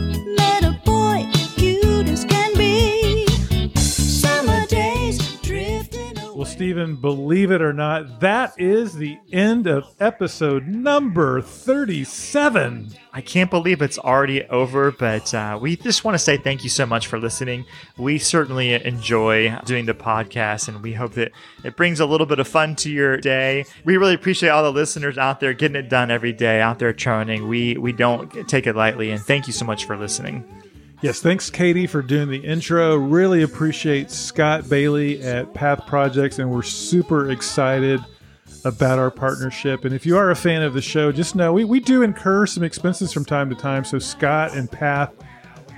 Stephen, 6.56 6.96
believe 6.96 7.50
it 7.50 7.60
or 7.60 7.74
not, 7.74 8.20
that 8.20 8.58
is 8.58 8.94
the 8.94 9.18
end 9.30 9.66
of 9.66 9.94
episode 10.00 10.66
number 10.66 11.42
37. 11.42 12.88
I 13.12 13.20
can't 13.20 13.50
believe 13.50 13.82
it's 13.82 13.98
already 13.98 14.42
over, 14.44 14.90
but 14.90 15.34
uh, 15.34 15.58
we 15.60 15.76
just 15.76 16.02
want 16.02 16.14
to 16.14 16.18
say 16.18 16.38
thank 16.38 16.64
you 16.64 16.70
so 16.70 16.86
much 16.86 17.08
for 17.08 17.18
listening. 17.18 17.66
We 17.98 18.16
certainly 18.16 18.72
enjoy 18.72 19.54
doing 19.66 19.84
the 19.84 19.92
podcast, 19.92 20.68
and 20.68 20.82
we 20.82 20.94
hope 20.94 21.12
that 21.12 21.32
it 21.62 21.76
brings 21.76 22.00
a 22.00 22.06
little 22.06 22.26
bit 22.26 22.38
of 22.38 22.48
fun 22.48 22.74
to 22.76 22.90
your 22.90 23.18
day. 23.18 23.66
We 23.84 23.98
really 23.98 24.14
appreciate 24.14 24.48
all 24.48 24.62
the 24.62 24.72
listeners 24.72 25.18
out 25.18 25.40
there 25.40 25.52
getting 25.52 25.76
it 25.76 25.90
done 25.90 26.10
every 26.10 26.32
day, 26.32 26.62
out 26.62 26.78
there 26.78 26.94
training. 26.94 27.48
We 27.48 27.76
we 27.76 27.92
don't 27.92 28.48
take 28.48 28.66
it 28.66 28.74
lightly, 28.74 29.10
and 29.10 29.20
thank 29.20 29.46
you 29.46 29.52
so 29.52 29.66
much 29.66 29.84
for 29.84 29.94
listening. 29.94 30.65
Yes, 31.02 31.20
thanks, 31.20 31.50
Katie, 31.50 31.86
for 31.86 32.00
doing 32.00 32.28
the 32.28 32.38
intro. 32.38 32.96
Really 32.96 33.42
appreciate 33.42 34.10
Scott 34.10 34.68
Bailey 34.68 35.22
at 35.22 35.52
Path 35.52 35.86
Projects, 35.86 36.38
and 36.38 36.50
we're 36.50 36.62
super 36.62 37.30
excited 37.30 38.00
about 38.64 38.98
our 38.98 39.10
partnership. 39.10 39.84
And 39.84 39.94
if 39.94 40.06
you 40.06 40.16
are 40.16 40.30
a 40.30 40.36
fan 40.36 40.62
of 40.62 40.72
the 40.72 40.80
show, 40.80 41.12
just 41.12 41.36
know 41.36 41.52
we, 41.52 41.64
we 41.64 41.80
do 41.80 42.02
incur 42.02 42.46
some 42.46 42.64
expenses 42.64 43.12
from 43.12 43.24
time 43.24 43.50
to 43.50 43.56
time. 43.56 43.84
So, 43.84 43.98
Scott 43.98 44.56
and 44.56 44.70
Path 44.70 45.12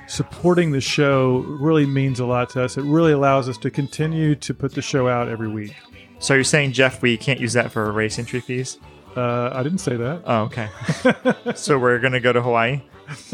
supporting 0.07 0.71
the 0.71 0.81
show 0.81 1.39
really 1.61 1.85
means 1.85 2.21
a 2.21 2.27
lot 2.27 2.51
to 2.51 2.65
us. 2.65 2.79
It 2.79 2.85
really 2.85 3.13
allows 3.13 3.49
us 3.49 3.59
to 3.59 3.71
continue 3.71 4.35
to 4.37 4.55
put 4.55 4.73
the 4.75 4.83
show 4.83 5.09
out 5.09 5.29
every 5.29 5.49
week. 5.49 5.75
So 6.19 6.35
you're 6.35 6.45
saying, 6.45 6.73
Jeff, 6.73 7.03
we 7.03 7.17
can't 7.17 7.41
use 7.41 7.53
that 7.53 7.71
for 7.71 7.91
race 7.93 8.19
entry 8.19 8.41
fees? 8.41 8.79
Uh, 9.17 9.51
I 9.53 9.63
didn't 9.63 9.79
say 9.79 9.97
that. 9.97 10.23
Oh, 10.25 10.43
okay. 10.43 10.69
so 11.55 11.79
we're 11.79 11.99
gonna 11.99 12.21
go 12.21 12.33
to 12.33 12.43
Hawaii. 12.43 12.83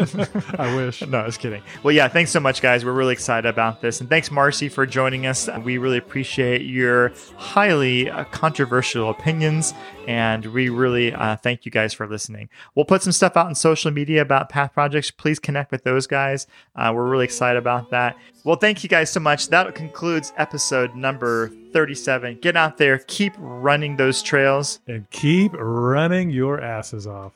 I 0.58 0.74
wish. 0.76 1.02
No, 1.02 1.18
I 1.18 1.26
was 1.26 1.36
kidding. 1.36 1.62
Well, 1.82 1.92
yeah, 1.92 2.08
thanks 2.08 2.30
so 2.30 2.40
much, 2.40 2.62
guys. 2.62 2.84
We're 2.84 2.92
really 2.92 3.12
excited 3.12 3.48
about 3.48 3.80
this. 3.80 4.00
And 4.00 4.08
thanks, 4.08 4.30
Marcy, 4.30 4.68
for 4.68 4.86
joining 4.86 5.26
us. 5.26 5.48
We 5.64 5.78
really 5.78 5.98
appreciate 5.98 6.62
your 6.62 7.12
highly 7.36 8.08
uh, 8.08 8.24
controversial 8.24 9.10
opinions. 9.10 9.74
And 10.06 10.46
we 10.46 10.68
really 10.68 11.12
uh, 11.12 11.36
thank 11.36 11.64
you 11.64 11.72
guys 11.72 11.92
for 11.92 12.06
listening. 12.06 12.48
We'll 12.74 12.84
put 12.84 13.02
some 13.02 13.12
stuff 13.12 13.36
out 13.36 13.46
on 13.46 13.54
social 13.54 13.90
media 13.90 14.22
about 14.22 14.48
Path 14.48 14.72
Projects. 14.74 15.10
Please 15.10 15.38
connect 15.38 15.72
with 15.72 15.82
those 15.82 16.06
guys. 16.06 16.46
Uh, 16.76 16.92
we're 16.94 17.08
really 17.08 17.24
excited 17.24 17.58
about 17.58 17.90
that. 17.90 18.16
Well, 18.44 18.56
thank 18.56 18.82
you 18.82 18.88
guys 18.88 19.10
so 19.10 19.20
much. 19.20 19.48
That 19.48 19.74
concludes 19.74 20.32
episode 20.36 20.94
number 20.94 21.50
37. 21.72 22.38
Get 22.40 22.56
out 22.56 22.76
there, 22.76 22.98
keep 22.98 23.32
running 23.38 23.96
those 23.96 24.22
trails. 24.22 24.80
And 24.86 25.08
keep 25.10 25.52
running 25.54 26.30
your 26.30 26.60
asses 26.60 27.06
off. 27.06 27.32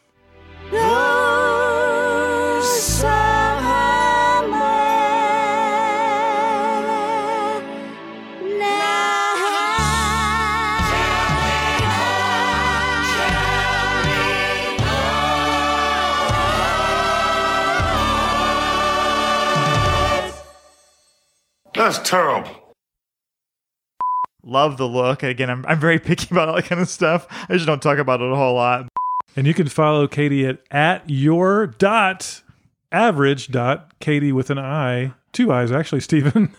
No 0.71 0.79
summer 0.79 1.49
night. 1.57 1.68
That's 21.79 22.01
terrible. 22.01 22.75
Love 24.43 24.77
the 24.77 24.89
look. 24.89 25.23
Again, 25.23 25.49
I'm, 25.49 25.65
I'm 25.67 25.79
very 25.79 25.99
picky 26.01 26.27
about 26.31 26.49
all 26.49 26.57
that 26.57 26.65
kind 26.65 26.81
of 26.81 26.89
stuff. 26.89 27.27
I 27.49 27.55
just 27.55 27.67
don't 27.67 27.81
talk 27.81 27.99
about 27.99 28.21
it 28.21 28.31
a 28.31 28.35
whole 28.35 28.55
lot. 28.55 28.89
And 29.37 29.47
you 29.47 29.55
can 29.55 29.69
follow 29.69 30.09
Katie 30.09 30.45
at, 30.45 30.59
at 30.73 31.09
your 31.09 31.69
dot 31.69 32.43
average 32.93 33.49
dot 33.49 33.99
Katie 34.01 34.33
with 34.33 34.51
an 34.51 34.59
I. 34.59 35.13
Two 35.33 35.53
eyes, 35.53 35.71
actually, 35.73 36.01
Stephen. 36.11 36.55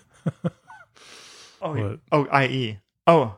Oh, 1.62 1.74
What? 1.76 2.00
oh, 2.12 2.40
IE. 2.42 2.80
Oh, 3.08 3.36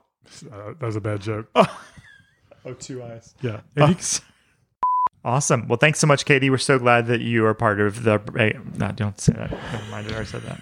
Uh, 0.51 0.73
that 0.79 0.81
was 0.85 0.95
a 0.95 1.01
bad 1.01 1.21
joke. 1.21 1.47
oh, 1.55 2.73
two 2.79 3.01
eyes. 3.03 3.33
Yeah. 3.41 3.61
You, 3.75 3.95
Awesome. 5.23 5.67
Well, 5.67 5.77
thanks 5.77 5.99
so 5.99 6.07
much, 6.07 6.25
Katie. 6.25 6.49
We're 6.49 6.57
so 6.57 6.79
glad 6.79 7.05
that 7.05 7.21
you 7.21 7.45
are 7.45 7.53
part 7.53 7.79
of 7.79 8.01
the. 8.01 8.19
eh, 8.39 8.53
No, 8.79 8.91
don't 8.91 9.19
say 9.21 9.33
that. 9.33 9.51
Never 9.51 9.91
mind. 9.91 10.07
I 10.07 10.11
already 10.13 10.25
said 10.25 10.41
that. 10.43 10.59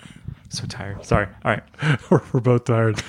So 0.49 0.65
tired. 0.67 1.05
Sorry. 1.05 1.27
All 1.45 1.51
right. 1.51 1.63
we're, 2.11 2.21
we're 2.33 2.41
both 2.41 2.65
tired. 2.65 3.01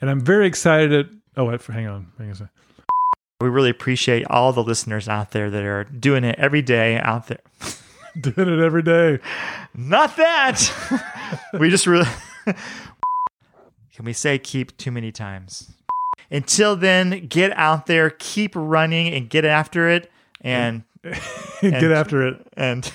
and 0.00 0.10
I'm 0.10 0.20
very 0.20 0.48
excited. 0.48 0.92
At, 0.92 1.06
oh, 1.36 1.44
wait, 1.44 1.62
hang 1.62 1.86
on. 1.86 2.10
Hang 2.18 2.26
on 2.26 2.32
a 2.32 2.34
second. 2.34 2.50
We 3.40 3.48
really 3.48 3.70
appreciate 3.70 4.26
all 4.30 4.52
the 4.52 4.62
listeners 4.62 5.08
out 5.08 5.32
there 5.32 5.50
that 5.50 5.62
are 5.62 5.84
doing 5.84 6.24
it 6.24 6.38
every 6.38 6.62
day 6.62 6.98
out 6.98 7.26
there. 7.28 7.40
Doing 8.20 8.48
it 8.48 8.64
every 8.64 8.82
day. 8.82 9.18
Not 9.74 10.16
that. 10.16 11.38
we 11.60 11.68
just 11.68 11.86
really. 11.86 12.06
Can 12.46 14.04
we 14.06 14.14
say 14.14 14.38
keep 14.38 14.74
too 14.78 14.90
many 14.90 15.12
times? 15.12 15.70
Until 16.30 16.76
then, 16.76 17.26
get 17.26 17.52
out 17.58 17.84
there, 17.84 18.08
keep 18.08 18.52
running, 18.54 19.12
and 19.12 19.28
get 19.28 19.44
after 19.44 19.90
it. 19.90 20.10
And 20.40 20.84
Get 21.60 21.92
after 21.92 22.26
it. 22.26 22.46
and 22.56 22.90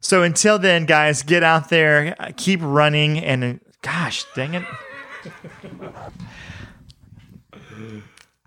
so 0.00 0.22
until 0.22 0.58
then, 0.58 0.86
guys, 0.86 1.22
get 1.22 1.42
out 1.42 1.68
there, 1.68 2.16
keep 2.38 2.60
running, 2.62 3.18
and 3.18 3.44
uh, 3.44 3.54
gosh, 3.82 4.24
dang 4.34 4.54
it. 4.54 4.64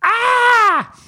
Ah! 0.04 1.00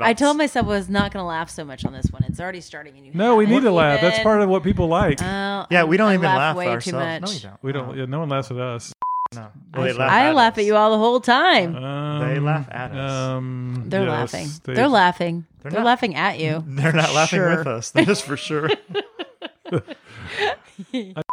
I 0.00 0.14
told 0.14 0.36
myself 0.36 0.66
I 0.66 0.70
was 0.70 0.88
not 0.88 1.12
going 1.12 1.22
to 1.22 1.26
laugh 1.26 1.48
so 1.48 1.64
much 1.64 1.84
on 1.84 1.92
this 1.92 2.06
one. 2.10 2.24
It's 2.24 2.40
already 2.40 2.60
starting. 2.60 2.96
And 2.96 3.06
you 3.06 3.12
No, 3.14 3.36
we 3.36 3.46
need 3.46 3.62
to 3.62 3.70
laugh. 3.70 4.00
That's 4.00 4.18
part 4.20 4.40
of 4.40 4.48
what 4.48 4.64
people 4.64 4.88
like. 4.88 5.22
Oh, 5.22 5.66
Yeah, 5.70 5.84
we 5.84 5.96
don't 5.96 6.08
I 6.10 6.14
even 6.14 6.24
laugh, 6.24 6.56
way 6.56 6.66
ourselves. 6.68 6.86
too 6.86 6.92
much. 7.38 7.44
No, 7.44 7.58
we 7.62 7.72
don't. 7.72 7.86
we 7.86 7.92
don't. 7.92 7.96
Yeah, 7.98 8.04
no 8.06 8.18
one 8.20 8.28
laughs 8.28 8.50
at 8.50 8.56
us. 8.58 8.92
No. 9.34 9.48
Well, 9.74 9.84
they 9.84 9.92
laugh 9.92 10.10
I 10.10 10.28
at 10.28 10.34
laugh 10.34 10.52
us. 10.54 10.58
at 10.58 10.64
you 10.64 10.76
all 10.76 10.90
the 10.90 10.98
whole 10.98 11.20
time. 11.20 11.76
Um, 11.76 12.20
They 12.28 12.40
laugh 12.40 12.66
at 12.70 12.90
us. 12.92 13.10
Um, 13.10 13.84
They're 13.86 14.02
yes, 14.06 14.10
laughing. 14.32 14.48
they- 14.64 14.74
They're 14.74 14.88
laughing. 14.88 15.46
They're, 15.62 15.72
not- 15.72 15.84
laughing 15.84 16.14
at 16.16 16.38
you. 16.40 16.64
They're 16.66 16.92
not 16.92 17.12
laughing 17.14 17.38
Sure. 17.38 17.56
with 17.58 17.66
us. 17.66 17.90
That 17.90 18.08
is 18.08 18.20
for 18.20 18.36
sure. 18.36 18.70